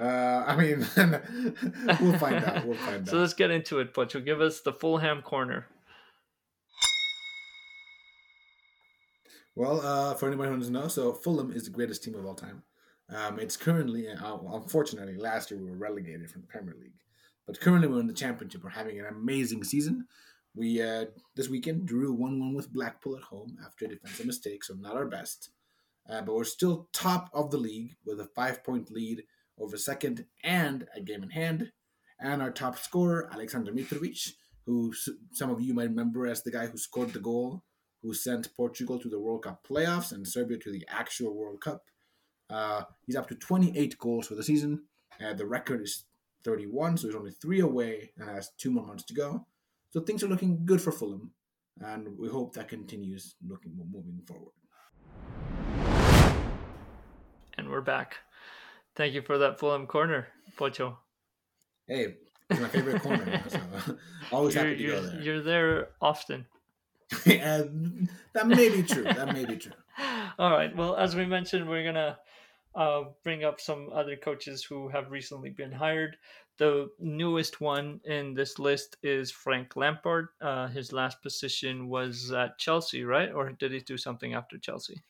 Uh, 0.00 0.44
I 0.46 0.56
mean, 0.56 0.78
we'll 2.00 2.18
find 2.18 2.44
out. 2.44 2.66
We'll 2.66 2.76
find 2.78 3.06
So 3.06 3.16
out. 3.16 3.20
let's 3.20 3.34
get 3.34 3.50
into 3.50 3.78
it, 3.80 3.92
Pocho. 3.94 4.20
Give 4.20 4.40
us 4.40 4.60
the 4.60 4.72
Fulham 4.72 5.22
corner. 5.22 5.66
Well, 9.54 9.80
uh, 9.82 10.14
for 10.14 10.28
anybody 10.28 10.50
who 10.50 10.56
doesn't 10.58 10.72
know, 10.72 10.88
so 10.88 11.12
Fulham 11.12 11.52
is 11.52 11.64
the 11.64 11.70
greatest 11.70 12.02
team 12.02 12.14
of 12.14 12.24
all 12.24 12.34
time. 12.34 12.62
Um, 13.14 13.38
it's 13.38 13.56
currently, 13.56 14.08
uh, 14.08 14.38
unfortunately, 14.52 15.16
last 15.16 15.50
year 15.50 15.60
we 15.60 15.68
were 15.70 15.76
relegated 15.76 16.30
from 16.30 16.40
the 16.40 16.46
Premier 16.46 16.74
League, 16.80 16.94
but 17.46 17.60
currently 17.60 17.86
we're 17.88 18.00
in 18.00 18.06
the 18.06 18.14
Championship. 18.14 18.64
We're 18.64 18.70
having 18.70 18.98
an 18.98 19.06
amazing 19.06 19.64
season. 19.64 20.06
We 20.54 20.80
uh, 20.80 21.06
this 21.34 21.48
weekend 21.50 21.86
drew 21.86 22.12
one-one 22.12 22.54
with 22.54 22.72
Blackpool 22.72 23.16
at 23.16 23.22
home 23.24 23.58
after 23.64 23.84
a 23.84 23.88
defensive 23.88 24.26
mistake, 24.26 24.64
so 24.64 24.74
not 24.74 24.96
our 24.96 25.06
best. 25.06 25.50
Uh, 26.08 26.22
but 26.22 26.34
we're 26.34 26.44
still 26.44 26.88
top 26.92 27.28
of 27.34 27.50
the 27.50 27.58
league 27.58 27.96
with 28.06 28.20
a 28.20 28.26
five-point 28.34 28.90
lead 28.90 29.22
over 29.62 29.76
second 29.76 30.26
and 30.42 30.86
a 30.94 31.00
game 31.00 31.22
in 31.22 31.30
hand. 31.30 31.72
And 32.20 32.42
our 32.42 32.50
top 32.50 32.78
scorer, 32.78 33.28
Alexander 33.32 33.72
Mitrovic, 33.72 34.32
who 34.66 34.92
some 35.32 35.50
of 35.50 35.60
you 35.60 35.74
might 35.74 35.88
remember 35.88 36.26
as 36.26 36.42
the 36.42 36.52
guy 36.52 36.66
who 36.66 36.78
scored 36.78 37.12
the 37.12 37.20
goal 37.20 37.62
who 38.02 38.12
sent 38.12 38.54
Portugal 38.56 38.98
to 38.98 39.08
the 39.08 39.20
World 39.20 39.44
Cup 39.44 39.64
playoffs 39.66 40.12
and 40.12 40.26
Serbia 40.26 40.58
to 40.58 40.72
the 40.72 40.84
actual 40.88 41.34
World 41.34 41.60
Cup. 41.60 41.84
Uh, 42.50 42.82
he's 43.06 43.16
up 43.16 43.28
to 43.28 43.34
28 43.34 43.96
goals 43.98 44.26
for 44.26 44.34
the 44.34 44.42
season. 44.42 44.82
Uh, 45.24 45.32
the 45.34 45.46
record 45.46 45.80
is 45.80 46.04
31, 46.44 46.96
so 46.96 47.06
he's 47.06 47.16
only 47.16 47.30
three 47.30 47.60
away 47.60 48.10
and 48.18 48.28
has 48.28 48.50
two 48.58 48.70
more 48.70 48.84
months 48.84 49.04
to 49.04 49.14
go. 49.14 49.46
So 49.90 50.00
things 50.00 50.24
are 50.24 50.28
looking 50.28 50.66
good 50.66 50.80
for 50.80 50.90
Fulham, 50.90 51.30
and 51.80 52.18
we 52.18 52.28
hope 52.28 52.54
that 52.54 52.68
continues 52.68 53.36
looking 53.46 53.72
moving 53.76 54.20
forward. 54.26 54.52
And 57.56 57.70
we're 57.70 57.82
back. 57.82 58.16
Thank 58.94 59.14
you 59.14 59.22
for 59.22 59.38
that 59.38 59.58
Fulham 59.58 59.86
corner, 59.86 60.28
Pocho. 60.56 60.98
Hey, 61.86 62.16
it's 62.50 62.60
my 62.60 62.68
favorite 62.68 63.02
corner, 63.02 63.42
so 63.48 63.58
always 64.32 64.54
You're, 64.54 64.64
happy 64.64 64.76
to 64.76 64.82
you're, 64.82 65.00
go 65.00 65.02
there. 65.06 65.20
you're 65.22 65.42
there 65.42 65.88
often. 66.00 66.46
and 67.26 68.08
that 68.32 68.46
may 68.46 68.68
be 68.68 68.82
true. 68.82 69.04
That 69.04 69.32
may 69.32 69.44
be 69.44 69.56
true. 69.56 69.72
All 70.38 70.50
right. 70.50 70.74
Well, 70.74 70.96
as 70.96 71.14
we 71.14 71.26
mentioned, 71.26 71.68
we're 71.68 71.84
gonna 71.84 72.18
uh, 72.74 73.04
bring 73.22 73.44
up 73.44 73.60
some 73.60 73.90
other 73.92 74.16
coaches 74.16 74.64
who 74.64 74.88
have 74.88 75.10
recently 75.10 75.50
been 75.50 75.72
hired. 75.72 76.16
The 76.58 76.88
newest 76.98 77.60
one 77.60 78.00
in 78.04 78.34
this 78.34 78.58
list 78.58 78.96
is 79.02 79.30
Frank 79.30 79.74
Lampard. 79.76 80.28
Uh, 80.40 80.68
his 80.68 80.92
last 80.92 81.22
position 81.22 81.88
was 81.88 82.30
at 82.32 82.58
Chelsea, 82.58 83.04
right? 83.04 83.32
Or 83.32 83.50
did 83.52 83.72
he 83.72 83.80
do 83.80 83.96
something 83.96 84.34
after 84.34 84.58
Chelsea? 84.58 85.02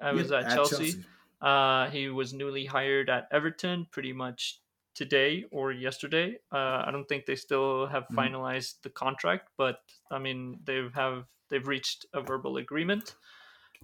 I 0.00 0.12
was 0.12 0.30
Yep, 0.30 0.44
at, 0.44 0.54
Chelsea. 0.54 1.04
Uh, 1.40 1.88
he 1.90 2.08
was 2.08 2.32
newly 2.32 2.66
hired 2.66 3.08
at 3.10 3.28
Everton 3.30 3.86
pretty 3.90 4.12
much 4.12 4.60
today 4.94 5.44
or 5.52 5.70
yesterday. 5.72 6.36
Uh, 6.52 6.82
I 6.84 6.90
don't 6.90 7.06
think 7.08 7.26
they 7.26 7.36
still 7.36 7.86
have 7.86 8.06
Mhm. 8.08 8.16
finalized 8.16 8.82
the 8.82 8.90
contract, 8.90 9.50
but 9.56 9.78
I 10.10 10.18
mean 10.18 10.60
they 10.64 10.88
have 10.94 11.26
they've 11.48 11.66
reached 11.66 12.06
a 12.12 12.20
verbal 12.20 12.56
agreement. 12.58 13.14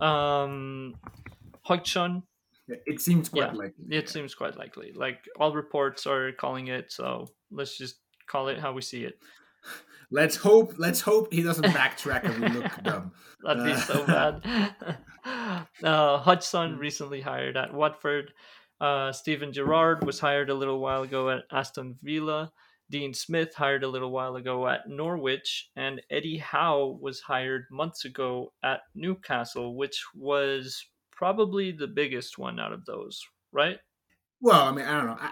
Um, 0.00 0.96
It 2.68 3.00
seems 3.00 3.28
quite 3.28 3.52
Yeah, 3.52 3.58
likely. 3.58 3.84
it 3.90 4.08
seems 4.08 4.34
quite 4.34 4.56
likely. 4.56 4.92
Like 4.92 5.28
all 5.38 5.52
reports 5.54 6.06
are 6.06 6.32
calling 6.32 6.68
it, 6.68 6.90
so 6.90 7.28
let's 7.50 7.76
just 7.76 8.00
call 8.26 8.48
it 8.48 8.58
how 8.58 8.72
we 8.72 8.80
see 8.82 9.04
it. 9.04 9.18
Let's 10.10 10.36
hope. 10.36 10.74
Let's 10.78 11.00
hope 11.00 11.32
he 11.32 11.42
doesn't 11.42 11.64
backtrack 11.72 12.24
and 12.24 12.38
we 12.42 12.48
look 12.60 12.70
dumb. 12.82 13.12
That'd 13.42 13.64
be 13.64 13.72
Uh, 13.72 13.80
so 13.80 14.06
bad. 14.06 14.42
uh, 15.82 16.18
Hodgson 16.18 16.78
recently 16.78 17.20
hired 17.20 17.56
at 17.56 17.72
Watford. 17.72 18.32
Uh, 18.80 19.12
Steven 19.12 19.52
Gerrard 19.52 20.04
was 20.04 20.20
hired 20.20 20.50
a 20.50 20.54
little 20.54 20.80
while 20.80 21.02
ago 21.02 21.30
at 21.30 21.44
Aston 21.50 21.96
Villa. 22.02 22.52
Dean 22.90 23.14
Smith 23.14 23.54
hired 23.54 23.82
a 23.82 23.88
little 23.88 24.10
while 24.10 24.36
ago 24.36 24.68
at 24.68 24.88
Norwich, 24.88 25.70
and 25.74 26.02
Eddie 26.10 26.38
Howe 26.38 26.98
was 27.00 27.20
hired 27.20 27.64
months 27.70 28.04
ago 28.04 28.52
at 28.62 28.80
Newcastle, 28.94 29.74
which 29.74 30.04
was 30.14 30.86
probably 31.10 31.72
the 31.72 31.86
biggest 31.86 32.38
one 32.38 32.60
out 32.60 32.72
of 32.72 32.84
those, 32.84 33.20
right? 33.52 33.78
Well, 34.40 34.60
I 34.60 34.70
mean, 34.72 34.84
I 34.84 34.96
don't 34.98 35.06
know. 35.06 35.16
I, 35.18 35.30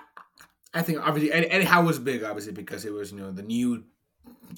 I 0.72 0.82
think 0.82 1.06
obviously 1.06 1.32
Eddie, 1.32 1.50
Eddie 1.50 1.64
Howe 1.66 1.84
was 1.84 1.98
big, 1.98 2.22
obviously 2.24 2.52
because 2.52 2.86
it 2.86 2.92
was 2.92 3.12
you 3.12 3.18
know 3.18 3.30
the 3.30 3.42
new 3.42 3.84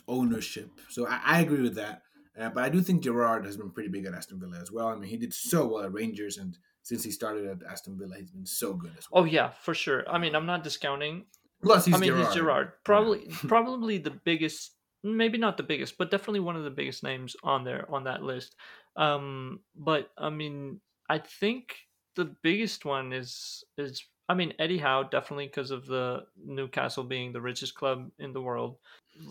ownership. 0.07 0.71
So 0.89 1.09
I, 1.09 1.21
I 1.25 1.41
agree 1.41 1.63
with 1.63 1.75
that. 1.75 2.03
Uh, 2.39 2.49
but 2.51 2.65
I 2.65 2.69
do 2.69 2.81
think 2.81 3.03
Gerrard 3.03 3.45
has 3.47 3.57
been 3.57 3.71
pretty 3.71 3.89
big 3.89 4.07
at 4.07 4.15
Aston 4.15 4.41
Villa 4.41 4.59
as 4.61 4.73
well. 4.73 4.89
I 4.89 4.95
mean, 4.97 5.09
he 5.09 5.17
did 5.17 5.33
so 5.33 5.67
well 5.67 5.85
at 5.85 5.93
Rangers, 5.93 6.39
and 6.39 6.59
since 6.83 7.05
he 7.05 7.11
started 7.11 7.47
at 7.47 7.63
Aston 7.71 7.97
Villa, 7.99 8.17
he's 8.19 8.31
been 8.31 8.47
so 8.47 8.75
good 8.75 8.93
as 8.99 9.07
well. 9.11 9.23
Oh 9.23 9.25
yeah, 9.25 9.51
for 9.51 9.75
sure. 9.75 10.05
I 10.09 10.19
mean, 10.19 10.35
I'm 10.35 10.47
not 10.47 10.65
discounting 10.65 11.27
Plus, 11.63 11.87
he's 11.87 11.95
I 11.95 11.99
mean, 11.99 12.11
Gerrard. 12.11 12.27
he's 12.27 12.35
Gerrard. 12.35 12.73
Probably, 12.85 13.21
probably 13.49 13.99
the 13.99 14.11
biggest, 14.11 14.73
maybe 15.03 15.39
not 15.39 15.57
the 15.57 15.63
biggest, 15.63 15.97
but 15.97 16.11
definitely 16.11 16.41
one 16.41 16.57
of 16.57 16.65
the 16.65 16.71
biggest 16.71 17.03
names 17.03 17.37
on 17.43 17.65
there 17.65 17.87
on 17.91 18.05
that 18.05 18.23
list. 18.23 18.55
Um, 18.97 19.61
but 19.75 20.11
I 20.19 20.29
mean, 20.31 20.81
I 21.09 21.19
think 21.19 21.75
the 22.17 22.35
biggest 22.43 22.85
one 22.85 23.13
is 23.13 23.65
is 23.79 24.05
I 24.29 24.35
mean 24.35 24.53
Eddie 24.59 24.79
Howe 24.79 25.03
definitely 25.05 25.47
because 25.47 25.71
of 25.71 25.87
the 25.87 26.25
Newcastle 26.45 27.05
being 27.05 27.33
the 27.33 27.41
richest 27.41 27.75
club 27.75 28.11
in 28.19 28.33
the 28.33 28.43
world. 28.43 28.77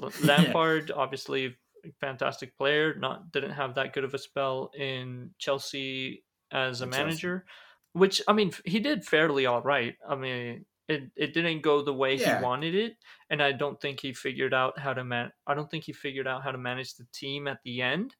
L- 0.01 0.11
Yeah. 0.21 0.27
Lampard, 0.27 0.91
obviously, 0.91 1.55
fantastic 1.99 2.57
player. 2.57 2.95
Not 2.95 3.31
didn't 3.31 3.51
have 3.51 3.75
that 3.75 3.93
good 3.93 4.03
of 4.03 4.13
a 4.13 4.17
spell 4.17 4.71
in 4.77 5.31
Chelsea 5.37 6.23
as 6.51 6.81
a 6.81 6.85
manager, 6.85 7.45
which 7.93 8.21
I 8.27 8.33
mean 8.33 8.51
he 8.65 8.79
did 8.79 9.05
fairly 9.05 9.45
all 9.45 9.61
right. 9.61 9.95
I 10.07 10.15
mean 10.15 10.65
it, 10.89 11.03
it 11.15 11.33
didn't 11.33 11.61
go 11.61 11.81
the 11.81 11.93
way 11.93 12.15
Yeah. 12.15 12.39
he 12.39 12.43
wanted 12.43 12.75
it, 12.75 12.97
and 13.29 13.41
I 13.41 13.53
don't 13.53 13.79
think 13.79 14.01
he 14.01 14.13
figured 14.13 14.53
out 14.53 14.77
how 14.77 14.93
to 14.93 15.03
man. 15.03 15.31
I 15.47 15.53
don't 15.53 15.69
think 15.71 15.85
he 15.85 15.93
figured 15.93 16.27
out 16.27 16.43
how 16.43 16.51
to 16.51 16.57
manage 16.57 16.95
the 16.95 17.05
team 17.13 17.47
at 17.47 17.59
the 17.63 17.81
end. 17.81 18.15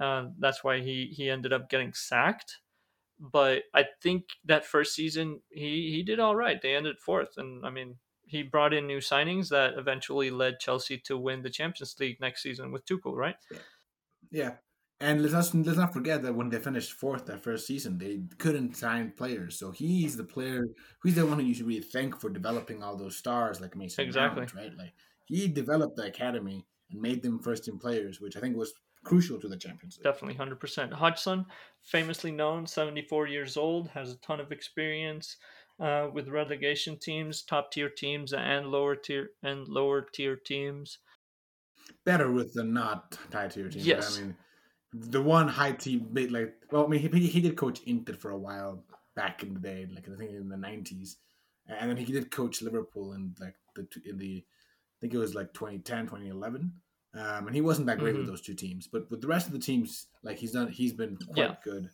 Uh, 0.00 0.26
that's 0.38 0.64
why 0.64 0.80
he 0.80 1.12
he 1.16 1.30
ended 1.30 1.52
up 1.52 1.70
getting 1.70 1.92
sacked. 1.92 2.58
But 3.20 3.64
I 3.74 3.84
think 4.02 4.24
that 4.46 4.64
first 4.64 4.94
season 4.94 5.40
he 5.50 5.90
he 5.94 6.02
did 6.02 6.18
all 6.20 6.34
right. 6.34 6.60
They 6.60 6.74
ended 6.74 6.98
fourth, 6.98 7.36
and 7.36 7.64
I 7.66 7.70
mean 7.70 7.96
he 8.30 8.44
brought 8.44 8.72
in 8.72 8.86
new 8.86 8.98
signings 8.98 9.48
that 9.48 9.74
eventually 9.76 10.30
led 10.30 10.60
Chelsea 10.60 10.98
to 10.98 11.18
win 11.18 11.42
the 11.42 11.50
Champions 11.50 11.96
League 11.98 12.20
next 12.20 12.42
season 12.42 12.70
with 12.70 12.86
Tuchel, 12.86 13.16
right? 13.16 13.34
Yeah. 13.50 13.58
yeah. 14.30 14.50
And 15.00 15.22
let's 15.22 15.32
not, 15.32 15.66
let's 15.66 15.78
not 15.78 15.92
forget 15.92 16.22
that 16.22 16.34
when 16.34 16.50
they 16.50 16.58
finished 16.58 16.92
fourth 16.92 17.26
that 17.26 17.42
first 17.42 17.66
season, 17.66 17.98
they 17.98 18.20
couldn't 18.38 18.76
sign 18.76 19.12
players. 19.16 19.58
So 19.58 19.70
he's 19.70 20.16
the 20.16 20.24
player, 20.24 20.62
he's 21.02 21.16
the 21.16 21.26
one 21.26 21.40
who 21.40 21.44
you 21.44 21.54
should 21.54 21.66
really 21.66 21.80
thank 21.80 22.20
for 22.20 22.30
developing 22.30 22.82
all 22.82 22.96
those 22.96 23.16
stars 23.16 23.60
like 23.60 23.74
Mason 23.74 24.04
Exactly. 24.04 24.42
Mount, 24.42 24.54
right? 24.54 24.72
Like 24.78 24.92
he 25.26 25.48
developed 25.48 25.96
the 25.96 26.04
academy 26.04 26.66
and 26.90 27.00
made 27.00 27.22
them 27.22 27.40
first 27.40 27.64
team 27.64 27.78
players, 27.78 28.20
which 28.20 28.36
I 28.36 28.40
think 28.40 28.56
was 28.56 28.74
crucial 29.02 29.40
to 29.40 29.48
the 29.48 29.56
Champions 29.56 29.96
League. 29.96 30.04
Definitely, 30.04 30.36
hundred 30.36 30.60
percent. 30.60 30.92
Hodgson, 30.92 31.46
famously 31.82 32.30
known, 32.30 32.66
seventy-four 32.66 33.26
years 33.26 33.56
old, 33.56 33.88
has 33.88 34.12
a 34.12 34.16
ton 34.16 34.40
of 34.40 34.52
experience 34.52 35.38
uh, 35.80 36.08
with 36.12 36.28
relegation 36.28 36.98
teams, 36.98 37.42
top 37.42 37.72
tier 37.72 37.90
teams, 37.90 38.32
and 38.32 38.68
lower 38.68 38.96
tier 38.96 39.30
and 39.42 39.66
lower 39.68 40.02
tier 40.02 40.36
teams. 40.36 40.98
Better 42.04 42.30
with 42.30 42.54
the 42.54 42.64
not 42.64 43.18
high 43.32 43.48
tier 43.48 43.68
teams. 43.68 43.86
Yes. 43.86 44.18
I 44.18 44.20
mean, 44.20 44.36
the 44.92 45.22
one 45.22 45.48
high 45.48 45.72
team, 45.72 46.08
made 46.12 46.30
like 46.30 46.54
well, 46.70 46.84
I 46.84 46.88
mean, 46.88 47.00
he, 47.00 47.26
he 47.26 47.40
did 47.40 47.56
coach 47.56 47.80
Inter 47.84 48.14
for 48.14 48.30
a 48.30 48.38
while 48.38 48.84
back 49.14 49.42
in 49.42 49.54
the 49.54 49.60
day, 49.60 49.86
like 49.92 50.08
I 50.08 50.16
think 50.16 50.30
in 50.32 50.48
the 50.48 50.56
nineties, 50.56 51.18
and 51.66 51.90
then 51.90 51.96
he 51.96 52.12
did 52.12 52.30
coach 52.30 52.62
Liverpool 52.62 53.12
in 53.12 53.34
like 53.40 53.56
the 53.76 53.86
in 54.06 54.18
the 54.18 54.44
I 54.46 54.96
think 55.00 55.14
it 55.14 55.18
was 55.18 55.34
like 55.34 55.52
2010, 55.54 56.06
2011. 56.06 56.80
Um, 57.14 57.46
and 57.48 57.54
he 57.54 57.60
wasn't 57.60 57.88
that 57.88 57.98
great 57.98 58.14
Mhm. 58.14 58.18
with 58.18 58.26
those 58.28 58.40
two 58.42 58.54
teams, 58.54 58.86
but 58.86 59.10
with 59.10 59.20
the 59.20 59.26
rest 59.26 59.46
of 59.48 59.52
the 59.52 59.58
teams, 59.58 60.06
like 60.22 60.38
he's 60.38 60.52
done, 60.52 60.68
he's 60.68 60.92
been 60.92 61.16
quite 61.16 61.36
Yeah. 61.36 61.56
good. 61.62 61.90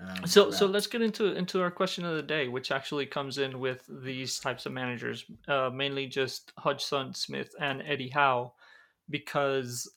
Um, 0.00 0.26
So, 0.26 0.50
so 0.50 0.66
let's 0.66 0.86
get 0.86 1.02
into 1.02 1.34
into 1.36 1.60
our 1.60 1.70
question 1.70 2.04
of 2.04 2.16
the 2.16 2.22
day, 2.22 2.48
which 2.48 2.70
actually 2.72 3.06
comes 3.06 3.38
in 3.38 3.60
with 3.60 3.84
these 3.88 4.38
types 4.40 4.66
of 4.66 4.72
managers, 4.72 5.24
uh, 5.48 5.70
mainly 5.70 6.06
just 6.06 6.52
Hodgson, 6.58 7.14
Smith, 7.14 7.54
and 7.60 7.82
Eddie 7.82 8.08
Howe, 8.08 8.54
because 9.10 9.90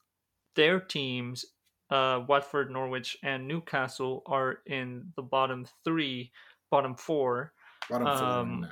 their 0.56 0.80
teams, 0.80 1.46
uh, 1.90 2.22
Watford, 2.28 2.70
Norwich, 2.72 3.18
and 3.24 3.48
Newcastle, 3.48 4.24
are 4.26 4.60
in 4.66 5.12
the 5.16 5.22
bottom 5.24 5.66
three, 5.84 6.32
bottom 6.70 6.96
four 6.96 7.54
bottom 7.90 8.08
four 8.08 8.28
um, 8.28 8.62
now. 8.62 8.68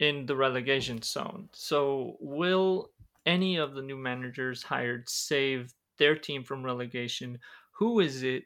Yeah. 0.00 0.08
in 0.08 0.26
the 0.26 0.36
relegation 0.36 1.00
zone. 1.02 1.48
So, 1.52 2.16
will 2.20 2.90
any 3.26 3.56
of 3.56 3.74
the 3.74 3.82
new 3.82 3.96
managers 3.96 4.62
hired 4.62 5.08
save 5.08 5.72
their 5.98 6.16
team 6.16 6.44
from 6.44 6.64
relegation? 6.64 7.38
Who 7.72 8.00
is 8.00 8.22
it, 8.22 8.44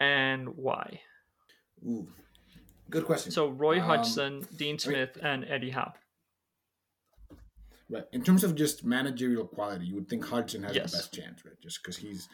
and 0.00 0.48
why? 0.56 1.00
Ooh, 1.86 2.06
good 2.90 3.04
question. 3.04 3.32
So 3.32 3.48
Roy 3.48 3.80
Um, 3.80 4.46
Dean 4.56 4.78
Smith, 4.78 5.18
and 5.22 5.44
Eddie 5.44 5.70
Howe. 5.70 5.92
Right. 7.90 8.04
In 8.12 8.22
terms 8.24 8.42
of 8.42 8.54
just 8.54 8.84
managerial 8.84 9.46
quality, 9.46 9.84
you 9.86 9.94
would 9.96 10.08
think 10.08 10.24
Hodgson 10.24 10.62
has 10.62 10.74
Yes. 10.74 10.92
the 10.92 10.96
best 10.98 11.12
chance, 11.12 11.44
right? 11.44 11.60
Just 11.60 11.82
because 11.82 11.96
he's 11.98 12.28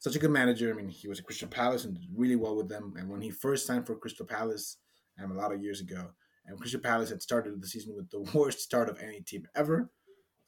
such 0.00 0.16
a 0.16 0.18
good 0.18 0.30
manager. 0.32 0.70
I 0.72 0.76
mean, 0.76 0.88
he 0.88 1.06
was 1.08 1.20
at 1.20 1.24
Crystal 1.26 1.48
Palace 1.48 1.84
and 1.84 1.94
did 1.94 2.08
really 2.14 2.36
well 2.36 2.56
with 2.56 2.68
them. 2.68 2.94
And 2.96 3.08
when 3.08 3.20
he 3.20 3.30
first 3.30 3.64
signed 3.66 3.86
for 3.86 3.94
Crystal 3.96 4.26
Palace, 4.26 4.78
um, 5.22 5.30
a 5.30 5.34
lot 5.34 5.52
of 5.52 5.62
years 5.62 5.80
ago, 5.80 6.10
and 6.46 6.58
Crystal 6.58 6.80
Palace 6.80 7.10
had 7.10 7.22
started 7.22 7.60
the 7.62 7.66
season 7.68 7.94
with 7.94 8.10
the 8.10 8.20
worst 8.38 8.60
start 8.60 8.88
of 8.88 8.98
any 9.00 9.20
team 9.20 9.46
ever. 9.54 9.90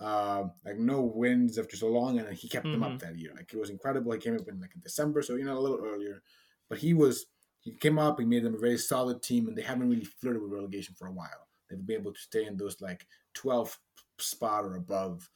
Um, 0.01 0.53
like 0.65 0.77
no 0.79 1.01
wins 1.01 1.59
after 1.59 1.77
so 1.77 1.89
long, 1.89 2.19
and 2.19 2.37
he 2.37 2.49
kept 2.49 2.65
them 2.67 2.83
up 2.83 2.99
that 2.99 3.17
year. 3.17 3.33
Like 3.35 3.51
it 3.51 3.59
was 3.59 3.71
incredible. 3.71 4.13
He 4.13 4.19
came 4.19 4.35
up 4.35 4.47
in 4.47 4.61
like 4.61 4.75
in 4.75 4.83
December, 4.83 5.23
so 5.23 5.37
you 5.37 5.45
know 5.45 5.57
a 5.57 5.61
little 5.61 5.81
earlier, 5.83 6.23
but 6.69 6.77
he 6.79 6.93
was 6.93 7.25
he 7.67 7.73
came 7.73 7.99
up. 7.99 8.21
He 8.21 8.25
made 8.25 8.45
them 8.45 8.55
a 8.55 8.59
very 8.59 8.79
solid 8.79 9.25
team, 9.25 9.49
and 9.49 9.59
they 9.59 9.63
haven't 9.63 9.91
really 9.91 10.05
flirted 10.05 10.41
with 10.41 10.53
relegation 10.53 10.95
for 10.97 11.09
a 11.09 11.13
while. 11.13 11.49
They've 11.69 11.85
been 11.85 12.01
able 12.01 12.13
to 12.13 12.21
stay 12.21 12.47
in 12.47 12.57
those 12.57 12.81
like 12.81 13.05
12th 13.37 13.79
spot 14.19 14.65
or 14.65 14.77
above 14.77 15.29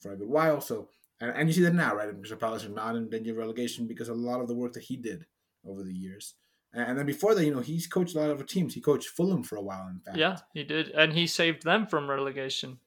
for 0.00 0.12
a 0.12 0.16
good 0.16 0.28
while. 0.28 0.60
So, 0.60 0.90
and, 1.20 1.32
and 1.32 1.48
you 1.48 1.52
see 1.52 1.62
that 1.62 1.74
now, 1.74 1.96
right? 1.96 2.08
Crystal 2.16 2.38
Palace 2.38 2.64
are 2.64 2.68
not 2.68 2.94
in 2.94 3.10
danger 3.10 3.32
of 3.32 3.38
relegation 3.38 3.88
because 3.88 4.08
of 4.08 4.16
a 4.16 4.20
lot 4.20 4.40
of 4.40 4.46
the 4.46 4.54
work 4.54 4.74
that 4.74 4.84
he 4.84 4.96
did 4.96 5.26
over 5.66 5.82
the 5.82 5.92
years. 5.92 6.34
And, 6.72 6.90
and 6.90 6.98
then 7.00 7.06
before 7.06 7.34
that, 7.34 7.44
you 7.44 7.52
know, 7.52 7.60
he's 7.60 7.88
coached 7.88 8.14
a 8.14 8.20
lot 8.20 8.30
of 8.30 8.36
other 8.36 8.44
teams. 8.44 8.74
He 8.74 8.80
coached 8.80 9.08
Fulham 9.08 9.42
for 9.42 9.56
a 9.56 9.62
while, 9.62 9.88
in 9.88 9.98
fact. 9.98 10.18
Yeah, 10.18 10.38
he 10.54 10.62
did, 10.62 10.90
and 10.90 11.14
he 11.14 11.26
saved 11.26 11.64
them 11.64 11.88
from 11.88 12.08
relegation. 12.08 12.78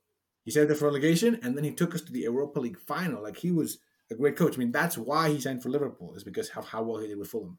He 0.45 0.51
saved 0.51 0.71
us 0.71 0.79
from 0.79 0.88
relegation, 0.88 1.38
and 1.43 1.58
then 1.58 1.65
he 1.65 1.71
took 1.71 1.93
us 1.93 2.01
to 2.03 2.13
the 2.13 2.21
Europa 2.21 2.62
League 2.62 2.79
final. 2.79 3.21
Like 3.21 3.36
he 3.36 3.51
was 3.51 3.79
a 4.10 4.15
great 4.15 4.38
coach. 4.38 4.55
I 4.55 4.60
mean, 4.60 4.71
that's 4.71 4.97
why 4.97 5.31
he 5.31 5.41
signed 5.41 5.62
for 5.62 5.69
Liverpool 5.69 6.15
is 6.15 6.23
because 6.23 6.49
of 6.49 6.65
how 6.65 6.84
well 6.84 7.01
he 7.01 7.08
did 7.08 7.17
with 7.17 7.27
Fulham. 7.27 7.58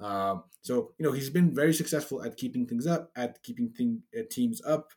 Um, 0.00 0.44
so 0.62 0.92
you 0.98 1.04
know 1.04 1.12
he's 1.12 1.30
been 1.30 1.54
very 1.54 1.72
successful 1.74 2.22
at 2.22 2.36
keeping 2.36 2.66
things 2.66 2.86
up, 2.86 3.10
at 3.16 3.42
keeping 3.42 3.70
thing, 3.70 4.02
uh, 4.16 4.22
teams 4.30 4.60
up. 4.64 4.92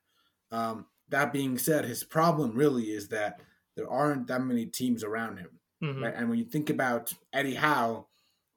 Um, 0.52 0.86
that 1.10 1.34
being 1.34 1.58
said, 1.58 1.86
his 1.86 2.04
problem 2.04 2.56
really 2.56 2.92
is 2.92 3.08
that 3.10 3.42
there 3.76 3.90
aren't 3.90 4.28
that 4.28 4.42
many 4.42 4.66
teams 4.66 5.04
around 5.04 5.38
him. 5.38 5.60
Mhm. 5.82 6.02
Right? 6.04 6.14
And 6.16 6.30
when 6.30 6.38
you 6.40 6.46
think 6.46 6.70
about 6.70 7.14
Eddie 7.34 7.56
Howe, 7.56 8.08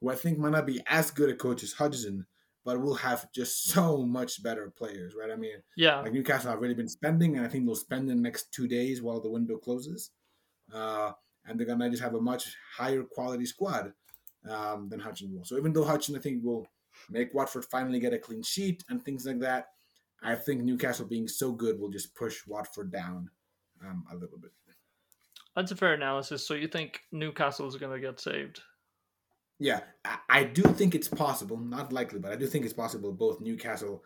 who 0.00 0.10
I 0.10 0.14
think 0.16 0.38
might 0.38 0.52
not 0.52 0.66
be 0.66 0.82
as 0.86 1.10
good 1.10 1.30
a 1.30 1.34
coach 1.36 1.62
as 1.62 1.72
Hodgson, 1.72 2.26
but 2.64 2.80
will 2.80 2.94
have 2.94 3.30
just 3.32 3.64
so 3.70 4.04
much 4.04 4.42
better 4.42 4.70
players, 4.70 5.14
right? 5.18 5.30
I 5.30 5.36
mean, 5.36 5.62
Yeah, 5.76 6.00
like 6.00 6.12
Newcastle 6.12 6.50
have 6.50 6.60
really 6.60 6.74
been 6.74 6.88
spending, 6.88 7.36
and 7.36 7.46
I 7.46 7.48
think 7.48 7.64
they'll 7.64 7.74
spend 7.74 8.10
in 8.10 8.16
the 8.16 8.22
next 8.22 8.52
two 8.52 8.68
days 8.68 9.00
while 9.02 9.20
the 9.20 9.30
window 9.30 9.56
closes. 9.56 10.10
Uh, 10.72 11.12
and 11.46 11.58
they're 11.58 11.66
gonna 11.66 11.90
just 11.90 12.02
have 12.02 12.14
a 12.14 12.20
much 12.20 12.54
higher 12.76 13.02
quality 13.02 13.44
squad 13.46 13.92
um, 14.48 14.88
than 14.88 15.00
Hodgson 15.00 15.34
will. 15.34 15.44
So 15.44 15.56
even 15.56 15.72
though 15.72 15.84
Hodgson, 15.84 16.16
I 16.16 16.20
think, 16.20 16.44
will 16.44 16.66
make 17.10 17.34
Watford 17.34 17.64
finally 17.64 17.98
get 17.98 18.12
a 18.12 18.18
clean 18.18 18.42
sheet 18.42 18.84
and 18.88 19.02
things 19.02 19.26
like 19.26 19.40
that, 19.40 19.68
I 20.22 20.34
think 20.34 20.62
Newcastle 20.62 21.06
being 21.06 21.28
so 21.28 21.52
good 21.52 21.78
will 21.78 21.90
just 21.90 22.14
push 22.14 22.46
Watford 22.46 22.90
down 22.90 23.30
um, 23.84 24.04
a 24.10 24.14
little 24.14 24.38
bit. 24.38 24.52
that's 25.54 25.70
a 25.70 25.76
fair 25.76 25.94
analysis. 25.94 26.46
So 26.46 26.54
you 26.54 26.68
think 26.68 27.00
Newcastle 27.12 27.68
is 27.68 27.76
going 27.76 27.92
to 27.92 28.06
get 28.06 28.20
saved? 28.20 28.60
Yeah, 29.58 29.80
I, 30.04 30.18
I 30.28 30.44
do 30.44 30.62
think 30.62 30.94
it's 30.94 31.08
possible, 31.08 31.56
not 31.58 31.92
likely, 31.92 32.18
but 32.18 32.32
I 32.32 32.36
do 32.36 32.46
think 32.46 32.64
it's 32.64 32.74
possible 32.74 33.12
both 33.12 33.40
Newcastle 33.40 34.02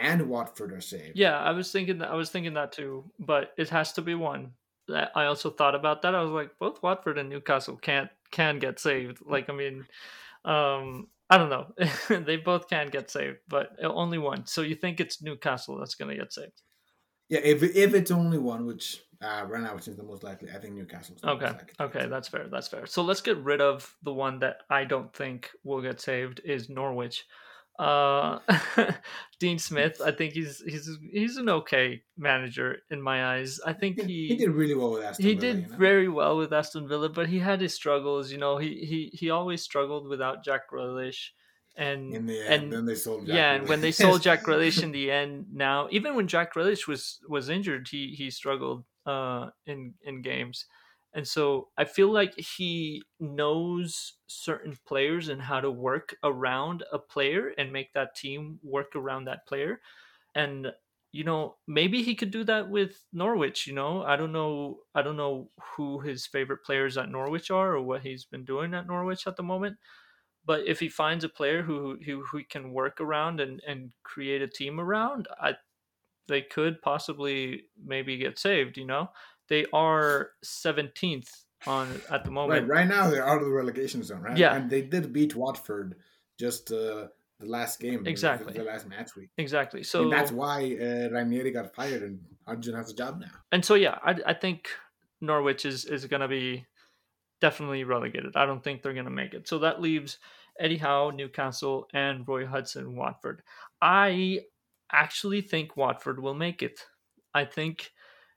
and 0.00 0.28
Watford 0.28 0.72
are 0.72 0.80
saved. 0.80 1.18
Yeah, 1.18 1.38
I 1.38 1.50
was 1.50 1.72
thinking 1.72 1.98
that. 1.98 2.10
I 2.10 2.14
was 2.14 2.30
thinking 2.30 2.54
that 2.54 2.72
too, 2.72 3.04
but 3.18 3.52
it 3.58 3.68
has 3.70 3.92
to 3.94 4.02
be 4.02 4.14
one. 4.14 4.52
I 4.88 5.08
I 5.14 5.24
also 5.26 5.50
thought 5.50 5.74
about 5.74 6.02
that. 6.02 6.14
I 6.14 6.22
was 6.22 6.30
like, 6.30 6.50
both 6.58 6.82
Watford 6.82 7.18
and 7.18 7.28
Newcastle 7.28 7.76
can't 7.76 8.10
can 8.32 8.58
get 8.58 8.80
saved. 8.80 9.18
Like, 9.24 9.48
I 9.48 9.52
mean, 9.52 9.86
um, 10.44 11.08
I 11.30 11.38
don't 11.38 11.50
know. 11.50 11.72
they 12.26 12.36
both 12.36 12.68
can 12.68 12.88
get 12.88 13.10
saved, 13.10 13.38
but 13.48 13.70
only 13.82 14.18
one. 14.18 14.46
So 14.46 14.62
you 14.62 14.74
think 14.74 15.00
it's 15.00 15.22
Newcastle 15.22 15.78
that's 15.78 15.94
going 15.94 16.10
to 16.10 16.20
get 16.20 16.32
saved? 16.32 16.62
Yeah, 17.28 17.40
if 17.44 17.62
if 17.62 17.94
it's 17.94 18.10
only 18.10 18.38
one, 18.38 18.66
which 18.66 19.00
uh, 19.22 19.44
right 19.48 19.62
now 19.62 19.76
it 19.76 19.84
seems 19.84 19.96
the 19.96 20.02
most 20.02 20.22
likely, 20.22 20.50
I 20.50 20.58
think 20.58 20.74
Newcastle. 20.74 21.16
Okay. 21.24 21.52
Okay, 21.80 22.06
that's 22.06 22.28
fair. 22.28 22.48
That's 22.50 22.68
fair. 22.68 22.84
So 22.86 23.02
let's 23.02 23.22
get 23.22 23.38
rid 23.38 23.60
of 23.60 23.96
the 24.02 24.12
one 24.12 24.38
that 24.40 24.58
I 24.68 24.84
don't 24.84 25.14
think 25.14 25.48
will 25.64 25.80
get 25.80 26.00
saved 26.00 26.40
is 26.44 26.68
Norwich. 26.68 27.24
Uh, 27.78 28.38
Dean 29.40 29.58
Smith. 29.58 30.00
I 30.04 30.12
think 30.12 30.34
he's 30.34 30.62
he's 30.66 30.88
he's 31.10 31.36
an 31.36 31.48
okay 31.48 32.02
manager 32.16 32.78
in 32.90 33.00
my 33.02 33.34
eyes. 33.36 33.60
I 33.66 33.72
think 33.72 33.98
He, 33.98 34.28
he 34.28 34.36
did 34.36 34.50
really 34.50 34.74
well 34.74 34.92
with 34.92 35.02
Aston 35.02 35.28
he 35.28 35.34
Villa, 35.34 35.40
did 35.54 35.56
you 35.64 35.68
know? 35.68 35.76
very 35.76 36.08
well 36.08 36.36
with 36.36 36.52
Aston 36.52 36.86
Villa, 36.88 37.08
but 37.08 37.28
he 37.28 37.38
had 37.40 37.60
his 37.60 37.74
struggles. 37.74 38.30
You 38.30 38.38
know, 38.38 38.58
he 38.58 38.84
he 38.84 39.10
he 39.14 39.30
always 39.30 39.62
struggled 39.62 40.06
without 40.08 40.44
Jack 40.44 40.70
Grealish, 40.70 41.30
and 41.76 42.14
in 42.14 42.26
the 42.26 42.40
end. 42.40 42.64
and 42.64 42.72
then 42.72 42.84
they 42.84 42.94
sold. 42.94 43.26
Jack 43.26 43.34
yeah, 43.34 43.52
and 43.54 43.68
when 43.68 43.80
they 43.80 43.92
sold 43.92 44.22
Jack 44.22 44.42
Grealish 44.44 44.82
in 44.82 44.92
the 44.92 45.10
end, 45.10 45.46
now 45.52 45.88
even 45.90 46.14
when 46.14 46.28
Jack 46.28 46.54
Grealish 46.54 46.86
was 46.86 47.20
was 47.28 47.48
injured, 47.48 47.88
he 47.88 48.14
he 48.14 48.30
struggled 48.30 48.84
uh 49.06 49.50
in 49.66 49.94
in 50.02 50.22
games, 50.22 50.66
and 51.14 51.26
so 51.28 51.70
I 51.76 51.84
feel 51.84 52.10
like 52.10 52.34
he 52.38 53.02
knows 53.20 54.14
certain 54.26 54.76
players 54.86 55.28
and 55.28 55.42
how 55.42 55.60
to 55.60 55.70
work 55.70 56.16
around 56.24 56.84
a 56.92 56.98
player 56.98 57.48
and 57.58 57.72
make 57.72 57.92
that 57.94 58.14
team 58.16 58.58
work 58.62 58.96
around 58.96 59.24
that 59.26 59.46
player, 59.46 59.80
and 60.34 60.72
you 61.12 61.24
know 61.24 61.58
maybe 61.66 62.02
he 62.02 62.14
could 62.14 62.30
do 62.30 62.44
that 62.44 62.70
with 62.70 63.04
Norwich. 63.12 63.66
You 63.66 63.74
know, 63.74 64.02
I 64.04 64.16
don't 64.16 64.32
know, 64.32 64.80
I 64.94 65.02
don't 65.02 65.16
know 65.16 65.50
who 65.76 66.00
his 66.00 66.26
favorite 66.26 66.64
players 66.64 66.96
at 66.98 67.10
Norwich 67.10 67.50
are 67.50 67.74
or 67.74 67.82
what 67.82 68.02
he's 68.02 68.24
been 68.24 68.44
doing 68.44 68.74
at 68.74 68.86
Norwich 68.86 69.26
at 69.26 69.36
the 69.36 69.42
moment 69.42 69.78
but 70.44 70.66
if 70.66 70.80
he 70.80 70.88
finds 70.88 71.24
a 71.24 71.28
player 71.28 71.62
who 71.62 71.98
who, 72.04 72.24
who 72.24 72.38
he 72.38 72.44
can 72.44 72.72
work 72.72 73.00
around 73.00 73.40
and 73.40 73.60
and 73.66 73.92
create 74.02 74.42
a 74.42 74.48
team 74.48 74.80
around 74.80 75.28
i 75.40 75.54
they 76.28 76.42
could 76.42 76.80
possibly 76.82 77.64
maybe 77.76 78.16
get 78.16 78.38
saved 78.38 78.76
you 78.76 78.86
know 78.86 79.08
they 79.52 79.64
are 79.88 80.30
17th 80.44 81.28
on 81.66 81.86
at 82.10 82.24
the 82.24 82.30
moment 82.38 82.68
right 82.78 82.88
now 82.96 83.04
they're 83.10 83.28
out 83.32 83.40
of 83.42 83.46
the 83.48 83.56
relegation 83.62 84.02
zone, 84.02 84.22
right? 84.26 84.36
Yeah. 84.44 84.54
and 84.56 84.64
they 84.74 84.82
did 84.94 85.12
beat 85.16 85.32
Watford 85.36 85.90
just 86.44 86.72
uh, 86.72 87.06
the 87.42 87.46
last 87.58 87.74
game, 87.80 88.00
Exactly. 88.06 88.52
the, 88.52 88.64
last 88.72 88.88
match 88.88 89.10
week. 89.18 89.30
exactly 89.46 89.82
so 89.92 89.98
and 90.04 90.12
that's 90.16 90.32
why 90.32 90.56
uh, 90.86 91.08
Ranieri 91.16 91.50
got 91.58 91.74
fired 91.78 92.02
and 92.08 92.18
Hodgson 92.48 92.74
has 92.80 92.88
a 92.90 92.94
job 93.02 93.12
now. 93.20 93.34
and 93.54 93.62
so 93.68 93.74
yeah 93.86 93.96
i, 94.10 94.12
I 94.32 94.34
think 94.44 94.60
norwich 95.20 95.62
is 95.72 95.78
is 95.94 96.02
going 96.12 96.24
to 96.28 96.32
be 96.40 96.46
definitely 97.40 97.82
relegated 97.94 98.32
i 98.36 98.44
don't 98.46 98.62
think 98.64 98.76
they're 98.82 98.98
going 99.00 99.12
to 99.12 99.20
make 99.22 99.32
it 99.38 99.46
so 99.50 99.56
that 99.60 99.80
leaves 99.86 100.18
eddie 100.64 100.78
howe 100.86 101.10
newcastle 101.20 101.76
and 102.04 102.26
roy 102.30 102.44
hodgson 102.52 102.86
watford 103.00 103.38
i 103.80 104.40
actually 105.04 105.40
think 105.52 105.76
watford 105.76 106.18
will 106.24 106.34
make 106.46 106.60
it 106.68 106.76
i 107.40 107.44
think 107.56 107.76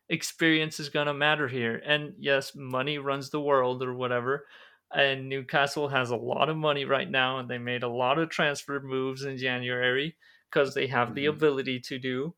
experience 0.10 0.80
is 0.80 0.90
going 0.90 1.08
to 1.08 1.14
matter 1.14 1.48
here 1.48 1.82
and 1.86 2.14
yes 2.20 2.56
money 2.56 2.98
runs 2.98 3.30
the 3.30 3.42
world 3.42 3.82
or 3.84 3.94
whatever 3.94 4.48
and 4.94 5.28
newcastle 5.28 5.88
has 5.88 6.12
a 6.12 6.16
lot 6.16 6.48
of 6.50 6.56
money 6.58 6.86
right 6.86 7.10
now 7.10 7.40
and 7.40 7.50
they 7.50 7.58
made 7.58 7.84
a 7.84 7.88
lot 7.90 8.20
of 8.20 8.30
transfer 8.30 8.80
moves 8.80 9.24
in 9.24 9.38
january 9.38 10.16
because 10.50 10.74
they 10.76 10.88
have 10.88 11.16
the 11.16 11.26
Mhm. 11.26 11.34
ability 11.36 11.80
to 11.80 11.98
do 11.98 12.36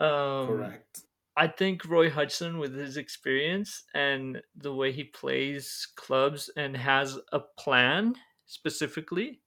um, 0.00 0.46
Correct. 0.46 1.00
I 1.36 1.48
think 1.48 1.84
Roy 1.86 2.10
Hodgson, 2.10 2.58
with 2.58 2.74
his 2.74 2.96
experience 2.96 3.84
and 3.94 4.42
the 4.54 4.74
way 4.74 4.92
he 4.92 5.04
plays 5.04 5.88
clubs 5.96 6.50
and 6.56 6.76
has 6.76 7.18
a 7.32 7.40
plan, 7.40 8.16
specifically. 8.46 9.42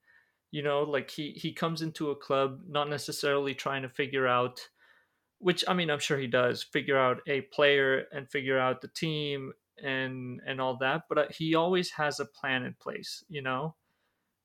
You 0.52 0.64
know, 0.64 0.84
like 0.84 1.12
he 1.12 1.32
he 1.34 1.54
comes 1.54 1.82
into 1.82 2.12
a 2.12 2.16
club 2.16 2.64
not 2.68 2.90
necessarily 2.90 3.56
trying 3.56 3.84
to 3.84 3.90
figure 3.90 4.28
out 4.28 4.70
which 5.46 5.64
I 5.68 5.76
mean 5.76 5.92
I'm 5.92 6.00
sure 6.00 6.18
he 6.18 6.26
does 6.26 6.64
figure 6.64 6.98
out 6.98 7.22
a 7.28 7.42
player 7.42 8.06
and 8.12 8.28
figure 8.28 8.58
out 8.58 8.82
the 8.82 8.88
team 8.88 9.54
and 9.78 10.42
and 10.44 10.60
all 10.60 10.76
that, 10.78 11.04
but 11.08 11.18
uh, 11.20 11.26
he 11.30 11.54
always 11.54 11.92
has 11.92 12.20
a 12.20 12.26
plan 12.26 12.64
in 12.64 12.74
place, 12.82 13.24
you 13.30 13.44
know? 13.44 13.76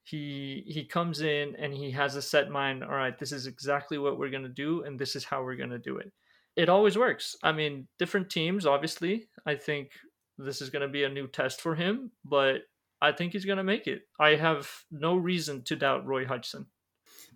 He 0.04 0.62
he 0.66 0.84
comes 0.84 1.22
in 1.22 1.56
and 1.56 1.72
he 1.72 1.90
has 1.92 2.16
a 2.16 2.22
set 2.22 2.50
mind, 2.50 2.84
all 2.84 2.90
right, 2.90 3.18
this 3.18 3.32
is 3.32 3.46
exactly 3.46 3.96
what 3.96 4.18
we're 4.18 4.28
to 4.42 4.50
do 4.50 4.82
and 4.82 4.98
this 4.98 5.16
is 5.16 5.24
how 5.24 5.42
we're 5.42 5.56
to 5.70 5.78
do 5.78 5.96
it. 5.96 6.12
It 6.54 6.68
always 6.68 6.98
works. 6.98 7.34
I 7.42 7.52
mean, 7.52 7.88
different 7.98 8.28
teams 8.28 8.66
obviously. 8.66 9.24
I 9.46 9.54
think 9.54 9.92
this 10.36 10.60
is 10.60 10.68
going 10.68 10.86
to 10.86 10.92
be 10.92 11.04
a 11.04 11.08
new 11.08 11.28
test 11.28 11.62
for 11.62 11.74
him, 11.74 12.10
but 12.26 12.56
I 13.00 13.12
think 13.12 13.32
he's 13.32 13.46
going 13.46 13.56
to 13.56 13.64
make 13.64 13.86
it. 13.86 14.02
I 14.18 14.34
have 14.34 14.68
no 14.90 15.16
reason 15.16 15.62
to 15.62 15.76
doubt 15.76 16.06
Roy 16.06 16.26
Hodgson. 16.26 16.66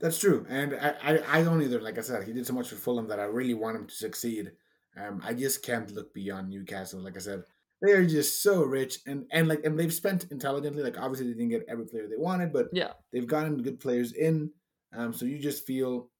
That's 0.01 0.19
true, 0.19 0.45
and 0.49 0.75
I, 0.75 0.95
I, 1.03 1.39
I 1.39 1.43
don't 1.43 1.63
either. 1.63 1.81
Like 1.81 1.99
I 1.99 2.03
said, 2.03 2.25
he 2.25 2.33
did 2.33 2.47
so 2.47 2.53
much 2.53 2.69
for 2.69 2.75
Fulham 2.75 3.09
that 3.09 3.21
I 3.21 3.25
really 3.25 3.55
want 3.55 3.77
him 3.77 3.87
to 3.87 3.95
succeed. 3.95 4.53
Um, 4.97 5.23
I 5.25 5.35
just 5.35 5.63
can't 5.63 5.91
look 5.93 6.13
beyond 6.13 6.51
Newcastle. 6.51 7.01
Like 7.01 7.17
I 7.17 7.21
said, 7.21 7.45
they 7.81 7.93
are 7.93 8.07
just 8.07 8.43
so 8.43 8.63
rich, 8.63 8.99
and 9.07 9.27
and 9.31 9.49
like 9.49 9.65
and 9.65 9.79
they've 9.79 9.93
spent 9.93 10.27
intelligently. 10.31 10.83
Like 10.83 10.99
obviously 10.99 11.29
they 11.29 11.35
didn't 11.35 11.51
get 11.51 11.67
every 11.69 11.87
player 11.87 12.09
they 12.09 12.17
wanted, 12.17 12.53
but 12.53 12.69
yeah, 12.73 12.93
they've 13.13 13.27
gotten 13.27 13.63
good 13.63 13.81
players 13.81 14.13
in. 14.13 14.51
Um, 14.93 15.13
so 15.13 15.27
you 15.27 15.39
just 15.39 15.67
feel, 15.67 16.11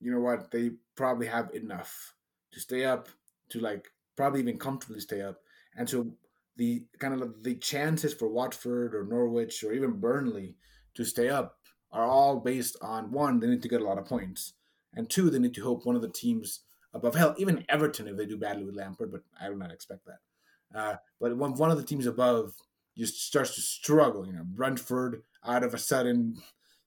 you 0.00 0.10
know 0.10 0.20
what, 0.20 0.50
they 0.50 0.72
probably 0.96 1.26
have 1.26 1.54
enough 1.54 2.14
to 2.52 2.60
stay 2.60 2.84
up, 2.84 3.08
to 3.50 3.60
like 3.60 3.86
probably 4.16 4.40
even 4.40 4.58
comfortably 4.58 5.00
stay 5.00 5.22
up, 5.22 5.40
and 5.76 5.88
so 5.88 6.10
the 6.56 6.84
kind 6.98 7.20
of 7.20 7.42
the 7.42 7.54
chances 7.56 8.14
for 8.14 8.28
Watford 8.28 8.94
or 8.94 9.04
Norwich 9.04 9.62
or 9.62 9.72
even 9.72 10.00
Burnley 10.00 10.56
to 10.94 11.04
stay 11.04 11.28
up 11.28 11.55
are 11.92 12.04
all 12.04 12.40
based 12.40 12.76
on 12.82 13.12
one, 13.12 13.40
they 13.40 13.46
need 13.46 13.62
to 13.62 13.68
get 13.68 13.80
a 13.80 13.84
lot 13.84 13.98
of 13.98 14.06
points, 14.06 14.54
and 14.94 15.08
two, 15.08 15.30
they 15.30 15.38
need 15.38 15.54
to 15.54 15.62
hope 15.62 15.84
one 15.84 15.96
of 15.96 16.02
the 16.02 16.08
teams 16.08 16.60
above 16.92 17.14
hell, 17.14 17.34
even 17.38 17.64
Everton 17.68 18.08
if 18.08 18.16
they 18.16 18.26
do 18.26 18.36
badly 18.36 18.64
with 18.64 18.76
Lampard, 18.76 19.12
but 19.12 19.22
I 19.40 19.48
do 19.48 19.54
not 19.54 19.72
expect 19.72 20.06
that. 20.06 20.78
Uh, 20.78 20.96
but 21.20 21.36
when 21.36 21.54
one 21.54 21.70
of 21.70 21.76
the 21.76 21.84
teams 21.84 22.06
above 22.06 22.54
just 22.96 23.24
starts 23.26 23.54
to 23.54 23.60
struggle, 23.60 24.26
you 24.26 24.32
know, 24.32 24.44
Brentford 24.44 25.22
out 25.44 25.62
of 25.62 25.74
a 25.74 25.78
sudden 25.78 26.36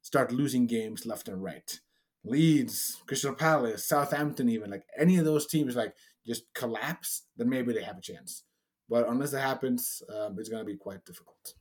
start 0.01 0.31
losing 0.31 0.67
games 0.67 1.05
left 1.05 1.27
and 1.27 1.43
right. 1.43 1.79
Leeds, 2.25 3.01
Crystal 3.05 3.33
Palace, 3.33 3.87
Southampton, 3.87 4.49
even 4.49 4.71
like 4.71 4.83
any 4.97 5.17
of 5.17 5.25
those 5.25 5.47
teams, 5.47 5.75
like 5.75 5.93
just 6.25 6.43
collapse, 6.53 7.23
then 7.37 7.49
maybe 7.49 7.73
they 7.73 7.83
have 7.83 7.97
a 7.97 8.01
chance. 8.01 8.43
But 8.89 9.07
unless 9.07 9.31
that 9.31 9.41
happens, 9.41 10.01
um, 10.13 10.35
it's 10.37 10.49
going 10.49 10.61
to 10.61 10.69
be 10.69 10.75
quite 10.75 11.05
difficult. 11.05 11.53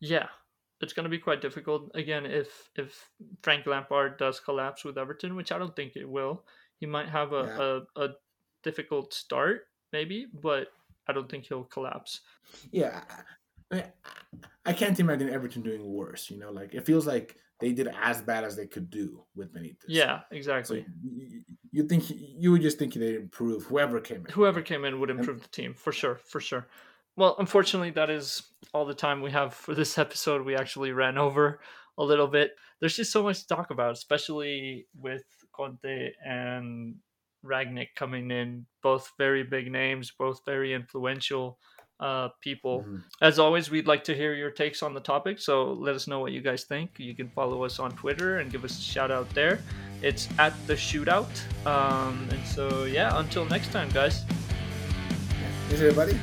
Yeah, 0.00 0.26
it's 0.80 0.92
going 0.92 1.04
to 1.04 1.10
be 1.10 1.18
quite 1.18 1.40
difficult 1.40 1.90
again 1.94 2.26
if 2.26 2.70
if 2.76 3.10
Frank 3.42 3.66
Lampard 3.66 4.18
does 4.18 4.40
collapse 4.40 4.84
with 4.84 4.98
Everton, 4.98 5.36
which 5.36 5.52
I 5.52 5.58
don't 5.58 5.74
think 5.74 5.96
it 5.96 6.08
will. 6.08 6.44
He 6.78 6.86
might 6.86 7.08
have 7.08 7.32
a, 7.32 7.82
yeah. 7.96 8.02
a, 8.02 8.04
a, 8.04 8.14
difficult 8.62 9.14
start, 9.14 9.68
maybe, 9.92 10.26
but 10.42 10.68
I 11.08 11.12
don't 11.12 11.30
think 11.30 11.46
he'll 11.46 11.64
collapse. 11.64 12.20
Yeah, 12.70 13.00
I, 13.72 13.84
I 14.66 14.72
can't 14.72 14.98
imagine 15.00 15.30
Everton 15.30 15.62
doing 15.62 15.84
worse. 15.84 16.30
You 16.30 16.38
know, 16.38 16.50
like 16.50 16.74
it 16.74 16.84
feels 16.84 17.06
like 17.06 17.36
they 17.60 17.72
did 17.72 17.88
as 18.02 18.20
bad 18.20 18.44
as 18.44 18.56
they 18.56 18.66
could 18.66 18.90
do 18.90 19.24
with 19.34 19.54
Benitez. 19.54 19.84
Yeah, 19.88 20.20
exactly. 20.30 20.82
So 20.82 20.92
you, 21.02 21.42
you, 21.70 21.82
think 21.84 22.04
you 22.08 22.52
would 22.52 22.62
just 22.62 22.78
think 22.78 22.94
they'd 22.94 23.14
improve 23.14 23.64
whoever 23.64 24.00
came 24.00 24.26
in. 24.26 24.32
Whoever 24.32 24.60
came 24.60 24.84
in 24.84 25.00
would 25.00 25.10
improve 25.10 25.36
and, 25.36 25.44
the 25.44 25.48
team 25.48 25.74
for 25.74 25.92
sure, 25.92 26.16
for 26.16 26.40
sure. 26.40 26.66
Well, 27.16 27.36
unfortunately, 27.38 27.90
that 27.92 28.10
is 28.10 28.42
all 28.74 28.84
the 28.84 28.94
time 28.94 29.22
we 29.22 29.30
have 29.30 29.54
for 29.54 29.74
this 29.74 29.96
episode. 29.98 30.44
We 30.44 30.54
actually 30.54 30.92
ran 30.92 31.16
over 31.16 31.60
a 31.98 32.04
little 32.04 32.26
bit. 32.26 32.56
There's 32.80 32.96
just 32.96 33.10
so 33.10 33.22
much 33.22 33.40
to 33.40 33.46
talk 33.46 33.70
about, 33.70 33.92
especially 33.92 34.86
with 35.00 35.24
Conte 35.52 36.12
and 36.24 36.96
Rangnick 37.44 37.94
coming 37.96 38.30
in, 38.30 38.66
both 38.82 39.12
very 39.16 39.42
big 39.42 39.70
names, 39.72 40.12
both 40.18 40.40
very 40.44 40.74
influential 40.74 41.58
uh, 42.00 42.28
people. 42.42 42.80
Mm-hmm. 42.80 42.96
As 43.22 43.38
always, 43.38 43.70
we'd 43.70 43.86
like 43.86 44.04
to 44.04 44.14
hear 44.14 44.34
your 44.34 44.50
takes 44.50 44.82
on 44.82 44.92
the 44.92 45.00
topic, 45.00 45.38
so 45.38 45.72
let 45.72 45.94
us 45.94 46.06
know 46.06 46.20
what 46.20 46.32
you 46.32 46.42
guys 46.42 46.64
think. 46.64 46.90
You 46.98 47.14
can 47.14 47.30
follow 47.30 47.64
us 47.64 47.78
on 47.78 47.92
Twitter 47.92 48.38
and 48.38 48.50
give 48.50 48.64
us 48.64 48.78
a 48.78 48.82
shout 48.82 49.10
out 49.10 49.30
there. 49.30 49.60
It's 50.02 50.28
at 50.38 50.54
the 50.66 50.74
shootout. 50.74 51.30
Um, 51.66 52.28
and 52.30 52.46
so, 52.46 52.84
yeah, 52.84 53.18
until 53.18 53.46
next 53.46 53.72
time, 53.72 53.88
guys. 53.90 54.24
Thanks, 55.68 55.80
everybody. 55.80 56.18